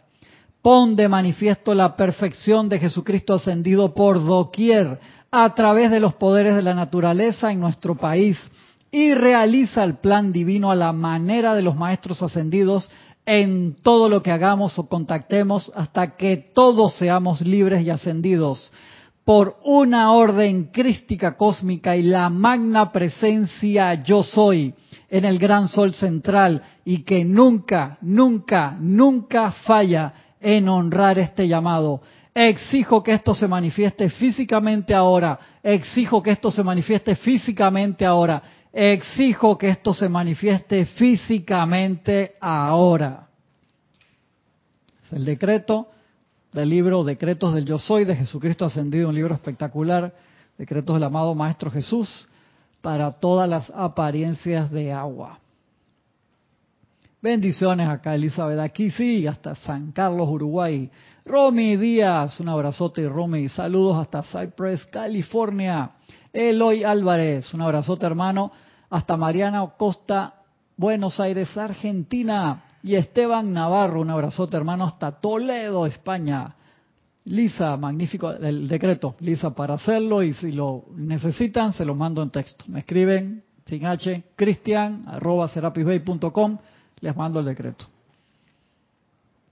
Pon 0.67 0.97
de 0.97 1.09
manifiesto 1.09 1.75
la 1.75 1.95
perfección 1.95 2.69
de 2.69 2.81
Jesucristo 2.81 3.35
ascendido 3.35 3.95
por 3.95 4.21
doquier 4.25 4.99
a 5.31 5.55
través 5.55 5.93
de 5.93 6.01
los 6.01 6.15
poderes 6.15 6.57
de 6.57 6.63
la 6.63 6.75
naturaleza 6.75 7.53
en 7.53 7.61
nuestro 7.61 7.95
país 7.95 8.37
y 8.91 9.15
realiza 9.15 9.85
el 9.85 9.99
plan 9.99 10.33
divino 10.33 10.73
a 10.73 10.75
la 10.75 10.93
manera 10.93 11.55
de 11.55 11.63
los 11.63 11.77
maestros 11.77 12.21
ascendidos 12.21 12.91
en 13.25 13.77
todo 13.81 14.09
lo 14.09 14.25
que 14.25 14.33
hagamos 14.33 14.77
o 14.81 14.89
contactemos 14.89 15.71
hasta 15.77 16.17
que 16.17 16.37
todos 16.53 16.97
seamos 16.97 17.43
libres 17.43 17.87
y 17.87 17.91
ascendidos 17.91 18.73
por 19.25 19.59
una 19.63 20.15
orden 20.15 20.71
crística 20.73 21.37
cósmica 21.37 21.95
y 21.97 22.03
la 22.03 22.29
magna 22.29 22.91
presencia 22.91 24.03
yo 24.03 24.25
soy 24.25 24.75
en 25.11 25.27
el 25.27 25.39
gran 25.39 25.69
sol 25.69 25.95
central 25.95 26.61
y 26.85 27.05
que 27.05 27.25
nunca, 27.25 27.99
nunca, 28.01 28.77
nunca 28.81 29.53
falla 29.53 30.26
en 30.47 30.69
honrar 30.69 31.19
este 31.19 31.49
llamado. 31.49 32.03
Exijo 32.33 33.03
que 33.03 33.13
esto 33.13 33.35
se 33.35 33.49
manifieste 33.49 34.09
físicamente 34.11 34.95
ahora. 34.95 35.37
Exijo 35.61 36.23
que 36.23 36.31
esto 36.31 36.53
se 36.53 36.63
manifieste 36.63 37.17
físicamente 37.17 38.07
ahora. 38.07 38.41
Exijo 38.73 39.59
que 39.59 39.71
esto 39.71 39.93
se 39.93 40.09
manifieste 40.09 40.87
físicamente 40.87 42.35
ahora. 42.41 43.27
Es 45.05 45.15
el 45.15 45.25
decreto 45.25 45.89
del 46.53 46.69
libro 46.69 47.03
Decretos 47.03 47.53
del 47.53 47.65
Yo 47.65 47.81
Soy 47.81 48.05
de 48.05 48.15
Jesucristo 48.15 48.67
Ascendido, 48.67 49.09
un 49.09 49.17
libro 49.17 49.35
espectacular, 49.35 50.15
Decretos 50.57 50.95
del 50.95 51.03
amado 51.03 51.35
Maestro 51.35 51.73
Jesús 51.73 52.29
para 52.83 53.11
todas 53.11 53.49
las 53.49 53.69
apariencias 53.71 54.71
de 54.71 54.93
agua. 54.93 55.41
Bendiciones 57.27 57.89
acá, 57.89 58.15
Elizabeth. 58.15 58.61
Aquí 58.61 58.89
sí, 58.89 59.27
hasta 59.27 59.57
San 59.57 59.91
Carlos, 59.91 60.29
Uruguay. 60.29 60.89
Romy 61.25 61.77
Díaz, 61.77 62.39
un 62.39 62.49
abrazote, 62.49 63.09
Romy. 63.09 63.49
Saludos 63.49 63.99
hasta 63.99 64.23
Cypress, 64.23 64.87
California. 64.87 65.91
Eloy 66.33 66.85
Álvarez, 66.85 67.53
un 67.53 67.63
abrazote, 67.63 68.07
hermano. 68.07 68.53
Hasta 68.91 69.17
Mariana 69.17 69.67
Costa, 69.77 70.35
Buenos 70.77 71.19
Aires, 71.19 71.57
Argentina. 71.57 72.63
Y 72.85 72.95
Esteban 72.95 73.53
Navarro, 73.53 74.03
un 74.03 74.11
abrazote, 74.11 74.57
hermano, 74.57 74.85
hasta 74.85 75.21
Toledo, 75.21 75.85
España. 75.85 76.55
Lisa, 77.25 77.77
magnífico 77.77 78.31
el 78.35 78.69
decreto, 78.69 79.17
Lisa, 79.19 79.51
para 79.51 79.75
hacerlo 79.75 80.23
y 80.23 80.33
si 80.33 80.53
lo 80.53 80.85
necesitan, 80.95 81.73
se 81.73 81.85
lo 81.85 81.97
mando 81.97 82.23
en 82.23 82.31
texto. 82.31 82.67
Me 82.69 82.79
escriben 82.79 83.43
sin 83.65 83.85
H, 83.85 84.23
cristian, 84.37 85.03
arroba 85.09 85.49
serapisbay.com, 85.49 86.59
les 87.01 87.17
mando 87.17 87.41
el 87.41 87.47
decreto. 87.47 87.87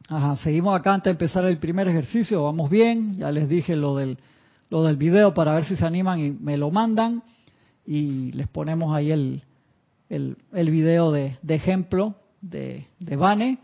Ajá, 0.08 0.36
seguimos 0.36 0.78
acá 0.78 0.94
antes 0.94 1.04
de 1.04 1.10
empezar 1.12 1.44
el 1.46 1.58
primer 1.58 1.88
ejercicio, 1.88 2.42
vamos 2.42 2.68
bien, 2.68 3.16
ya 3.16 3.30
les 3.30 3.48
dije 3.48 3.74
lo 3.74 3.96
del, 3.96 4.18
lo 4.68 4.84
del 4.84 4.96
video 4.96 5.32
para 5.32 5.54
ver 5.54 5.64
si 5.64 5.76
se 5.76 5.86
animan 5.86 6.20
y 6.20 6.30
me 6.30 6.56
lo 6.56 6.70
mandan 6.70 7.22
y 7.86 8.32
les 8.32 8.48
ponemos 8.48 8.94
ahí 8.94 9.10
el, 9.10 9.42
el, 10.10 10.36
el 10.52 10.70
video 10.70 11.10
de, 11.10 11.38
de 11.42 11.54
ejemplo 11.54 12.14
de, 12.42 12.86
de 12.98 13.16
Vane 13.16 13.58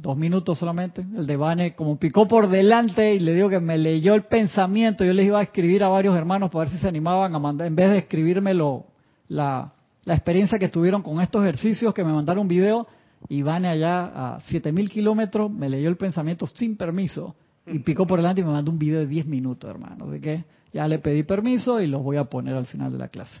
dos 0.00 0.16
minutos 0.16 0.58
solamente. 0.58 1.02
El 1.16 1.26
de 1.26 1.36
Vane 1.36 1.74
como 1.74 1.98
picó 1.98 2.26
por 2.26 2.48
delante 2.48 3.14
y 3.14 3.20
le 3.20 3.34
digo 3.34 3.48
que 3.48 3.60
me 3.60 3.78
leyó 3.78 4.14
el 4.14 4.24
pensamiento. 4.24 5.04
Yo 5.04 5.12
les 5.12 5.26
iba 5.26 5.38
a 5.38 5.42
escribir 5.42 5.84
a 5.84 5.88
varios 5.88 6.16
hermanos 6.16 6.50
para 6.50 6.64
ver 6.64 6.74
si 6.74 6.80
se 6.80 6.88
animaban 6.88 7.34
a 7.34 7.38
mandar, 7.38 7.66
en 7.66 7.76
vez 7.76 7.90
de 7.90 7.98
escribírmelo, 7.98 8.84
la, 9.28 9.72
la 10.04 10.14
experiencia 10.14 10.58
que 10.58 10.68
tuvieron 10.68 11.02
con 11.02 11.20
estos 11.20 11.42
ejercicios, 11.42 11.94
que 11.94 12.04
me 12.04 12.12
mandaron 12.12 12.42
un 12.42 12.48
video. 12.48 12.86
Y 13.28 13.42
Vane 13.42 13.68
allá 13.68 14.34
a 14.34 14.40
7000 14.40 14.90
kilómetros 14.90 15.50
me 15.50 15.70
leyó 15.70 15.88
el 15.88 15.96
pensamiento 15.96 16.46
sin 16.46 16.76
permiso 16.76 17.34
y 17.66 17.78
picó 17.78 18.06
por 18.06 18.18
delante 18.18 18.42
y 18.42 18.44
me 18.44 18.52
mandó 18.52 18.70
un 18.70 18.78
video 18.78 19.00
de 19.00 19.06
10 19.06 19.26
minutos, 19.26 19.70
hermano. 19.70 20.10
De 20.10 20.20
que 20.20 20.44
ya 20.72 20.86
le 20.86 20.98
pedí 20.98 21.22
permiso 21.22 21.80
y 21.80 21.86
los 21.86 22.02
voy 22.02 22.18
a 22.18 22.24
poner 22.24 22.54
al 22.54 22.66
final 22.66 22.92
de 22.92 22.98
la 22.98 23.08
clase. 23.08 23.34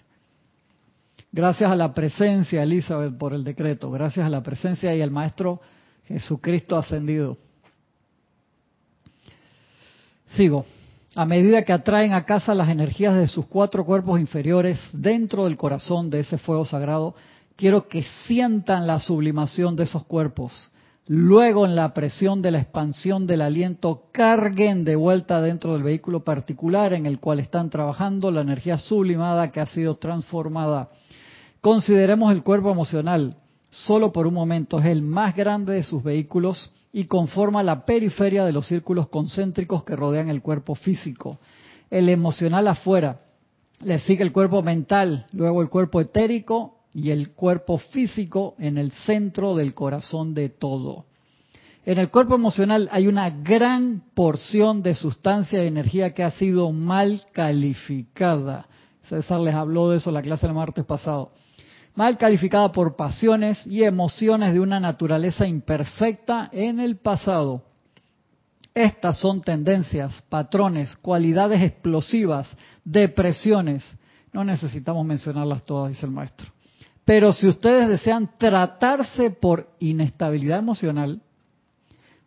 Gracias 1.32 1.70
a 1.70 1.76
la 1.76 1.92
presencia, 1.92 2.62
Elizabeth, 2.62 3.18
por 3.18 3.34
el 3.34 3.44
decreto. 3.44 3.90
Gracias 3.90 4.24
a 4.24 4.30
la 4.30 4.42
presencia 4.42 4.94
y 4.94 5.02
al 5.02 5.10
maestro 5.10 5.60
Jesucristo 6.06 6.76
ascendido. 6.76 7.36
Sigo. 10.28 10.64
A 11.16 11.26
medida 11.26 11.62
que 11.62 11.72
atraen 11.72 12.12
a 12.12 12.24
casa 12.24 12.54
las 12.54 12.68
energías 12.68 13.14
de 13.14 13.28
sus 13.28 13.46
cuatro 13.46 13.84
cuerpos 13.84 14.18
inferiores 14.18 14.80
dentro 14.92 15.44
del 15.44 15.56
corazón 15.56 16.10
de 16.10 16.20
ese 16.20 16.38
fuego 16.38 16.64
sagrado, 16.64 17.14
quiero 17.54 17.86
que 17.86 18.02
sientan 18.26 18.88
la 18.88 18.98
sublimación 18.98 19.76
de 19.76 19.84
esos 19.84 20.04
cuerpos. 20.06 20.72
Luego, 21.06 21.66
en 21.66 21.76
la 21.76 21.94
presión 21.94 22.42
de 22.42 22.50
la 22.50 22.58
expansión 22.58 23.28
del 23.28 23.42
aliento, 23.42 24.08
carguen 24.10 24.84
de 24.84 24.96
vuelta 24.96 25.40
dentro 25.40 25.74
del 25.74 25.84
vehículo 25.84 26.24
particular 26.24 26.92
en 26.92 27.06
el 27.06 27.20
cual 27.20 27.38
están 27.38 27.70
trabajando 27.70 28.32
la 28.32 28.40
energía 28.40 28.76
sublimada 28.76 29.52
que 29.52 29.60
ha 29.60 29.66
sido 29.66 29.96
transformada. 29.96 30.88
Consideremos 31.60 32.32
el 32.32 32.42
cuerpo 32.42 32.72
emocional, 32.72 33.36
solo 33.74 34.12
por 34.12 34.26
un 34.26 34.34
momento, 34.34 34.78
es 34.78 34.86
el 34.86 35.02
más 35.02 35.34
grande 35.34 35.74
de 35.74 35.82
sus 35.82 36.02
vehículos 36.02 36.72
y 36.92 37.04
conforma 37.04 37.62
la 37.62 37.84
periferia 37.84 38.44
de 38.44 38.52
los 38.52 38.66
círculos 38.66 39.08
concéntricos 39.08 39.82
que 39.84 39.96
rodean 39.96 40.28
el 40.28 40.42
cuerpo 40.42 40.74
físico. 40.74 41.38
El 41.90 42.08
emocional 42.08 42.68
afuera, 42.68 43.20
le 43.82 43.98
sigue 44.00 44.22
el 44.22 44.32
cuerpo 44.32 44.62
mental, 44.62 45.26
luego 45.32 45.60
el 45.60 45.68
cuerpo 45.68 46.00
etérico 46.00 46.78
y 46.92 47.10
el 47.10 47.32
cuerpo 47.32 47.78
físico 47.78 48.54
en 48.58 48.78
el 48.78 48.92
centro 48.92 49.56
del 49.56 49.74
corazón 49.74 50.34
de 50.34 50.48
todo. 50.48 51.06
En 51.84 51.98
el 51.98 52.08
cuerpo 52.10 52.36
emocional 52.36 52.88
hay 52.92 53.08
una 53.08 53.28
gran 53.28 54.04
porción 54.14 54.82
de 54.82 54.94
sustancia 54.94 55.62
y 55.62 55.66
energía 55.66 56.14
que 56.14 56.22
ha 56.22 56.30
sido 56.30 56.70
mal 56.70 57.22
calificada. 57.32 58.68
César 59.08 59.40
les 59.40 59.54
habló 59.54 59.90
de 59.90 59.98
eso 59.98 60.10
en 60.10 60.14
la 60.14 60.22
clase 60.22 60.46
del 60.46 60.54
martes 60.54 60.84
pasado 60.84 61.32
mal 61.94 62.18
calificada 62.18 62.72
por 62.72 62.96
pasiones 62.96 63.66
y 63.66 63.84
emociones 63.84 64.52
de 64.52 64.60
una 64.60 64.80
naturaleza 64.80 65.46
imperfecta 65.46 66.48
en 66.52 66.80
el 66.80 66.96
pasado. 66.96 67.62
Estas 68.74 69.18
son 69.18 69.40
tendencias, 69.40 70.22
patrones, 70.28 70.96
cualidades 70.96 71.62
explosivas, 71.62 72.48
depresiones. 72.84 73.84
No 74.32 74.42
necesitamos 74.42 75.06
mencionarlas 75.06 75.64
todas, 75.64 75.92
dice 75.92 76.06
el 76.06 76.12
maestro. 76.12 76.48
Pero 77.04 77.32
si 77.32 77.46
ustedes 77.46 77.86
desean 77.86 78.30
tratarse 78.38 79.30
por 79.30 79.68
inestabilidad 79.78 80.58
emocional, 80.58 81.20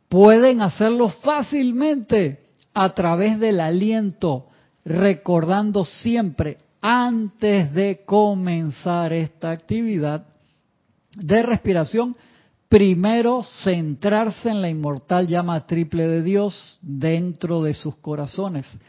pueden 0.07 0.61
hacerlo 0.61 1.09
fácilmente 1.09 2.45
a 2.73 2.93
través 2.93 3.39
del 3.39 3.59
aliento, 3.59 4.47
recordando 4.85 5.83
siempre 5.83 6.59
antes 6.89 7.73
de 7.73 8.05
comenzar 8.05 9.11
esta 9.11 9.51
actividad 9.51 10.25
de 11.17 11.43
respiración, 11.43 12.15
primero 12.69 13.43
centrarse 13.43 14.49
en 14.49 14.61
la 14.61 14.69
inmortal 14.69 15.27
llama 15.27 15.67
triple 15.67 16.07
de 16.07 16.23
Dios 16.23 16.79
dentro 16.81 17.61
de 17.61 17.73
sus 17.73 17.97
corazones, 17.97 18.79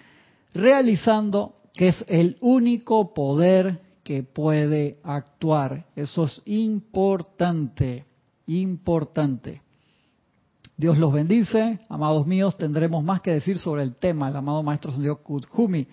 realizando 0.54 1.56
que 1.74 1.88
es 1.88 2.04
el 2.06 2.36
único 2.40 3.12
poder 3.12 3.80
que 4.04 4.22
puede 4.22 5.00
actuar. 5.02 5.86
Eso 5.96 6.26
es 6.26 6.40
importante, 6.44 8.04
importante. 8.46 9.60
Dios 10.76 10.98
los 10.98 11.12
bendice, 11.12 11.80
amados 11.88 12.28
míos, 12.28 12.56
tendremos 12.56 13.02
más 13.02 13.22
que 13.22 13.32
decir 13.32 13.58
sobre 13.58 13.82
el 13.82 13.96
tema, 13.96 14.28
el 14.28 14.36
amado 14.36 14.62
Maestro 14.62 14.92
Dios 14.92 15.18
Kudjumi 15.18 15.88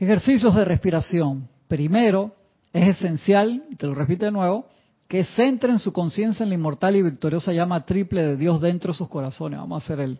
Ejercicios 0.00 0.54
de 0.54 0.64
respiración. 0.64 1.46
Primero, 1.68 2.34
es 2.72 2.96
esencial, 2.96 3.62
te 3.76 3.86
lo 3.86 3.94
repito 3.94 4.24
de 4.24 4.32
nuevo, 4.32 4.66
que 5.06 5.24
centren 5.24 5.78
su 5.78 5.92
conciencia 5.92 6.42
en 6.42 6.48
la 6.48 6.54
inmortal 6.54 6.96
y 6.96 7.02
victoriosa 7.02 7.52
llama 7.52 7.84
triple 7.84 8.22
de 8.22 8.36
Dios 8.38 8.62
dentro 8.62 8.92
de 8.92 8.96
sus 8.96 9.10
corazones. 9.10 9.60
Vamos 9.60 9.82
a 9.82 9.84
hacer 9.84 10.18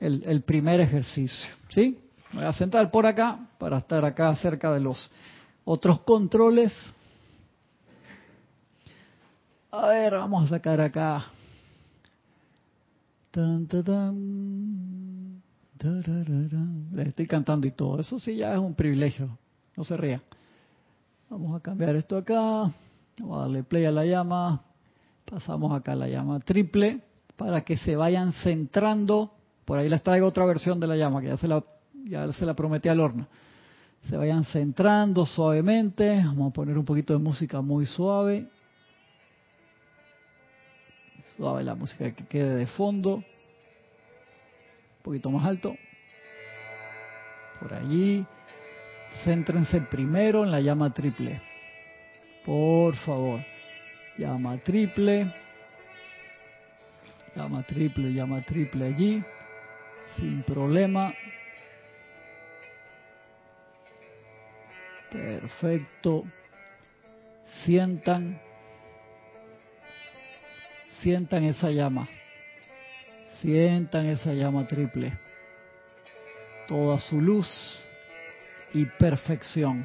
el, 0.00 0.42
primer 0.44 0.80
ejercicio. 0.80 1.46
¿Sí? 1.68 1.98
Me 2.32 2.40
voy 2.40 2.48
a 2.48 2.54
sentar 2.54 2.90
por 2.90 3.04
acá 3.04 3.38
para 3.58 3.78
estar 3.78 4.02
acá 4.02 4.34
cerca 4.36 4.72
de 4.72 4.80
los 4.80 5.10
otros 5.66 6.00
controles. 6.00 6.72
A 9.70 9.88
ver, 9.88 10.14
vamos 10.14 10.46
a 10.46 10.48
sacar 10.56 10.80
acá. 10.80 11.26
Tan, 13.30 13.68
les 15.84 17.08
estoy 17.08 17.26
cantando 17.26 17.66
y 17.66 17.72
todo. 17.72 18.00
Eso 18.00 18.18
sí 18.18 18.36
ya 18.36 18.52
es 18.52 18.58
un 18.58 18.74
privilegio. 18.74 19.38
No 19.76 19.84
se 19.84 19.96
ría. 19.96 20.22
Vamos 21.28 21.56
a 21.56 21.60
cambiar 21.60 21.96
esto 21.96 22.16
acá. 22.16 22.72
Vamos 23.18 23.38
a 23.38 23.40
darle 23.42 23.62
play 23.64 23.84
a 23.84 23.90
la 23.90 24.04
llama. 24.04 24.62
Pasamos 25.24 25.72
acá 25.72 25.92
a 25.92 25.96
la 25.96 26.08
llama 26.08 26.40
triple 26.40 27.00
para 27.36 27.62
que 27.62 27.76
se 27.76 27.96
vayan 27.96 28.32
centrando. 28.32 29.32
Por 29.64 29.78
ahí 29.78 29.88
les 29.88 30.02
traigo 30.02 30.26
otra 30.26 30.44
versión 30.44 30.78
de 30.78 30.86
la 30.86 30.96
llama 30.96 31.20
que 31.20 31.28
ya 31.28 31.36
se 31.36 31.48
la, 31.48 31.64
ya 32.04 32.30
se 32.32 32.44
la 32.44 32.54
prometí 32.54 32.88
al 32.88 33.00
horno. 33.00 33.26
Se 34.08 34.16
vayan 34.16 34.44
centrando 34.44 35.24
suavemente. 35.26 36.16
Vamos 36.16 36.50
a 36.50 36.52
poner 36.52 36.76
un 36.76 36.84
poquito 36.84 37.12
de 37.12 37.18
música 37.18 37.60
muy 37.60 37.86
suave. 37.86 38.48
Suave 41.36 41.64
la 41.64 41.74
música 41.74 42.10
que 42.12 42.26
quede 42.26 42.56
de 42.56 42.66
fondo 42.66 43.24
poquito 45.02 45.30
más 45.30 45.46
alto. 45.46 45.76
Por 47.60 47.74
allí. 47.74 48.26
Céntrense 49.24 49.80
primero 49.82 50.42
en 50.42 50.50
la 50.50 50.60
llama 50.60 50.90
triple. 50.90 51.40
Por 52.44 52.96
favor. 52.96 53.40
Llama 54.16 54.58
triple. 54.58 55.32
Llama 57.36 57.62
triple, 57.62 58.12
llama 58.12 58.42
triple 58.42 58.86
allí. 58.86 59.22
Sin 60.16 60.42
problema. 60.42 61.12
Perfecto. 65.10 66.24
Sientan. 67.64 68.40
Sientan 71.00 71.44
esa 71.44 71.70
llama. 71.70 72.08
Sientan 73.42 74.06
esa 74.06 74.32
llama 74.34 74.68
triple, 74.68 75.12
toda 76.68 77.00
su 77.00 77.20
luz 77.20 77.82
y 78.72 78.86
perfección. 78.86 79.84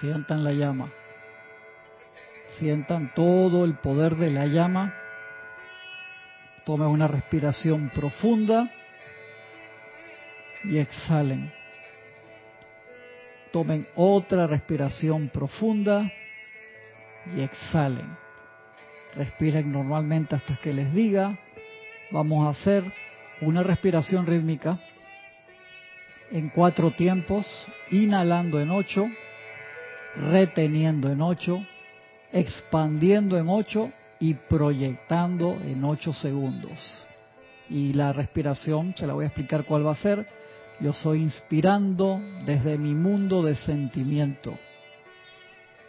Sientan 0.00 0.42
la 0.42 0.50
llama. 0.50 0.92
Sientan 2.58 3.14
todo 3.14 3.64
el 3.64 3.74
poder 3.74 4.16
de 4.16 4.32
la 4.32 4.46
llama. 4.46 4.92
Tomen 6.66 6.88
una 6.88 7.06
respiración 7.06 7.88
profunda 7.94 8.68
y 10.64 10.78
exhalen. 10.78 11.52
Tomen 13.52 13.86
otra 13.94 14.48
respiración 14.48 15.28
profunda 15.28 16.10
y 17.36 17.42
exhalen. 17.42 18.10
Respiren 19.14 19.70
normalmente 19.70 20.34
hasta 20.34 20.56
que 20.56 20.72
les 20.72 20.92
diga. 20.92 21.38
Vamos 22.12 22.46
a 22.46 22.50
hacer 22.50 22.84
una 23.40 23.62
respiración 23.62 24.26
rítmica 24.26 24.78
en 26.30 26.50
cuatro 26.50 26.90
tiempos, 26.90 27.46
inhalando 27.90 28.60
en 28.60 28.70
ocho, 28.70 29.08
reteniendo 30.16 31.10
en 31.10 31.22
ocho, 31.22 31.64
expandiendo 32.30 33.38
en 33.38 33.48
ocho 33.48 33.90
y 34.20 34.34
proyectando 34.34 35.58
en 35.64 35.82
ocho 35.84 36.12
segundos. 36.12 37.06
Y 37.70 37.94
la 37.94 38.12
respiración, 38.12 38.94
se 38.94 39.06
la 39.06 39.14
voy 39.14 39.24
a 39.24 39.28
explicar 39.28 39.64
cuál 39.64 39.86
va 39.86 39.92
a 39.92 39.96
ser. 39.96 40.26
Yo 40.80 40.92
soy 40.92 41.22
inspirando 41.22 42.20
desde 42.44 42.76
mi 42.76 42.94
mundo 42.94 43.42
de 43.42 43.54
sentimiento. 43.54 44.58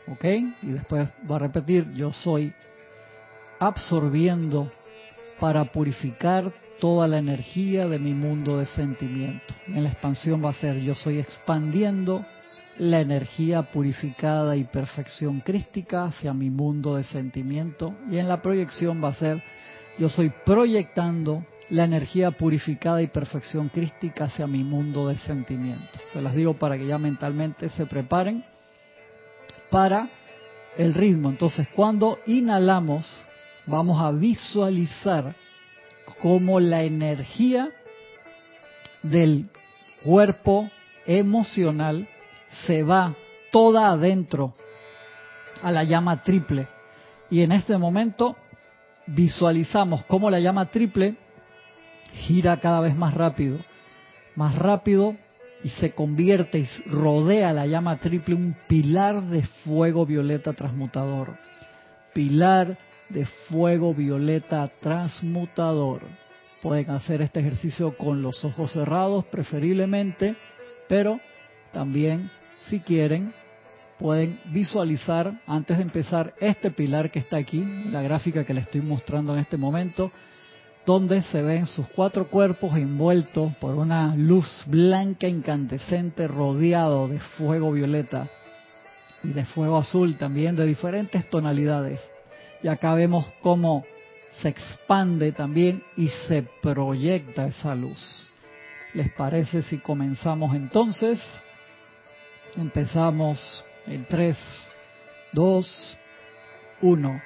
¿Ok? 0.07 0.24
Y 0.61 0.71
después 0.71 1.09
va 1.30 1.36
a 1.36 1.39
repetir, 1.39 1.91
yo 1.95 2.13
soy 2.13 2.53
absorbiendo 3.59 4.71
para 5.39 5.65
purificar 5.65 6.51
toda 6.79 7.07
la 7.07 7.19
energía 7.19 7.88
de 7.88 7.99
mi 7.99 8.13
mundo 8.13 8.57
de 8.57 8.65
sentimiento. 8.65 9.53
En 9.67 9.84
la 9.84 9.89
expansión 9.89 10.43
va 10.43 10.49
a 10.49 10.53
ser 10.53 10.79
yo 10.81 10.95
soy 10.95 11.19
expandiendo 11.19 12.25
la 12.77 12.99
energía 12.99 13.63
purificada 13.63 14.55
y 14.55 14.63
perfección 14.63 15.41
crística 15.41 16.05
hacia 16.05 16.34
mi 16.34 16.49
mundo 16.49 16.95
de 16.95 17.03
sentimiento. 17.03 17.93
Y 18.09 18.17
en 18.17 18.27
la 18.27 18.41
proyección 18.41 19.03
va 19.03 19.09
a 19.09 19.15
ser 19.15 19.41
yo 19.97 20.09
soy 20.09 20.31
proyectando 20.45 21.45
la 21.69 21.86
energía 21.86 22.31
purificada 22.31 23.01
y 23.01 23.07
perfección 23.07 23.69
crística 23.69 24.25
hacia 24.25 24.47
mi 24.47 24.63
mundo 24.63 25.07
de 25.07 25.17
sentimiento. 25.17 25.99
Se 26.11 26.21
las 26.21 26.36
digo 26.36 26.55
para 26.55 26.77
que 26.77 26.86
ya 26.86 26.97
mentalmente 26.97 27.69
se 27.69 27.86
preparen 27.86 28.43
para 29.69 30.09
el 30.77 30.93
ritmo. 30.93 31.29
Entonces, 31.29 31.67
cuando 31.75 32.19
inhalamos, 32.25 33.21
vamos 33.66 34.01
a 34.01 34.11
visualizar 34.11 35.36
cómo 36.22 36.59
la 36.59 36.84
energía 36.84 37.70
del 39.01 39.49
cuerpo 40.03 40.70
emocional 41.05 42.07
se 42.66 42.84
va 42.84 43.14
toda 43.51 43.89
adentro 43.89 44.55
a 45.61 45.72
la 45.72 45.84
llama 45.84 46.24
triple. 46.24 46.68
Y 47.30 47.41
en 47.41 47.51
este 47.51 47.78
momento 47.78 48.36
visualizamos 49.07 50.03
cómo 50.05 50.30
la 50.30 50.39
llama 50.39 50.66
triple 50.68 51.16
gira 52.14 52.57
cada 52.57 52.80
vez 52.80 52.95
más 52.95 53.14
rápido, 53.14 53.59
más 54.36 54.55
rápido 54.55 55.16
y 55.64 55.70
se 55.70 55.91
convierte 55.91 56.59
y 56.59 56.68
rodea 56.86 57.53
la 57.53 57.66
llama 57.66 57.97
triple 57.97 58.36
un 58.36 58.55
pilar 58.68 59.22
de 59.24 59.43
fuego 59.64 60.05
violeta 60.05 60.53
transmutador. 60.53 61.36
Pilar 62.14 62.78
de 63.10 63.26
fuego 63.26 63.93
violeta 63.93 64.70
transmutador. 64.80 66.01
Pueden 66.62 66.89
hacer 66.91 67.22
este 67.22 67.41
ejercicio 67.41 67.97
con 67.97 68.22
los 68.22 68.43
ojos 68.45 68.72
cerrados 68.72 69.26
preferiblemente, 69.26 70.36
pero 70.88 71.20
también 71.72 72.30
si 72.70 72.80
quieren 72.80 73.34
pueden 73.99 74.39
visualizar 74.45 75.41
antes 75.47 75.78
de 75.78 75.84
empezar 75.84 76.34
este 76.39 76.72
pilar 76.72 77.12
que 77.12 77.20
está 77.20 77.38
aquí, 77.38 77.64
la 77.89 78.01
gráfica 78.01 78.43
que 78.43 78.54
les 78.54 78.66
estoy 78.66 78.82
mostrando 78.82 79.34
en 79.34 79.39
este 79.39 79.58
momento, 79.58 80.12
donde 80.86 81.22
se 81.22 81.41
ven 81.41 81.66
sus 81.68 81.88
cuatro 81.88 82.28
cuerpos 82.28 82.76
envueltos 82.76 83.56
por 83.58 83.76
una 83.76 84.16
luz 84.16 84.64
blanca 84.68 85.28
incandescente 85.28 86.28
rodeado 86.28 87.08
de 87.08 87.20
fuego 87.20 87.72
violeta 87.72 88.30
y 89.24 89.30
de 89.30 89.45
fuego 89.45 89.78
azul 89.78 90.18
también 90.18 90.56
de 90.56 90.66
diferentes 90.66 91.30
tonalidades. 91.30 92.01
Y 92.64 92.70
acá 92.70 92.93
vemos 92.95 93.26
cómo 93.41 93.84
se 94.41 94.49
expande 94.49 95.34
también 95.34 95.84
y 95.97 96.07
se 96.28 96.43
proyecta 96.61 97.47
esa 97.47 97.76
luz. 97.76 98.28
¿Les 98.93 99.11
parece 99.11 99.64
si 99.64 99.80
comenzamos 99.80 100.55
entonces? 100.55 101.20
Empezamos 102.55 103.64
en 103.86 104.05
3, 104.05 104.38
2, 105.34 105.97
1. 106.82 107.22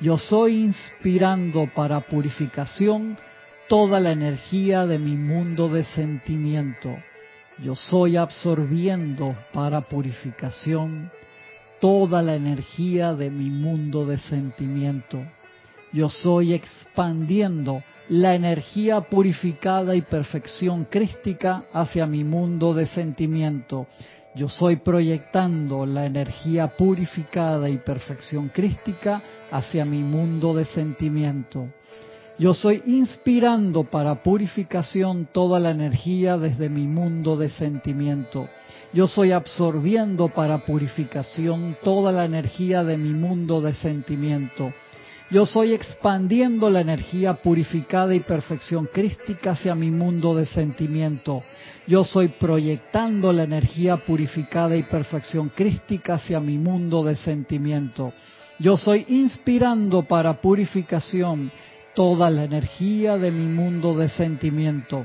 Yo 0.00 0.18
soy 0.18 0.62
inspirando 0.64 1.68
para 1.74 2.00
purificación 2.00 3.18
toda 3.68 3.98
la 3.98 4.12
energía 4.12 4.86
de 4.86 4.98
mi 4.98 5.16
mundo 5.16 5.68
de 5.68 5.82
sentimiento. 5.82 6.96
Yo 7.58 7.74
soy 7.74 8.16
absorbiendo 8.16 9.34
para 9.52 9.80
purificación 9.80 11.10
toda 11.80 12.22
la 12.22 12.34
energía 12.34 13.14
de 13.14 13.30
mi 13.30 13.50
mundo 13.50 14.06
de 14.06 14.18
sentimiento. 14.18 15.18
Yo 15.92 16.08
soy 16.08 16.52
expandiendo 16.52 17.82
la 18.08 18.34
energía 18.34 19.00
purificada 19.00 19.94
y 19.94 20.02
perfección 20.02 20.84
crística 20.84 21.64
hacia 21.72 22.06
mi 22.06 22.24
mundo 22.24 22.74
de 22.74 22.86
sentimiento. 22.86 23.86
Yo 24.34 24.48
soy 24.48 24.76
proyectando 24.76 25.86
la 25.86 26.04
energía 26.04 26.76
purificada 26.76 27.70
y 27.70 27.78
perfección 27.78 28.50
crística 28.50 29.22
hacia 29.50 29.84
mi 29.84 30.02
mundo 30.02 30.54
de 30.54 30.66
sentimiento. 30.66 31.68
Yo 32.38 32.52
soy 32.52 32.82
inspirando 32.84 33.84
para 33.84 34.22
purificación 34.22 35.28
toda 35.32 35.58
la 35.58 35.70
energía 35.70 36.36
desde 36.36 36.68
mi 36.68 36.86
mundo 36.86 37.38
de 37.38 37.48
sentimiento. 37.48 38.46
Yo 38.96 39.06
soy 39.06 39.30
absorbiendo 39.30 40.28
para 40.28 40.64
purificación 40.64 41.76
toda 41.84 42.12
la 42.12 42.24
energía 42.24 42.82
de 42.82 42.96
mi 42.96 43.10
mundo 43.10 43.60
de 43.60 43.74
sentimiento. 43.74 44.72
Yo 45.30 45.44
soy 45.44 45.74
expandiendo 45.74 46.70
la 46.70 46.80
energía 46.80 47.34
purificada 47.34 48.14
y 48.14 48.20
perfección 48.20 48.88
crística 48.90 49.50
hacia 49.50 49.74
mi 49.74 49.90
mundo 49.90 50.34
de 50.34 50.46
sentimiento. 50.46 51.42
Yo 51.86 52.04
soy 52.04 52.28
proyectando 52.28 53.34
la 53.34 53.42
energía 53.42 53.98
purificada 53.98 54.74
y 54.74 54.84
perfección 54.84 55.50
crística 55.50 56.14
hacia 56.14 56.40
mi 56.40 56.56
mundo 56.56 57.04
de 57.04 57.16
sentimiento. 57.16 58.14
Yo 58.58 58.78
soy 58.78 59.04
inspirando 59.08 60.04
para 60.04 60.40
purificación 60.40 61.50
toda 61.94 62.30
la 62.30 62.44
energía 62.44 63.18
de 63.18 63.30
mi 63.30 63.44
mundo 63.44 63.94
de 63.94 64.08
sentimiento. 64.08 65.04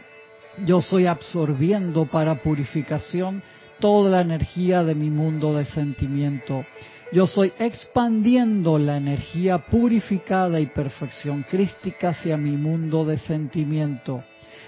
Yo 0.66 0.82
soy 0.82 1.08
absorbiendo 1.08 2.06
para 2.06 2.36
purificación 2.36 3.44
toda 3.82 4.10
la 4.10 4.22
energía 4.22 4.86
de 4.86 4.96
mi 4.96 5.10
mundo 5.10 5.54
de 5.58 5.66
sentimiento. 5.66 6.66
Yo 7.12 7.28
soy 7.28 7.52
expandiendo 7.60 8.80
la 8.80 8.96
energía 8.96 9.58
purificada 9.58 10.62
y 10.62 10.68
perfección 10.68 11.44
crística 11.44 12.12
hacia 12.12 12.38
mi 12.38 12.52
mundo 12.52 13.04
de 13.04 13.20
sentimiento. 13.20 14.24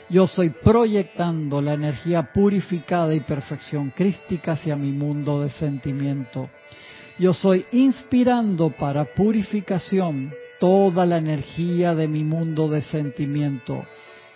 Yo 0.09 0.27
soy 0.27 0.49
proyectando 0.49 1.61
la 1.61 1.73
energía 1.73 2.33
purificada 2.33 3.15
y 3.15 3.21
perfección 3.21 3.91
crística 3.91 4.51
hacia 4.51 4.75
mi 4.75 4.91
mundo 4.91 5.41
de 5.41 5.49
sentimiento. 5.49 6.49
Yo 7.17 7.33
soy 7.33 7.65
inspirando 7.71 8.71
para 8.71 9.05
purificación 9.05 10.33
toda 10.59 11.05
la 11.05 11.17
energía 11.17 11.95
de 11.95 12.07
mi 12.07 12.23
mundo 12.25 12.67
de 12.67 12.81
sentimiento. 12.81 13.85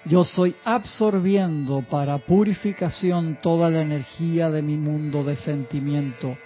Yo 0.10 0.24
soy 0.24 0.56
absorbiendo 0.64 1.84
para 1.90 2.18
purificación 2.18 3.40
toda 3.42 3.70
la 3.70 3.82
energía 3.82 4.50
de 4.50 4.62
mi 4.62 4.78
mundo 4.78 5.22
de 5.22 5.36
sentimiento. 5.36 6.38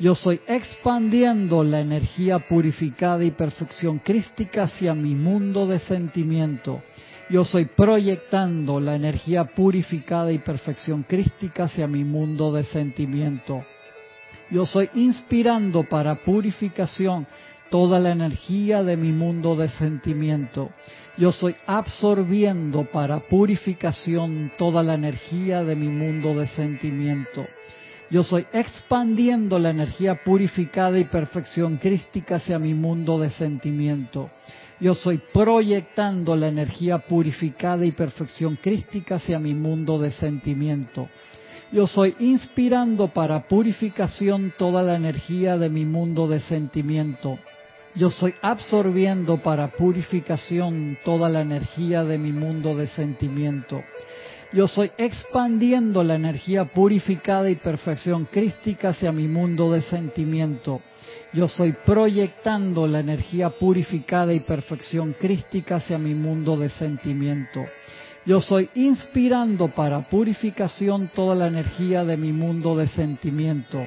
Yo 0.00 0.14
soy 0.14 0.40
expandiendo 0.46 1.64
la 1.64 1.80
energía 1.80 2.38
purificada 2.38 3.22
y 3.22 3.30
perfección 3.32 3.98
crística 3.98 4.62
hacia 4.62 4.94
mi 4.94 5.14
mundo 5.14 5.66
de 5.66 5.80
sentimiento. 5.80 6.82
Yo 7.28 7.44
soy 7.44 7.66
proyectando 7.66 8.80
la 8.80 8.96
energía 8.96 9.44
purificada 9.44 10.32
y 10.32 10.38
perfección 10.38 11.02
crística 11.02 11.64
hacia 11.64 11.86
mi 11.86 12.04
mundo 12.04 12.54
de 12.54 12.64
sentimiento. 12.64 13.62
Yo 14.50 14.64
soy 14.64 14.88
inspirando 14.94 15.82
para 15.84 16.14
purificación 16.24 17.26
toda 17.70 17.98
la 17.98 18.12
energía 18.12 18.82
de 18.82 18.96
mi 18.96 19.12
mundo 19.12 19.56
de 19.56 19.68
sentimiento. 19.68 20.70
Yo 21.16 21.30
soy 21.30 21.54
absorbiendo 21.66 22.84
para 22.84 23.20
purificación 23.20 24.50
toda 24.58 24.82
la 24.82 24.94
energía 24.94 25.62
de 25.62 25.76
mi 25.76 25.86
mundo 25.86 26.34
de 26.34 26.48
sentimiento. 26.48 27.46
Yo 28.10 28.24
soy 28.24 28.46
expandiendo 28.52 29.60
la 29.60 29.70
energía 29.70 30.16
purificada 30.24 30.98
y 30.98 31.04
perfección 31.04 31.76
crística 31.76 32.36
hacia 32.36 32.58
mi 32.58 32.74
mundo 32.74 33.20
de 33.20 33.30
sentimiento. 33.30 34.28
Yo 34.80 34.92
soy 34.94 35.20
proyectando 35.32 36.34
la 36.34 36.48
energía 36.48 36.98
purificada 36.98 37.86
y 37.86 37.92
perfección 37.92 38.58
crística 38.60 39.14
hacia 39.14 39.38
mi 39.38 39.54
mundo 39.54 40.00
de 40.00 40.10
sentimiento. 40.10 41.08
Yo 41.70 41.86
soy 41.86 42.16
inspirando 42.18 43.08
para 43.08 43.46
purificación 43.46 44.52
toda 44.58 44.82
la 44.82 44.96
energía 44.96 45.56
de 45.58 45.68
mi 45.68 45.84
mundo 45.84 46.26
de 46.26 46.40
sentimiento. 46.40 47.38
Yo 47.96 48.10
soy 48.10 48.34
absorbiendo 48.42 49.36
para 49.36 49.68
purificación 49.68 50.98
toda 51.04 51.28
la 51.28 51.42
energía 51.42 52.02
de 52.02 52.18
mi 52.18 52.32
mundo 52.32 52.76
de 52.76 52.88
sentimiento. 52.88 53.84
Yo 54.52 54.66
soy 54.66 54.90
expandiendo 54.98 56.02
la 56.02 56.16
energía 56.16 56.64
purificada 56.64 57.48
y 57.50 57.54
perfección 57.54 58.24
crística 58.24 58.88
hacia 58.88 59.12
mi 59.12 59.28
mundo 59.28 59.70
de 59.72 59.80
sentimiento. 59.80 60.80
Yo 61.32 61.46
soy 61.46 61.72
proyectando 61.86 62.88
la 62.88 62.98
energía 62.98 63.50
purificada 63.50 64.32
y 64.32 64.40
perfección 64.40 65.14
crística 65.18 65.76
hacia 65.76 65.96
mi 65.96 66.14
mundo 66.14 66.56
de 66.56 66.70
sentimiento. 66.70 67.64
Yo 68.26 68.40
soy 68.40 68.70
inspirando 68.74 69.68
para 69.68 70.00
purificación 70.08 71.10
toda 71.14 71.36
la 71.36 71.46
energía 71.46 72.04
de 72.04 72.16
mi 72.16 72.32
mundo 72.32 72.76
de 72.76 72.88
sentimiento. 72.88 73.84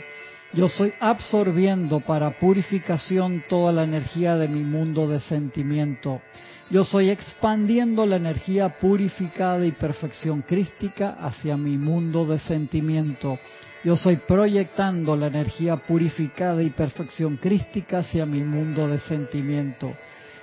Yo 0.53 0.69
soy 0.69 0.93
absorbiendo 0.99 1.99
para 1.99 2.39
purificación 2.39 3.43
toda 3.49 3.71
la 3.73 3.83
energía 3.83 4.37
de 4.37 4.47
mi 4.47 4.61
mundo 4.61 5.07
de 5.07 5.19
sentimiento. 5.19 6.21
Yo 6.69 6.83
soy 6.83 7.09
expandiendo 7.09 8.05
la 8.05 8.15
energía 8.15 8.69
purificada 8.79 9.65
y 9.65 9.71
perfección 9.71 10.41
crística 10.41 11.17
hacia 11.19 11.57
mi 11.57 11.77
mundo 11.77 12.25
de 12.25 12.39
sentimiento. 12.39 13.39
Yo 13.83 13.95
soy 13.95 14.17
proyectando 14.17 15.15
la 15.15 15.27
energía 15.27 15.77
purificada 15.77 16.63
y 16.63 16.69
perfección 16.71 17.37
crística 17.37 17.99
hacia 17.99 18.25
mi 18.25 18.41
mundo 18.41 18.87
de 18.87 18.99
sentimiento. 18.99 19.93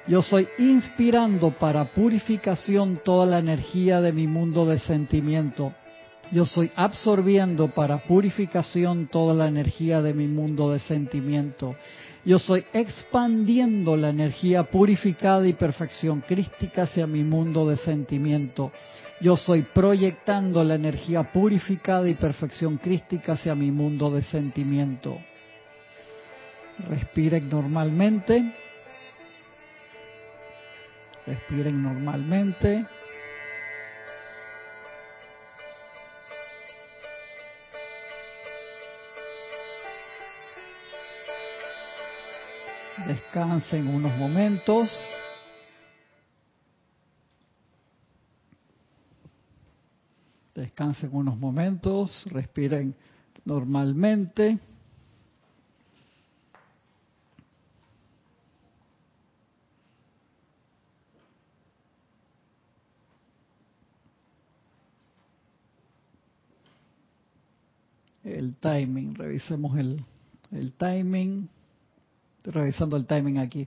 Yo 0.07 0.23
soy 0.23 0.47
inspirando 0.59 1.51
para 1.53 1.93
purificación 1.93 3.01
toda 3.05 3.27
la 3.27 3.39
energía 3.39 4.01
de 4.03 4.13
mi 4.13 4.27
mundo 4.27 4.67
de 4.67 4.79
sentimiento. 4.79 5.73
Yo 6.31 6.47
soy 6.47 6.71
absorbiendo 6.75 7.69
para 7.69 7.99
purificación 7.99 9.07
toda 9.07 9.35
la 9.35 9.49
energía 9.49 10.03
de 10.03 10.15
mi 10.15 10.27
mundo 10.27 10.73
de 10.73 10.81
sentimiento. 10.81 11.77
Yo 12.25 12.39
soy 12.39 12.65
expandiendo 12.73 13.97
la 13.97 14.09
energía 14.09 14.65
purificada 14.65 15.47
y 15.47 15.53
perfección 15.53 16.23
crística 16.23 16.85
hacia 16.85 17.07
mi 17.07 17.23
mundo 17.23 17.69
de 17.69 17.77
sentimiento. 17.77 18.73
Yo 19.21 19.37
soy 19.37 19.63
proyectando 19.63 20.65
la 20.65 20.75
energía 20.75 21.23
purificada 21.23 22.09
y 22.09 22.15
perfección 22.15 22.79
crística 22.79 23.35
hacia 23.35 23.55
mi 23.55 23.71
mundo 23.71 24.11
de 24.11 24.23
sentimiento. 24.23 25.17
Respiren 26.89 27.49
normalmente. 27.49 28.55
Respiren 31.27 31.83
normalmente. 31.83 32.87
Descansen 43.07 43.87
unos 43.87 44.17
momentos. 44.17 44.89
Descansen 50.55 51.11
unos 51.13 51.37
momentos, 51.37 52.25
respiren 52.31 52.95
normalmente. 53.45 54.59
El 68.23 68.55
timing, 68.57 69.15
revisemos 69.15 69.77
el, 69.77 70.03
el 70.53 70.73
timing. 70.73 71.51
Revisando 72.45 72.97
el 72.97 73.07
timing 73.07 73.39
aquí. 73.39 73.67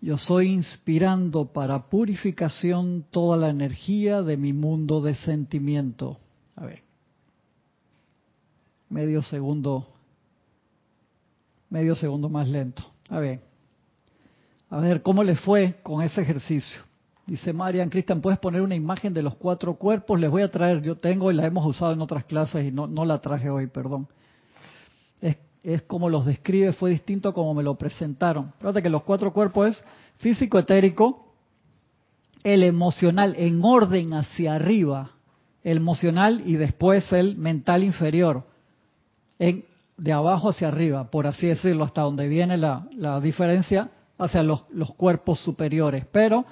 Yo 0.00 0.18
soy 0.18 0.48
inspirando 0.48 1.46
para 1.46 1.88
purificación 1.88 3.04
toda 3.10 3.36
la 3.36 3.48
energía 3.48 4.22
de 4.22 4.36
mi 4.36 4.52
mundo 4.52 5.00
de 5.00 5.14
sentimiento. 5.14 6.18
A 6.56 6.66
ver. 6.66 6.82
Medio 8.88 9.22
segundo. 9.22 9.86
Medio 11.70 11.94
segundo 11.96 12.28
más 12.28 12.48
lento. 12.48 12.82
A 13.08 13.18
ver. 13.18 13.40
A 14.70 14.80
ver, 14.80 15.02
¿cómo 15.02 15.22
le 15.22 15.36
fue 15.36 15.76
con 15.82 16.02
ese 16.02 16.22
ejercicio? 16.22 16.80
Dice 17.26 17.52
Marian, 17.52 17.88
Cristian, 17.88 18.20
¿puedes 18.20 18.38
poner 18.38 18.60
una 18.60 18.74
imagen 18.74 19.14
de 19.14 19.22
los 19.22 19.34
cuatro 19.36 19.74
cuerpos? 19.74 20.20
Les 20.20 20.30
voy 20.30 20.42
a 20.42 20.50
traer, 20.50 20.82
yo 20.82 20.96
tengo 20.96 21.30
y 21.30 21.34
la 21.34 21.46
hemos 21.46 21.64
usado 21.64 21.92
en 21.92 22.00
otras 22.02 22.24
clases 22.24 22.66
y 22.66 22.70
no, 22.70 22.86
no 22.86 23.04
la 23.04 23.20
traje 23.20 23.48
hoy, 23.48 23.66
perdón. 23.66 24.06
Es 25.64 25.82
como 25.82 26.10
los 26.10 26.26
describe, 26.26 26.72
fue 26.72 26.90
distinto 26.90 27.32
como 27.32 27.54
me 27.54 27.62
lo 27.62 27.74
presentaron. 27.74 28.52
Fíjate 28.58 28.82
que 28.82 28.90
los 28.90 29.02
cuatro 29.02 29.32
cuerpos 29.32 29.70
es 29.70 29.84
físico, 30.18 30.58
etérico, 30.58 31.32
el 32.44 32.62
emocional 32.62 33.34
en 33.38 33.64
orden 33.64 34.12
hacia 34.12 34.54
arriba, 34.54 35.12
el 35.62 35.78
emocional 35.78 36.42
y 36.44 36.54
después 36.54 37.10
el 37.12 37.36
mental 37.36 37.82
inferior, 37.82 38.44
en, 39.38 39.64
de 39.96 40.12
abajo 40.12 40.50
hacia 40.50 40.68
arriba, 40.68 41.10
por 41.10 41.26
así 41.26 41.46
decirlo, 41.46 41.84
hasta 41.84 42.02
donde 42.02 42.28
viene 42.28 42.58
la, 42.58 42.86
la 42.92 43.20
diferencia 43.20 43.88
hacia 44.18 44.42
los, 44.42 44.64
los 44.70 44.92
cuerpos 44.94 45.40
superiores. 45.40 46.04
Pero 46.12 46.44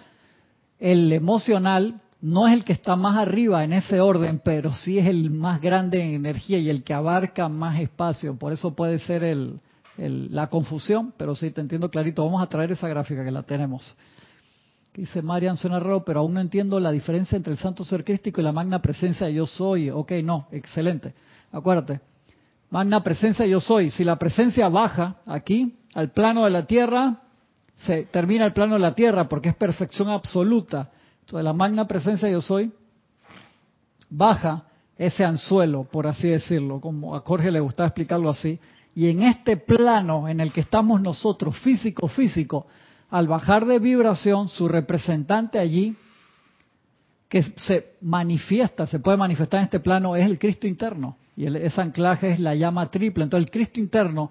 el 0.79 1.13
emocional 1.13 2.01
no 2.23 2.47
es 2.47 2.55
el 2.55 2.65
que 2.65 2.73
está 2.73 2.95
más 2.95 3.17
arriba 3.19 3.65
en 3.65 3.73
ese 3.73 4.01
orden, 4.01 4.41
pero 4.45 4.73
sí 4.73 4.97
es 4.97 5.07
el 5.07 5.31
más 5.31 5.61
grande 5.61 6.01
en 6.01 6.15
energía 6.15 6.57
y 6.59 6.71
el 6.71 6.85
que 6.85 6.95
abarca 6.95 7.49
más 7.49 7.81
espacio. 7.81 8.37
Por 8.37 8.53
eso 8.53 8.77
puede 8.77 9.01
ser 9.01 9.25
el, 9.25 9.59
la 9.97 10.47
confusión, 10.47 11.13
pero 11.17 11.35
sí 11.35 11.51
te 11.51 11.61
entiendo 11.61 11.91
clarito. 11.91 12.25
Vamos 12.25 12.41
a 12.41 12.47
traer 12.47 12.71
esa 12.71 12.87
gráfica 12.87 13.25
que 13.25 13.33
la 13.33 13.43
tenemos. 13.43 13.97
Dice 14.95 15.21
Marian, 15.21 15.57
suena 15.57 15.81
raro, 15.81 16.05
pero 16.05 16.21
aún 16.21 16.35
no 16.35 16.41
entiendo 16.41 16.79
la 16.79 16.93
diferencia 16.93 17.35
entre 17.35 17.55
el 17.55 17.59
santo 17.59 17.83
ser 17.83 18.05
crístico 18.05 18.41
y 18.41 18.45
la 18.45 18.53
magna 18.53 18.81
presencia 18.81 19.29
yo 19.29 19.45
soy. 19.45 19.91
Ok, 19.91 20.13
no, 20.23 20.47
excelente. 20.53 21.15
Acuérdate, 21.51 22.03
magna 22.71 23.03
presencia 23.03 23.45
yo 23.47 23.59
soy. 23.59 23.91
Si 23.91 24.05
la 24.05 24.17
presencia 24.17 24.69
baja 24.69 25.17
aquí, 25.27 25.75
al 25.95 26.13
plano 26.13 26.45
de 26.45 26.51
la 26.51 26.67
tierra, 26.67 27.23
se 27.79 28.05
termina 28.05 28.45
el 28.45 28.53
plano 28.53 28.75
de 28.75 28.81
la 28.81 28.95
tierra 28.95 29.29
porque 29.29 29.49
es 29.49 29.57
perfección 29.57 30.09
absoluta 30.09 30.93
de 31.31 31.43
la 31.43 31.53
magna 31.53 31.87
presencia 31.87 32.29
yo 32.29 32.43
soy, 32.43 32.73
baja 34.11 34.65
ese 34.97 35.25
anzuelo, 35.25 35.85
por 35.85 36.07
así 36.07 36.29
decirlo, 36.29 36.81
como 36.81 37.17
a 37.17 37.21
Jorge 37.21 37.51
le 37.51 37.61
gustaba 37.61 37.89
explicarlo 37.89 38.29
así, 38.29 38.59
y 38.95 39.09
en 39.09 39.23
este 39.23 39.57
plano 39.57 40.29
en 40.29 40.41
el 40.41 40.53
que 40.53 40.61
estamos 40.61 41.01
nosotros, 41.01 41.59
físico, 41.59 42.09
físico, 42.09 42.67
al 43.11 43.27
bajar 43.27 43.67
de 43.67 43.79
vibración, 43.79 44.49
su 44.49 44.69
representante 44.69 45.59
allí, 45.59 45.97
que 47.29 47.43
se 47.43 47.95
manifiesta, 48.03 48.87
se 48.87 48.99
puede 48.99 49.17
manifestar 49.17 49.61
en 49.61 49.65
este 49.65 49.81
plano, 49.81 50.17
es 50.17 50.27
el 50.27 50.39
Cristo 50.39 50.67
interno. 50.67 51.17
Y 51.35 51.47
ese 51.47 51.81
anclaje 51.81 52.33
es 52.33 52.39
la 52.39 52.55
llama 52.55 52.91
triple. 52.91 53.25
Entonces 53.25 53.47
el 53.47 53.51
Cristo 53.51 53.81
interno, 53.81 54.31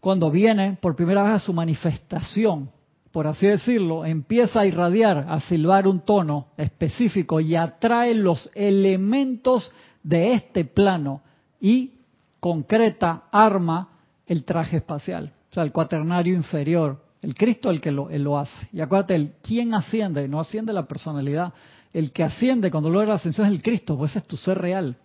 cuando 0.00 0.28
viene 0.30 0.76
por 0.80 0.96
primera 0.96 1.22
vez 1.22 1.32
a 1.34 1.38
su 1.38 1.52
manifestación, 1.52 2.70
por 3.12 3.26
así 3.26 3.46
decirlo, 3.46 4.04
empieza 4.04 4.60
a 4.60 4.66
irradiar, 4.66 5.26
a 5.28 5.40
silbar 5.40 5.88
un 5.88 6.00
tono 6.00 6.48
específico 6.56 7.40
y 7.40 7.56
atrae 7.56 8.14
los 8.14 8.50
elementos 8.54 9.72
de 10.02 10.34
este 10.34 10.64
plano 10.64 11.22
y 11.60 11.94
concreta, 12.38 13.24
arma 13.32 13.88
el 14.26 14.44
traje 14.44 14.78
espacial, 14.78 15.32
o 15.50 15.54
sea, 15.54 15.64
el 15.64 15.72
cuaternario 15.72 16.34
inferior. 16.34 17.10
El 17.22 17.34
Cristo 17.34 17.68
el 17.68 17.82
que 17.82 17.90
lo, 17.90 18.38
hace. 18.38 18.68
Y 18.72 18.80
acuérdate, 18.80 19.14
el 19.14 19.32
quién 19.42 19.74
asciende, 19.74 20.26
no 20.26 20.40
asciende 20.40 20.72
la 20.72 20.86
personalidad. 20.86 21.52
El 21.92 22.12
que 22.12 22.22
asciende 22.22 22.70
cuando 22.70 22.88
logra 22.88 23.08
la 23.08 23.14
ascensión 23.16 23.46
es 23.46 23.52
el 23.52 23.62
Cristo, 23.62 23.98
pues 23.98 24.12
ese 24.12 24.20
es 24.20 24.26
tu 24.26 24.38
ser 24.38 24.56
real. 24.56 24.96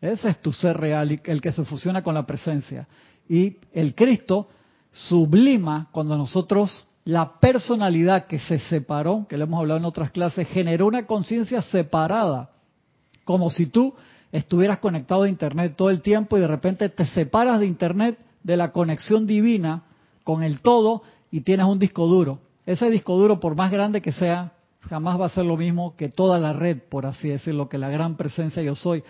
Ese 0.00 0.28
es 0.28 0.40
tu 0.40 0.52
ser 0.52 0.76
real, 0.76 1.20
el 1.24 1.40
que 1.40 1.52
se 1.52 1.64
fusiona 1.64 2.02
con 2.02 2.14
la 2.14 2.24
presencia. 2.24 2.86
Y 3.28 3.56
el 3.72 3.96
Cristo 3.96 4.48
sublima 4.92 5.88
cuando 5.90 6.16
nosotros 6.16 6.84
la 7.04 7.40
personalidad 7.40 8.26
que 8.26 8.38
se 8.38 8.58
separó, 8.58 9.26
que 9.28 9.36
le 9.36 9.44
hemos 9.44 9.60
hablado 9.60 9.78
en 9.78 9.86
otras 9.86 10.10
clases, 10.10 10.48
generó 10.48 10.86
una 10.86 11.06
conciencia 11.06 11.62
separada, 11.62 12.50
como 13.24 13.50
si 13.50 13.66
tú 13.66 13.94
estuvieras 14.32 14.78
conectado 14.78 15.22
a 15.22 15.28
Internet 15.28 15.74
todo 15.76 15.90
el 15.90 16.02
tiempo 16.02 16.36
y 16.36 16.40
de 16.40 16.46
repente 16.46 16.88
te 16.88 17.06
separas 17.06 17.60
de 17.60 17.66
Internet, 17.66 18.18
de 18.42 18.56
la 18.56 18.72
conexión 18.72 19.26
divina 19.26 19.82
con 20.24 20.42
el 20.42 20.60
todo 20.60 21.02
y 21.30 21.40
tienes 21.40 21.66
un 21.66 21.78
disco 21.78 22.06
duro. 22.06 22.38
Ese 22.66 22.90
disco 22.90 23.16
duro, 23.16 23.40
por 23.40 23.56
más 23.56 23.70
grande 23.70 24.00
que 24.00 24.12
sea, 24.12 24.52
jamás 24.88 25.20
va 25.20 25.26
a 25.26 25.30
ser 25.30 25.44
lo 25.44 25.56
mismo 25.56 25.96
que 25.96 26.08
toda 26.08 26.38
la 26.38 26.52
red, 26.52 26.78
por 26.88 27.06
así 27.06 27.28
decirlo, 27.28 27.68
que 27.68 27.78
la 27.78 27.88
gran 27.88 28.16
presencia 28.16 28.62
yo 28.62 28.74
soy. 28.74 29.02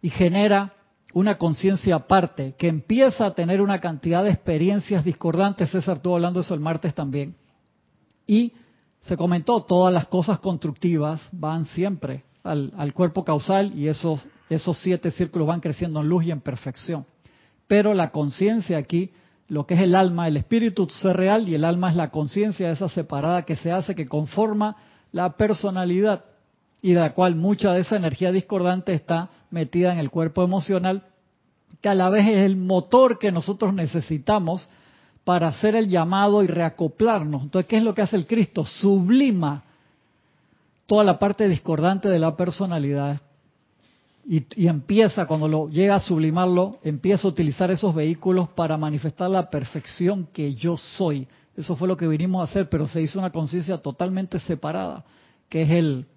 Y 0.00 0.10
genera 0.10 0.74
una 1.14 1.38
conciencia 1.38 1.94
aparte, 1.94 2.54
que 2.58 2.68
empieza 2.68 3.24
a 3.24 3.34
tener 3.34 3.62
una 3.62 3.80
cantidad 3.80 4.24
de 4.24 4.30
experiencias 4.30 5.04
discordantes. 5.04 5.70
César 5.70 5.96
estuvo 5.96 6.16
hablando 6.16 6.40
de 6.40 6.44
eso 6.44 6.54
el 6.54 6.60
martes 6.60 6.92
también. 6.92 7.36
Y 8.26 8.52
se 9.02 9.16
comentó, 9.16 9.62
todas 9.62 9.94
las 9.94 10.08
cosas 10.08 10.40
constructivas 10.40 11.20
van 11.30 11.66
siempre 11.66 12.24
al, 12.42 12.92
cuerpo 12.94 13.24
causal 13.24 13.72
y 13.78 13.86
esos, 13.86 14.26
esos 14.50 14.76
siete 14.78 15.12
círculos 15.12 15.46
van 15.46 15.60
creciendo 15.60 16.00
en 16.00 16.08
luz 16.08 16.24
y 16.24 16.32
en 16.32 16.40
perfección. 16.40 17.06
Pero 17.68 17.94
la 17.94 18.10
conciencia 18.10 18.76
aquí, 18.76 19.12
lo 19.46 19.66
que 19.66 19.74
es 19.74 19.80
el 19.82 19.94
alma, 19.94 20.26
el 20.26 20.36
espíritu 20.36 20.88
ser 20.90 21.16
real 21.16 21.48
y 21.48 21.54
el 21.54 21.64
alma 21.64 21.90
es 21.90 21.96
la 21.96 22.10
conciencia 22.10 22.72
esa 22.72 22.88
separada 22.88 23.44
que 23.44 23.54
se 23.54 23.70
hace, 23.70 23.94
que 23.94 24.08
conforma 24.08 24.76
la 25.12 25.36
personalidad. 25.36 26.24
Y 26.84 26.92
de 26.92 27.00
la 27.00 27.14
cual 27.14 27.34
mucha 27.34 27.72
de 27.72 27.80
esa 27.80 27.96
energía 27.96 28.30
discordante 28.30 28.92
está 28.92 29.30
metida 29.50 29.90
en 29.94 29.98
el 29.98 30.10
cuerpo 30.10 30.44
emocional, 30.44 31.02
que 31.80 31.88
a 31.88 31.94
la 31.94 32.10
vez 32.10 32.28
es 32.28 32.40
el 32.40 32.58
motor 32.58 33.18
que 33.18 33.32
nosotros 33.32 33.72
necesitamos 33.72 34.68
para 35.24 35.48
hacer 35.48 35.76
el 35.76 35.88
llamado 35.88 36.42
y 36.42 36.46
reacoplarnos. 36.46 37.44
Entonces, 37.44 37.70
¿qué 37.70 37.78
es 37.78 37.82
lo 37.82 37.94
que 37.94 38.02
hace 38.02 38.16
el 38.16 38.26
Cristo? 38.26 38.66
Sublima 38.66 39.64
toda 40.84 41.04
la 41.04 41.18
parte 41.18 41.48
discordante 41.48 42.10
de 42.10 42.18
la 42.18 42.36
personalidad 42.36 43.18
y, 44.28 44.44
empieza, 44.66 45.24
cuando 45.24 45.48
lo 45.48 45.70
llega 45.70 45.94
a 45.94 46.00
sublimarlo, 46.00 46.80
empieza 46.82 47.26
a 47.26 47.30
utilizar 47.30 47.70
esos 47.70 47.94
vehículos 47.94 48.50
para 48.50 48.76
manifestar 48.76 49.30
la 49.30 49.48
perfección 49.48 50.28
que 50.34 50.54
yo 50.54 50.76
soy. 50.76 51.26
Eso 51.56 51.76
fue 51.76 51.88
lo 51.88 51.96
que 51.96 52.08
vinimos 52.08 52.42
a 52.42 52.50
hacer, 52.50 52.68
pero 52.68 52.86
se 52.86 53.00
hizo 53.00 53.18
una 53.18 53.30
conciencia 53.30 53.78
totalmente 53.78 54.38
separada, 54.38 55.02
que 55.48 55.62
es 55.62 55.70
el 55.70 56.08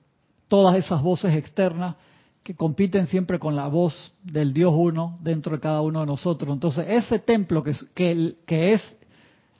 todas 0.48 0.76
esas 0.78 1.02
voces 1.02 1.36
externas 1.36 1.96
que 2.44 2.56
compiten 2.56 3.08
siempre 3.08 3.40
con 3.40 3.56
la 3.56 3.68
voz 3.68 4.14
del 4.24 4.54
Dios 4.54 4.74
uno 4.76 5.18
dentro 5.22 5.56
de 5.56 5.60
cada 5.60 5.82
uno 5.82 6.00
de 6.02 6.06
nosotros. 6.06 6.54
Entonces, 6.54 6.86
ese 6.88 7.20
templo 7.20 7.62
que, 7.62 7.74
que, 7.94 8.36
que 8.46 8.74
es 8.74 8.82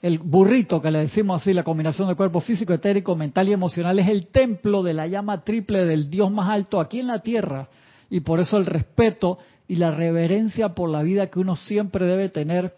el 0.00 0.18
burrito, 0.18 0.80
que 0.80 0.90
le 0.90 1.00
decimos 1.00 1.42
así, 1.42 1.52
la 1.52 1.64
combinación 1.64 2.08
de 2.08 2.14
cuerpo 2.14 2.40
físico, 2.40 2.72
etérico, 2.72 3.16
mental 3.16 3.48
y 3.48 3.52
emocional, 3.52 3.98
es 3.98 4.08
el 4.08 4.28
templo 4.28 4.82
de 4.82 4.94
la 4.94 5.06
llama 5.06 5.42
triple 5.44 5.84
del 5.84 6.08
Dios 6.08 6.30
más 6.30 6.48
alto 6.48 6.80
aquí 6.80 7.00
en 7.00 7.08
la 7.08 7.18
tierra 7.18 7.68
y 8.10 8.20
por 8.20 8.40
eso 8.40 8.56
el 8.56 8.66
respeto 8.66 9.38
y 9.66 9.76
la 9.76 9.90
reverencia 9.90 10.74
por 10.74 10.88
la 10.88 11.02
vida 11.02 11.26
que 11.26 11.40
uno 11.40 11.56
siempre 11.56 12.06
debe 12.06 12.28
tener 12.28 12.74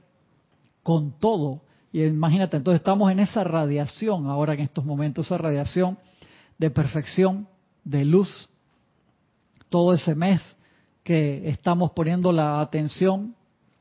con 0.83 1.13
todo. 1.19 1.61
Y 1.93 2.05
imagínate, 2.05 2.57
entonces 2.57 2.81
estamos 2.81 3.13
en 3.13 3.21
esa 3.21 3.45
radiación 3.45 4.27
ahora 4.27 4.55
en 4.55 4.61
estos 4.61 4.85
momentos, 4.85 5.27
esa 5.27 5.39
radiación 5.39 5.99
de 6.59 6.71
perfección, 6.71 7.47
de 7.85 8.05
luz, 8.05 8.49
todo 9.69 9.95
ese 9.95 10.15
mes 10.15 10.41
que 11.03 11.49
estamos 11.49 11.93
poniendo 11.93 12.33
la 12.33 12.61
atención 12.61 13.35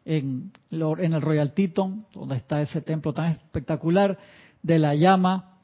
en, 0.05 0.51
en 0.71 1.13
el 1.13 1.21
Royal 1.21 1.53
Teton, 1.53 2.05
donde 2.13 2.37
está 2.37 2.61
ese 2.61 2.81
templo 2.81 3.13
tan 3.13 3.31
espectacular, 3.31 4.17
de 4.61 4.79
la 4.79 4.95
llama 4.95 5.59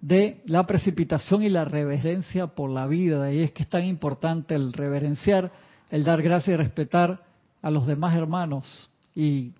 de 0.00 0.42
la 0.46 0.66
precipitación 0.66 1.42
y 1.42 1.48
la 1.48 1.64
reverencia 1.64 2.46
por 2.48 2.70
la 2.70 2.86
vida. 2.86 3.32
Y 3.32 3.40
es 3.40 3.52
que 3.52 3.64
es 3.64 3.68
tan 3.68 3.84
importante 3.84 4.54
el 4.54 4.72
reverenciar, 4.72 5.50
el 5.90 6.04
dar 6.04 6.22
gracia 6.22 6.54
y 6.54 6.56
respetar 6.56 7.22
a 7.62 7.70
los 7.70 7.86
demás 7.86 8.16
hermanos. 8.16 8.90
Y 9.14 9.52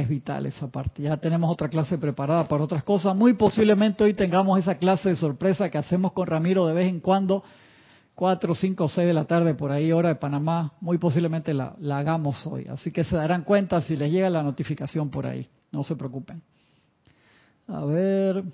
es 0.00 0.08
vital 0.08 0.46
esa 0.46 0.68
parte. 0.68 1.02
Ya 1.02 1.16
tenemos 1.16 1.50
otra 1.50 1.68
clase 1.68 1.98
preparada 1.98 2.46
para 2.46 2.62
otras 2.62 2.84
cosas. 2.84 3.16
Muy 3.16 3.34
posiblemente 3.34 4.04
hoy 4.04 4.14
tengamos 4.14 4.58
esa 4.58 4.76
clase 4.76 5.10
de 5.10 5.16
sorpresa 5.16 5.70
que 5.70 5.78
hacemos 5.78 6.12
con 6.12 6.26
Ramiro 6.26 6.66
de 6.66 6.74
vez 6.74 6.88
en 6.88 7.00
cuando, 7.00 7.42
4, 8.14 8.54
5, 8.54 8.88
6 8.88 9.06
de 9.06 9.12
la 9.12 9.24
tarde 9.24 9.54
por 9.54 9.70
ahí, 9.70 9.92
hora 9.92 10.10
de 10.10 10.16
Panamá. 10.16 10.72
Muy 10.80 10.98
posiblemente 10.98 11.54
la, 11.54 11.74
la 11.78 11.98
hagamos 11.98 12.46
hoy. 12.46 12.66
Así 12.68 12.90
que 12.90 13.04
se 13.04 13.16
darán 13.16 13.42
cuenta 13.42 13.80
si 13.80 13.96
les 13.96 14.10
llega 14.12 14.28
la 14.28 14.42
notificación 14.42 15.10
por 15.10 15.26
ahí. 15.26 15.48
No 15.72 15.82
se 15.82 15.96
preocupen. 15.96 16.42
A 17.68 17.84
ver 17.84 18.44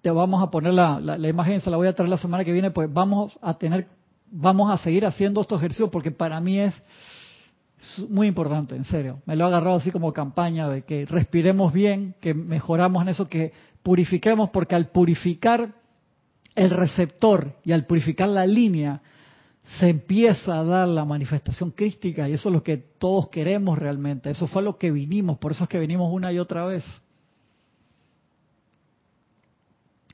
te 0.00 0.10
vamos 0.10 0.42
a 0.42 0.50
poner 0.50 0.72
la, 0.72 1.00
la, 1.00 1.28
imagen, 1.28 1.60
se 1.60 1.70
la 1.70 1.76
voy 1.76 1.88
a 1.88 1.94
traer 1.94 2.08
la 2.08 2.18
semana 2.18 2.44
que 2.44 2.52
viene, 2.52 2.70
pues 2.70 2.92
vamos 2.92 3.36
a 3.42 3.54
tener, 3.54 3.88
vamos 4.30 4.70
a 4.70 4.78
seguir 4.78 5.04
haciendo 5.04 5.40
estos 5.40 5.58
ejercicios 5.60 5.90
porque 5.90 6.10
para 6.10 6.40
mí 6.40 6.58
es 6.58 6.74
muy 8.08 8.26
importante, 8.26 8.74
en 8.74 8.84
serio. 8.84 9.20
Me 9.26 9.36
lo 9.36 9.44
he 9.44 9.48
agarrado 9.48 9.76
así 9.76 9.90
como 9.90 10.12
campaña 10.12 10.68
de 10.68 10.82
que 10.82 11.06
respiremos 11.06 11.72
bien, 11.72 12.14
que 12.20 12.34
mejoramos 12.34 13.02
en 13.02 13.08
eso, 13.08 13.28
que 13.28 13.52
purifiquemos, 13.82 14.50
porque 14.50 14.74
al 14.74 14.88
purificar 14.88 15.74
el 16.54 16.70
receptor 16.70 17.54
y 17.64 17.72
al 17.72 17.86
purificar 17.86 18.28
la 18.28 18.46
línea, 18.46 19.00
se 19.78 19.90
empieza 19.90 20.58
a 20.58 20.64
dar 20.64 20.88
la 20.88 21.04
manifestación 21.04 21.70
crística 21.70 22.28
y 22.28 22.32
eso 22.32 22.48
es 22.48 22.54
lo 22.54 22.62
que 22.62 22.78
todos 22.78 23.28
queremos 23.28 23.78
realmente. 23.78 24.30
Eso 24.30 24.46
fue 24.46 24.62
lo 24.62 24.78
que 24.78 24.90
vinimos, 24.90 25.38
por 25.38 25.52
eso 25.52 25.64
es 25.64 25.70
que 25.70 25.78
vinimos 25.78 26.12
una 26.12 26.32
y 26.32 26.38
otra 26.38 26.64
vez. 26.64 26.84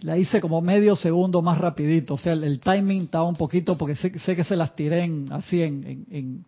la 0.05 0.19
hice 0.19 0.41
como 0.41 0.61
medio 0.61 0.97
segundo 0.97 1.41
más 1.41 1.57
rapidito, 1.57 2.15
o 2.15 2.19
sea, 2.19 2.35
el, 2.35 2.61
timing 2.61 3.05
estaba 3.05 3.25
un 3.25 3.37
poquito, 3.37 3.79
porque 3.79 3.97
sé, 3.97 4.11
que 4.11 4.45
se 4.45 4.55
las 4.55 4.77
tiré 4.77 5.03
en, 5.03 5.33
así 5.33 5.62
en, 5.62 6.45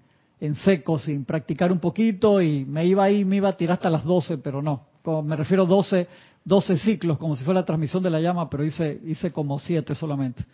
seco, 0.56 0.98
sin 0.98 1.24
practicar 1.24 1.72
un 1.72 1.80
poquito, 1.80 2.40
y 2.42 2.64
me 2.64 2.84
iba 2.84 3.04
ahí, 3.04 3.24
me 3.24 3.36
iba 3.36 3.48
a 3.48 3.56
tirar 3.56 3.74
hasta 3.74 3.90
las 3.90 4.04
12, 4.04 4.38
pero 4.38 4.62
no, 4.62 4.86
me 5.22 5.36
refiero 5.36 5.64
a 5.64 5.66
12, 5.66 6.06
12 6.44 6.76
ciclos, 6.78 7.18
como 7.18 7.36
si 7.36 7.44
fuera 7.44 7.60
la 7.60 7.66
transmisión 7.66 8.02
de 8.02 8.10
la 8.10 8.20
llama, 8.20 8.48
pero 8.50 8.64
hice, 8.64 9.00
hice 9.04 9.32
como 9.32 9.58
7 9.58 9.94
solamente. 9.94 10.44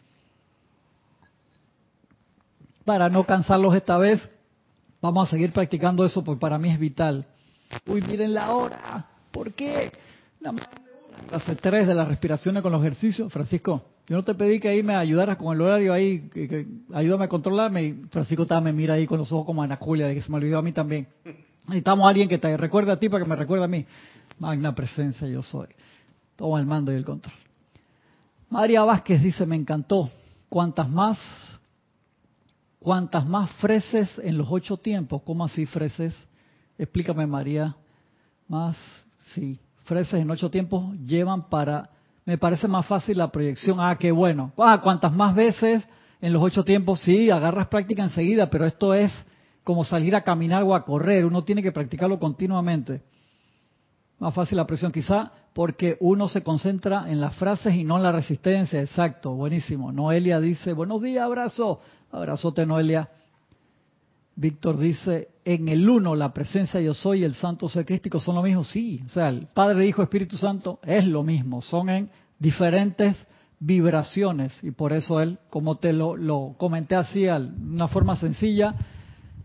Para 2.84 3.08
no 3.08 3.24
cansarlos 3.24 3.74
esta 3.74 3.96
vez, 3.98 4.20
vamos 5.00 5.28
a 5.28 5.30
seguir 5.30 5.52
practicando 5.52 6.04
eso, 6.04 6.22
porque 6.22 6.40
para 6.40 6.58
mí 6.58 6.70
es 6.70 6.78
vital. 6.78 7.26
Uy, 7.86 8.02
miren 8.02 8.34
la 8.34 8.52
hora, 8.52 9.06
¿por 9.30 9.52
qué? 9.52 9.92
Hace 11.30 11.56
tres 11.56 11.86
de 11.86 11.94
las 11.94 12.08
respiraciones 12.08 12.62
con 12.62 12.72
los 12.72 12.80
ejercicios. 12.80 13.32
Francisco, 13.32 13.82
yo 14.09 14.16
no 14.16 14.24
te 14.24 14.34
pedí 14.34 14.59
que 14.59 14.68
ahí 14.68 14.82
me 14.82 14.94
ayudaras 14.94 15.36
con 15.36 15.55
el 15.55 15.61
horario 15.61 15.92
ahí, 15.92 16.28
que, 16.28 16.66
ayúdame 16.92 17.24
a 17.24 17.28
controlarme. 17.28 17.84
Y 17.84 17.92
Francisco 18.11 18.46
me 18.61 18.72
mira 18.72 18.94
ahí 18.94 19.07
con 19.07 19.18
los 19.18 19.30
ojos 19.32 19.46
como 19.46 19.62
Ana 19.62 19.76
Julia, 19.76 20.07
de 20.07 20.14
que 20.14 20.22
se 20.22 20.30
me 20.30 20.36
olvidó 20.36 20.59
a 20.59 20.62
mí 20.62 20.72
también. 20.72 21.07
Necesitamos 21.66 22.07
a 22.07 22.09
alguien 22.09 22.28
que 22.28 22.38
te 22.38 22.57
recuerde 22.57 22.92
a 22.92 22.98
ti 22.98 23.09
para 23.09 23.22
que 23.22 23.30
me 23.30 23.36
recuerde 23.36 23.64
a 23.64 23.68
mí. 23.68 23.86
Magna 24.38 24.74
presencia 24.74 25.28
yo 25.28 25.42
soy. 25.42 25.68
Toma 26.36 26.59
el 26.59 26.66
mando 26.66 26.92
y 26.92 26.96
el 26.96 27.05
control. 27.05 27.34
María 28.50 28.82
Vázquez 28.82 29.22
dice, 29.22 29.46
me 29.46 29.57
encantó. 29.57 30.11
Cuantas 30.48 30.90
más, 30.90 31.18
cuantas 32.80 33.24
más 33.26 33.50
freses 33.53 34.11
en 34.22 34.36
los 34.36 34.48
ocho 34.50 34.76
tiempos. 34.76 35.22
¿Cómo 35.22 35.44
así 35.44 35.64
freses? 35.64 36.14
Explícame 36.76 37.26
María. 37.26 37.76
Más, 38.48 38.76
sí 39.34 39.59
freses 39.84 40.14
en 40.14 40.30
ocho 40.30 40.50
tiempos 40.50 40.96
llevan 41.00 41.48
para, 41.48 41.90
me 42.24 42.38
parece 42.38 42.68
más 42.68 42.86
fácil 42.86 43.18
la 43.18 43.32
proyección. 43.32 43.78
Ah, 43.80 43.96
qué 43.98 44.12
bueno. 44.12 44.52
Ah, 44.58 44.80
cuantas 44.82 45.12
más 45.12 45.34
veces 45.34 45.82
en 46.20 46.32
los 46.32 46.42
ocho 46.42 46.64
tiempos, 46.64 47.00
sí, 47.00 47.30
agarras 47.30 47.66
práctica 47.66 48.02
enseguida, 48.02 48.48
pero 48.48 48.64
esto 48.64 48.94
es 48.94 49.12
como 49.64 49.84
salir 49.84 50.14
a 50.14 50.22
caminar 50.22 50.62
o 50.62 50.74
a 50.74 50.84
correr. 50.84 51.24
Uno 51.24 51.42
tiene 51.42 51.62
que 51.62 51.72
practicarlo 51.72 52.18
continuamente. 52.18 53.02
Más 54.18 54.32
fácil 54.32 54.56
la 54.56 54.66
presión, 54.66 54.92
quizá 54.92 55.32
porque 55.52 55.96
uno 56.00 56.28
se 56.28 56.42
concentra 56.42 57.10
en 57.10 57.20
las 57.20 57.34
frases 57.36 57.74
y 57.74 57.84
no 57.84 57.96
en 57.96 58.04
la 58.04 58.12
resistencia. 58.12 58.80
Exacto, 58.80 59.32
buenísimo. 59.32 59.90
Noelia 59.92 60.40
dice, 60.40 60.72
buenos 60.72 61.02
días, 61.02 61.24
abrazo. 61.24 61.80
Abrazote, 62.12 62.64
Noelia. 62.64 63.08
Víctor 64.36 64.78
dice, 64.78 65.28
en 65.45 65.68
el 65.68 65.88
uno 65.88 66.14
la 66.14 66.32
presencia 66.32 66.80
yo 66.80 66.95
soy 66.95 67.20
y 67.20 67.24
el 67.24 67.34
santo 67.34 67.68
ser 67.68 67.84
crístico 67.84 68.20
son 68.20 68.36
lo 68.36 68.43
mismo. 68.43 68.64
Sí, 68.64 69.03
o 69.05 69.09
sea, 69.09 69.28
el 69.28 69.47
Padre, 69.53 69.86
Hijo, 69.86 70.03
Espíritu 70.03 70.36
Santo 70.36 70.78
es 70.82 71.07
lo 71.07 71.22
mismo, 71.22 71.62
son 71.62 71.90
en 71.90 72.11
diferentes 72.38 73.16
vibraciones. 73.59 74.59
Y 74.62 74.70
por 74.70 74.93
eso 74.93 75.20
él, 75.20 75.38
como 75.51 75.76
te 75.76 75.93
lo, 75.93 76.55
comenté 76.59 76.95
así, 76.95 77.22
de 77.22 77.32
una 77.32 77.88
forma 77.88 78.16
sencilla, 78.16 78.74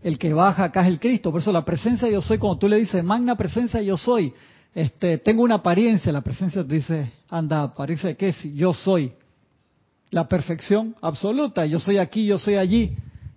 el 0.02 0.18
que 0.18 0.32
baja 0.32 0.64
acá 0.64 0.82
es 0.82 0.88
el 0.88 1.00
Cristo. 1.00 1.30
Por 1.30 1.40
eso 1.40 1.52
la 1.52 1.64
presencia 1.64 2.08
yo 2.08 2.22
soy, 2.22 2.38
cuando 2.38 2.58
tú 2.58 2.68
le 2.68 2.76
dices, 2.76 3.02
magna 3.02 3.36
presencia 3.36 3.82
yo 3.82 3.96
soy, 3.96 4.32
este, 4.74 5.18
tengo 5.18 5.42
una 5.42 5.56
apariencia, 5.56 6.12
la 6.12 6.20
presencia 6.20 6.64
te 6.64 6.74
dice, 6.74 7.12
anda, 7.28 7.74
parece 7.74 8.16
que 8.16 8.32
si 8.32 8.54
yo 8.54 8.72
soy 8.72 9.12
la 10.10 10.28
perfección 10.28 10.94
absoluta, 11.00 11.66
yo 11.66 11.80
soy 11.80 11.98
aquí, 11.98 12.26
yo 12.26 12.38
soy 12.38 12.54
allí 12.54 12.96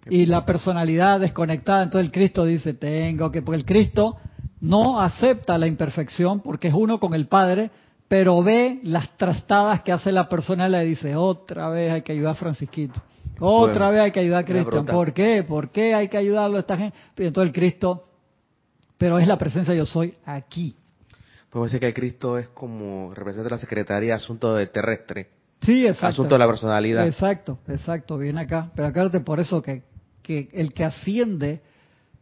y 0.10 0.26
la 0.26 0.46
personalidad 0.46 1.20
desconectada. 1.20 1.84
Entonces 1.84 2.08
el 2.08 2.12
Cristo 2.12 2.46
dice, 2.46 2.74
tengo 2.74 3.32
que, 3.32 3.42
porque 3.42 3.58
el 3.58 3.66
Cristo 3.66 4.18
no 4.60 5.00
acepta 5.02 5.58
la 5.58 5.68
imperfección 5.68 6.40
porque 6.42 6.70
es 6.70 6.74
uno 6.74 7.00
con 7.00 7.14
el 7.14 7.28
Padre, 7.28 7.72
pero 8.08 8.44
ve 8.44 8.80
las 8.84 9.18
trastadas 9.18 9.82
que 9.82 9.92
hace 9.92 10.12
la 10.12 10.28
persona 10.28 10.68
y 10.68 10.72
le 10.72 10.86
dice, 10.86 11.16
otra 11.16 11.70
vez 11.70 11.94
hay 11.94 12.02
que 12.02 12.12
ayudar 12.12 12.34
a 12.34 12.36
Francisquito. 12.36 13.02
Otra 13.40 13.90
vez 13.90 14.02
hay 14.02 14.12
que 14.12 14.20
ayudar 14.20 14.44
a 14.44 14.46
Cristo. 14.46 14.86
¿Por 14.86 15.14
qué? 15.14 15.44
¿Por 15.44 15.70
qué 15.70 15.96
hay 15.96 16.10
que 16.10 16.18
ayudarlo 16.18 16.58
a 16.58 16.60
esta 16.60 16.78
gente? 16.78 16.96
Y 17.18 17.26
entonces 17.26 17.50
el 17.50 17.56
Cristo, 17.56 18.08
pero 18.98 19.18
es 19.18 19.28
la 19.28 19.38
presencia 19.38 19.74
yo 19.74 19.86
soy 19.86 20.14
aquí. 20.26 20.76
Podemos 21.50 21.72
decir 21.72 21.80
que 21.80 21.88
el 21.88 21.94
Cristo 21.94 22.38
es 22.38 22.50
como 22.50 23.14
representa 23.14 23.50
la 23.50 23.58
Secretaría 23.58 24.10
de 24.10 24.14
Asuntos 24.14 24.58
de 24.58 24.68
Terrestre. 24.68 25.30
Sí, 25.62 25.86
exacto. 25.86 26.08
Asunto 26.08 26.36
de 26.36 26.40
la 26.40 26.48
personalidad. 26.48 27.08
Exacto, 27.08 27.60
exacto, 27.68 28.18
viene 28.18 28.42
acá. 28.42 28.72
Pero 28.76 28.88
acuérdate 28.88 29.20
por 29.20 29.40
eso 29.40 29.62
que 29.62 29.84
que 30.22 30.50
el 30.54 30.74
que 30.74 30.84
asciende 30.84 31.62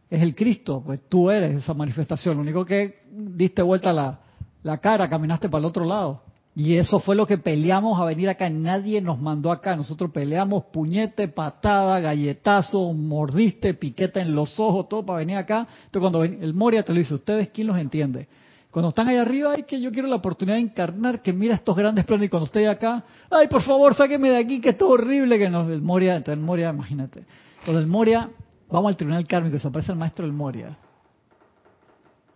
es 0.08 0.22
el 0.22 0.34
Cristo, 0.34 0.82
pues 0.84 1.00
tú 1.08 1.30
eres 1.30 1.62
esa 1.62 1.74
manifestación. 1.74 2.36
Lo 2.36 2.42
único 2.42 2.64
que 2.64 3.02
diste 3.10 3.62
vuelta 3.62 3.92
la, 3.92 4.78
cara, 4.78 5.08
caminaste 5.08 5.48
para 5.48 5.60
el 5.60 5.66
otro 5.66 5.84
lado. 5.84 6.22
Y 6.56 6.74
eso 6.74 6.98
fue 6.98 7.14
lo 7.14 7.26
que 7.26 7.38
peleamos 7.38 7.98
a 8.00 8.04
venir 8.04 8.28
acá. 8.28 8.50
Nadie 8.50 9.00
nos 9.00 9.20
mandó 9.20 9.52
acá. 9.52 9.76
Nosotros 9.76 10.10
peleamos 10.10 10.64
puñete, 10.72 11.28
patada, 11.28 12.00
galletazo, 12.00 12.92
mordiste, 12.92 13.74
piqueta 13.74 14.20
en 14.20 14.34
los 14.34 14.58
ojos, 14.58 14.88
todo 14.88 15.06
para 15.06 15.20
venir 15.20 15.36
acá. 15.36 15.68
Entonces 15.86 16.00
cuando 16.00 16.24
el 16.24 16.54
Moria 16.54 16.82
te 16.82 16.92
lo 16.92 16.98
dice, 16.98 17.14
¿ustedes 17.14 17.50
quién 17.50 17.68
los 17.68 17.78
entiende? 17.78 18.26
Cuando 18.70 18.90
están 18.90 19.08
ahí 19.08 19.16
arriba, 19.16 19.52
ay, 19.52 19.64
que 19.64 19.80
yo 19.80 19.90
quiero 19.90 20.06
la 20.06 20.16
oportunidad 20.16 20.56
de 20.56 20.62
encarnar, 20.62 21.22
que 21.22 21.32
mira 21.32 21.54
estos 21.54 21.76
grandes 21.76 22.04
planos, 22.04 22.26
y 22.26 22.28
cuando 22.28 22.46
estoy 22.46 22.66
acá, 22.66 23.02
ay, 23.28 23.48
por 23.48 23.62
favor, 23.62 23.94
sáqueme 23.94 24.30
de 24.30 24.36
aquí, 24.36 24.60
que 24.60 24.70
es 24.70 24.78
todo 24.78 24.90
horrible, 24.90 25.40
que 25.40 25.50
nos, 25.50 25.68
el 25.70 25.82
Moria, 25.82 26.22
el 26.24 26.40
Moria, 26.40 26.70
imagínate. 26.70 27.24
Cuando 27.64 27.80
el 27.80 27.86
Moria, 27.86 28.30
vamos 28.70 28.90
al 28.90 28.96
tribunal 28.96 29.26
kármico, 29.26 29.58
se 29.58 29.68
aparece 29.68 29.92
el 29.92 29.98
maestro 29.98 30.24
del 30.24 30.32
Moria. 30.32 30.76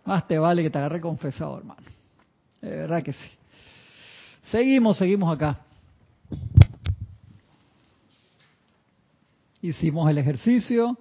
Más 0.05 0.27
te 0.27 0.37
vale 0.37 0.61
que 0.61 0.69
te 0.69 0.77
agarre 0.77 1.01
confesado, 1.01 1.57
hermano. 1.57 1.81
De 2.61 2.69
verdad 2.69 3.01
que 3.01 3.13
sí. 3.13 3.29
Seguimos, 4.51 4.97
seguimos 4.97 5.33
acá. 5.33 5.59
Hicimos 9.61 10.07
el 10.11 10.19
ejercicio. 10.19 10.97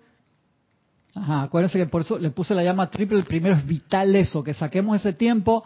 Ajá, 1.15 1.43
acuérdense 1.43 1.79
que 1.79 1.87
por 1.87 2.01
eso 2.01 2.19
le 2.19 2.31
puse 2.31 2.55
la 2.55 2.65
llama 2.65 2.89
triple. 2.89 3.19
El 3.19 3.27
primero 3.27 3.55
es 3.55 3.67
vital 3.67 4.17
eso, 4.17 4.43
que 4.43 4.55
saquemos 4.55 4.97
ese 4.97 5.13
tiempo. 5.13 5.65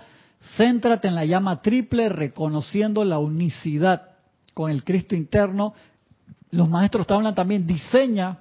Céntrate 0.57 1.07
en 1.07 1.15
la 1.15 1.25
llama 1.25 1.63
triple, 1.63 2.09
reconociendo 2.09 3.05
la 3.05 3.21
unicidad 3.21 4.17
con 4.53 4.69
el 4.69 4.83
Cristo 4.83 5.15
interno. 5.15 5.75
Los 6.51 6.69
maestros 6.69 7.07
te 7.07 7.15
hablan 7.15 7.37
también, 7.37 7.69
diseña 7.69 8.41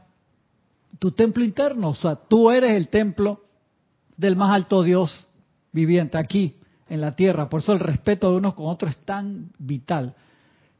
tu 0.99 1.11
templo 1.11 1.43
interno. 1.43 1.89
O 1.89 1.95
sea, 1.95 2.15
tú 2.15 2.51
eres 2.51 2.75
el 2.75 2.89
templo 2.89 3.41
del 4.15 4.35
más 4.35 4.53
alto 4.53 4.83
Dios 4.83 5.27
viviente 5.71 6.17
aquí 6.17 6.55
en 6.89 7.01
la 7.01 7.15
tierra. 7.15 7.49
Por 7.49 7.61
eso 7.61 7.73
el 7.73 7.79
respeto 7.79 8.31
de 8.31 8.37
unos 8.37 8.53
con 8.53 8.67
otros 8.67 8.91
es 8.91 9.05
tan 9.05 9.51
vital. 9.57 10.15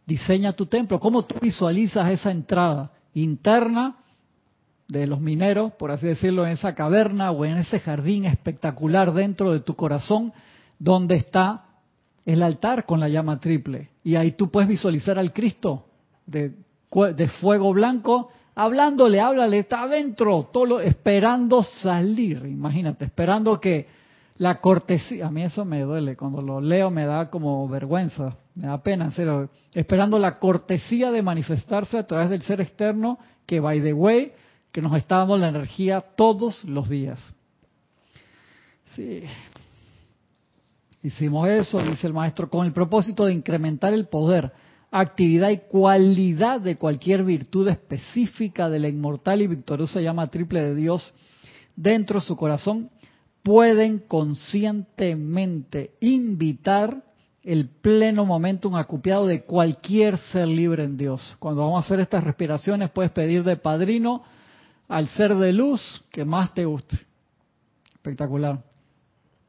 Diseña 0.05 0.53
tu 0.53 0.65
templo. 0.65 0.99
¿Cómo 0.99 1.25
tú 1.25 1.35
visualizas 1.41 2.09
esa 2.11 2.31
entrada 2.31 2.91
interna 3.13 3.97
de 4.87 5.05
los 5.05 5.19
mineros, 5.19 5.73
por 5.73 5.91
así 5.91 6.07
decirlo, 6.07 6.45
en 6.45 6.53
esa 6.53 6.73
caverna 6.73 7.31
o 7.31 7.43
en 7.43 7.57
ese 7.57 7.79
jardín 7.79 8.25
espectacular 8.25 9.13
dentro 9.13 9.51
de 9.51 9.59
tu 9.59 9.75
corazón, 9.75 10.31
donde 10.79 11.15
está 11.15 11.65
el 12.25 12.41
altar 12.41 12.85
con 12.85 12.99
la 12.99 13.09
llama 13.09 13.39
triple? 13.39 13.89
Y 14.03 14.15
ahí 14.15 14.31
tú 14.31 14.49
puedes 14.49 14.69
visualizar 14.69 15.19
al 15.19 15.33
Cristo 15.33 15.87
de, 16.25 16.53
de 17.15 17.27
fuego 17.27 17.73
blanco 17.73 18.29
hablándole, 18.57 19.21
háblale, 19.21 19.59
está 19.59 19.83
adentro, 19.83 20.49
todo 20.51 20.81
esperando 20.81 21.61
salir, 21.61 22.43
imagínate, 22.43 23.05
esperando 23.05 23.59
que 23.61 23.87
la 24.39 24.59
cortesía, 24.59 25.27
a 25.27 25.31
mí 25.31 25.43
eso 25.43 25.63
me 25.63 25.81
duele, 25.81 26.17
cuando 26.17 26.41
lo 26.41 26.59
leo 26.59 26.89
me 26.89 27.05
da 27.05 27.29
como 27.29 27.67
vergüenza, 27.67 28.35
me 28.55 28.65
da 28.65 28.81
pena, 28.81 29.11
en 29.15 29.49
esperando 29.75 30.17
la 30.17 30.39
cortesía 30.39 31.11
de 31.11 31.21
manifestarse 31.21 31.99
a 31.99 32.07
través 32.07 32.31
del 32.31 32.41
ser 32.41 32.59
externo 32.59 33.19
que, 33.45 33.59
by 33.59 33.79
the 33.79 33.93
way, 33.93 34.33
que 34.71 34.81
nos 34.81 34.95
está 34.97 35.17
dando 35.17 35.37
la 35.37 35.49
energía 35.49 36.01
todos 36.01 36.63
los 36.63 36.89
días. 36.89 37.19
Sí. 38.95 39.21
Hicimos 41.03 41.47
eso, 41.47 41.79
dice 41.79 42.07
el 42.07 42.13
maestro, 42.13 42.49
con 42.49 42.65
el 42.65 42.73
propósito 42.73 43.25
de 43.25 43.33
incrementar 43.33 43.93
el 43.93 44.07
poder, 44.07 44.51
actividad 44.91 45.49
y 45.49 45.59
cualidad 45.69 46.61
de 46.61 46.77
cualquier 46.77 47.23
virtud 47.23 47.67
específica 47.67 48.69
de 48.69 48.79
la 48.79 48.87
inmortal 48.87 49.41
y 49.41 49.47
victoriosa 49.47 50.01
llama 50.01 50.29
triple 50.29 50.61
de 50.61 50.75
Dios 50.75 51.13
dentro 51.75 52.19
de 52.19 52.25
su 52.25 52.35
corazón 52.35 52.89
pueden 53.43 53.99
conscientemente 53.99 55.91
invitar 56.01 57.03
el 57.43 57.69
pleno 57.69 58.25
momentum 58.25 58.75
acopiado 58.75 59.25
de 59.25 59.43
cualquier 59.43 60.17
ser 60.17 60.49
libre 60.49 60.83
en 60.83 60.97
Dios. 60.97 61.37
Cuando 61.39 61.61
vamos 61.61 61.81
a 61.81 61.85
hacer 61.85 62.01
estas 62.01 62.25
respiraciones, 62.25 62.89
puedes 62.89 63.11
pedir 63.11 63.45
de 63.45 63.55
padrino 63.55 64.21
al 64.89 65.07
ser 65.07 65.33
de 65.35 65.53
luz 65.53 66.03
que 66.11 66.25
más 66.25 66.53
te 66.53 66.65
guste. 66.65 66.99
Espectacular. 67.93 68.61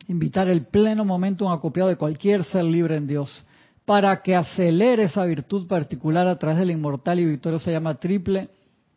Invitar 0.07 0.49
el 0.49 0.67
pleno 0.67 1.05
momentum 1.05 1.51
acopiado 1.51 1.89
de 1.89 1.97
cualquier 1.97 2.45
ser 2.45 2.65
libre 2.65 2.95
en 2.95 3.09
Dios 3.09 3.45
para 3.89 4.23
que 4.23 4.37
acelere 4.37 5.05
esa 5.05 5.25
virtud 5.25 5.67
particular 5.67 6.29
a 6.29 6.39
través 6.39 6.59
de 6.59 6.67
la 6.67 6.73
inmortal 6.73 7.19
y 7.19 7.25
victoriosa 7.25 7.73
llama 7.73 7.97
triple 7.97 8.49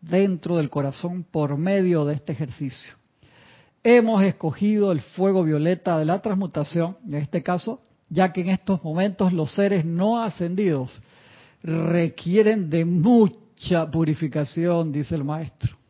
dentro 0.02 0.58
del 0.58 0.70
corazón 0.70 1.24
por 1.24 1.58
medio 1.58 2.06
de 2.06 2.14
este 2.14 2.34
ejercicio 2.34 3.02
hemos 3.84 4.24
escogido 4.24 4.92
el 4.92 5.02
fuego 5.02 5.44
violeta 5.44 5.98
de 5.98 6.06
la 6.06 6.22
transmutación, 6.22 6.98
en 7.08 7.16
este 7.16 7.42
caso, 7.42 7.82
ya 8.10 8.32
que 8.32 8.42
en 8.42 8.50
estos 8.50 8.84
momentos 8.84 9.34
los 9.34 9.54
seres 9.54 9.86
no 9.86 10.22
ascendidos 10.22 11.02
requieren 11.64 12.70
de 12.70 12.86
mucha 12.86 13.90
purificación, 13.90 14.92
dice 14.92 15.16
el 15.16 15.24
maestro. 15.24 15.81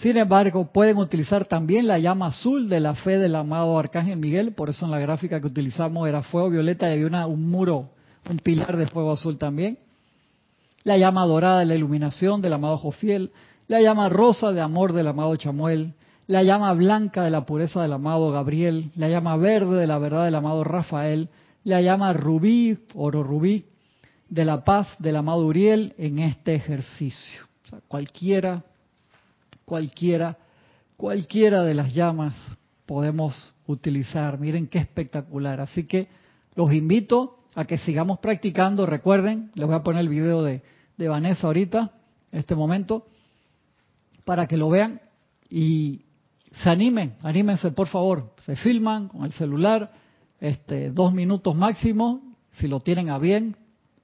Sin 0.00 0.16
embargo, 0.16 0.70
pueden 0.72 0.96
utilizar 0.98 1.46
también 1.46 1.88
la 1.88 1.98
llama 1.98 2.28
azul 2.28 2.68
de 2.68 2.78
la 2.78 2.94
fe 2.94 3.18
del 3.18 3.34
amado 3.34 3.76
Arcángel 3.76 4.16
Miguel, 4.16 4.52
por 4.52 4.70
eso 4.70 4.84
en 4.84 4.92
la 4.92 5.00
gráfica 5.00 5.40
que 5.40 5.48
utilizamos 5.48 6.08
era 6.08 6.22
fuego 6.22 6.50
violeta 6.50 6.88
y 6.88 6.92
había 6.92 7.06
una, 7.08 7.26
un 7.26 7.50
muro, 7.50 7.90
un 8.30 8.38
pilar 8.38 8.76
de 8.76 8.86
fuego 8.86 9.10
azul 9.10 9.38
también. 9.38 9.80
La 10.84 10.96
llama 10.98 11.26
dorada 11.26 11.58
de 11.58 11.64
la 11.64 11.74
iluminación 11.74 12.40
del 12.40 12.52
amado 12.52 12.76
Jofiel, 12.76 13.32
la 13.66 13.80
llama 13.80 14.08
rosa 14.08 14.52
de 14.52 14.60
amor 14.60 14.92
del 14.92 15.08
amado 15.08 15.34
Chamuel, 15.34 15.94
la 16.28 16.44
llama 16.44 16.72
blanca 16.74 17.24
de 17.24 17.30
la 17.30 17.44
pureza 17.44 17.82
del 17.82 17.92
amado 17.92 18.30
Gabriel, 18.30 18.92
la 18.94 19.08
llama 19.08 19.36
verde 19.36 19.80
de 19.80 19.88
la 19.88 19.98
verdad 19.98 20.26
del 20.26 20.36
amado 20.36 20.62
Rafael, 20.62 21.28
la 21.64 21.80
llama 21.82 22.12
rubí, 22.12 22.78
oro 22.94 23.24
rubí, 23.24 23.64
de 24.28 24.44
la 24.44 24.62
paz 24.62 24.94
del 25.00 25.16
amado 25.16 25.44
Uriel 25.44 25.94
en 25.98 26.20
este 26.20 26.54
ejercicio. 26.54 27.48
cualquiera, 27.88 28.62
cualquiera, 29.68 30.38
cualquiera 30.96 31.62
de 31.62 31.74
las 31.74 31.92
llamas 31.92 32.34
podemos 32.86 33.54
utilizar. 33.66 34.40
Miren 34.40 34.66
qué 34.66 34.78
espectacular. 34.78 35.60
Así 35.60 35.84
que 35.84 36.08
los 36.54 36.72
invito 36.72 37.40
a 37.54 37.66
que 37.66 37.76
sigamos 37.76 38.18
practicando. 38.18 38.86
Recuerden, 38.86 39.50
les 39.54 39.66
voy 39.66 39.76
a 39.76 39.82
poner 39.82 40.00
el 40.00 40.08
video 40.08 40.42
de, 40.42 40.62
de 40.96 41.08
Vanessa 41.08 41.46
ahorita, 41.46 41.92
este 42.32 42.54
momento, 42.54 43.06
para 44.24 44.46
que 44.46 44.56
lo 44.56 44.70
vean. 44.70 45.02
Y 45.50 46.00
se 46.50 46.70
animen, 46.70 47.16
anímense 47.22 47.70
por 47.70 47.88
favor, 47.88 48.32
se 48.46 48.56
filman 48.56 49.08
con 49.08 49.24
el 49.24 49.32
celular, 49.32 49.92
este, 50.40 50.90
dos 50.90 51.12
minutos 51.12 51.54
máximo, 51.54 52.22
si 52.52 52.68
lo 52.68 52.80
tienen 52.80 53.10
a 53.10 53.18
bien, 53.18 53.54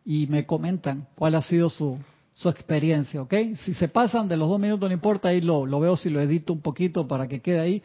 y 0.04 0.26
me 0.26 0.44
comentan 0.44 1.08
cuál 1.14 1.36
ha 1.36 1.42
sido 1.42 1.70
su, 1.70 1.98
su 2.34 2.48
experiencia, 2.48 3.22
¿ok? 3.22 3.32
Si 3.64 3.74
se 3.74 3.88
pasan 3.88 4.28
de 4.28 4.36
los 4.36 4.48
dos 4.48 4.58
minutos, 4.60 4.88
no 4.88 4.92
importa, 4.92 5.28
ahí 5.28 5.40
lo, 5.40 5.66
veo 5.78 5.96
si 5.96 6.10
lo 6.10 6.20
edito 6.20 6.52
un 6.52 6.60
poquito 6.60 7.06
para 7.06 7.28
que 7.28 7.40
quede 7.40 7.60
ahí, 7.60 7.82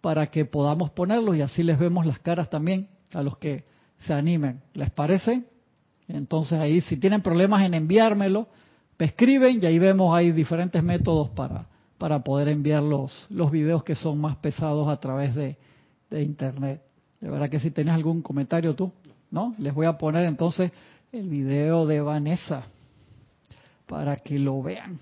para 0.00 0.26
que 0.26 0.44
podamos 0.44 0.90
ponerlos 0.90 1.36
y 1.36 1.42
así 1.42 1.62
les 1.62 1.78
vemos 1.78 2.04
las 2.04 2.18
caras 2.18 2.50
también 2.50 2.88
a 3.12 3.22
los 3.22 3.38
que 3.38 3.64
se 4.00 4.12
animen. 4.12 4.60
¿Les 4.74 4.90
parece? 4.90 5.44
Entonces 6.08 6.58
ahí, 6.58 6.80
si 6.80 6.96
tienen 6.96 7.22
problemas 7.22 7.64
en 7.64 7.72
enviármelo, 7.72 8.48
me 8.98 9.06
escriben 9.06 9.60
y 9.62 9.66
ahí 9.66 9.78
vemos, 9.78 10.14
hay 10.14 10.32
diferentes 10.32 10.82
métodos 10.82 11.30
para, 11.30 11.66
para 11.96 12.18
poder 12.22 12.48
enviar 12.48 12.82
los, 12.82 13.26
los 13.30 13.50
videos 13.50 13.84
que 13.84 13.94
son 13.94 14.18
más 14.18 14.36
pesados 14.36 14.88
a 14.88 14.98
través 14.98 15.34
de, 15.34 15.56
internet. 16.10 16.80
De 17.20 17.28
verdad 17.28 17.50
que 17.50 17.58
si 17.58 17.72
tienes 17.72 17.92
algún 17.92 18.22
comentario 18.22 18.76
tú, 18.76 18.92
¿no? 19.32 19.52
Les 19.58 19.74
voy 19.74 19.86
a 19.86 19.98
poner 19.98 20.26
entonces 20.26 20.70
el 21.10 21.28
video 21.28 21.86
de 21.86 22.00
Vanessa 22.00 22.66
para 23.86 24.16
que 24.16 24.38
lo 24.38 24.62
vean. 24.62 24.98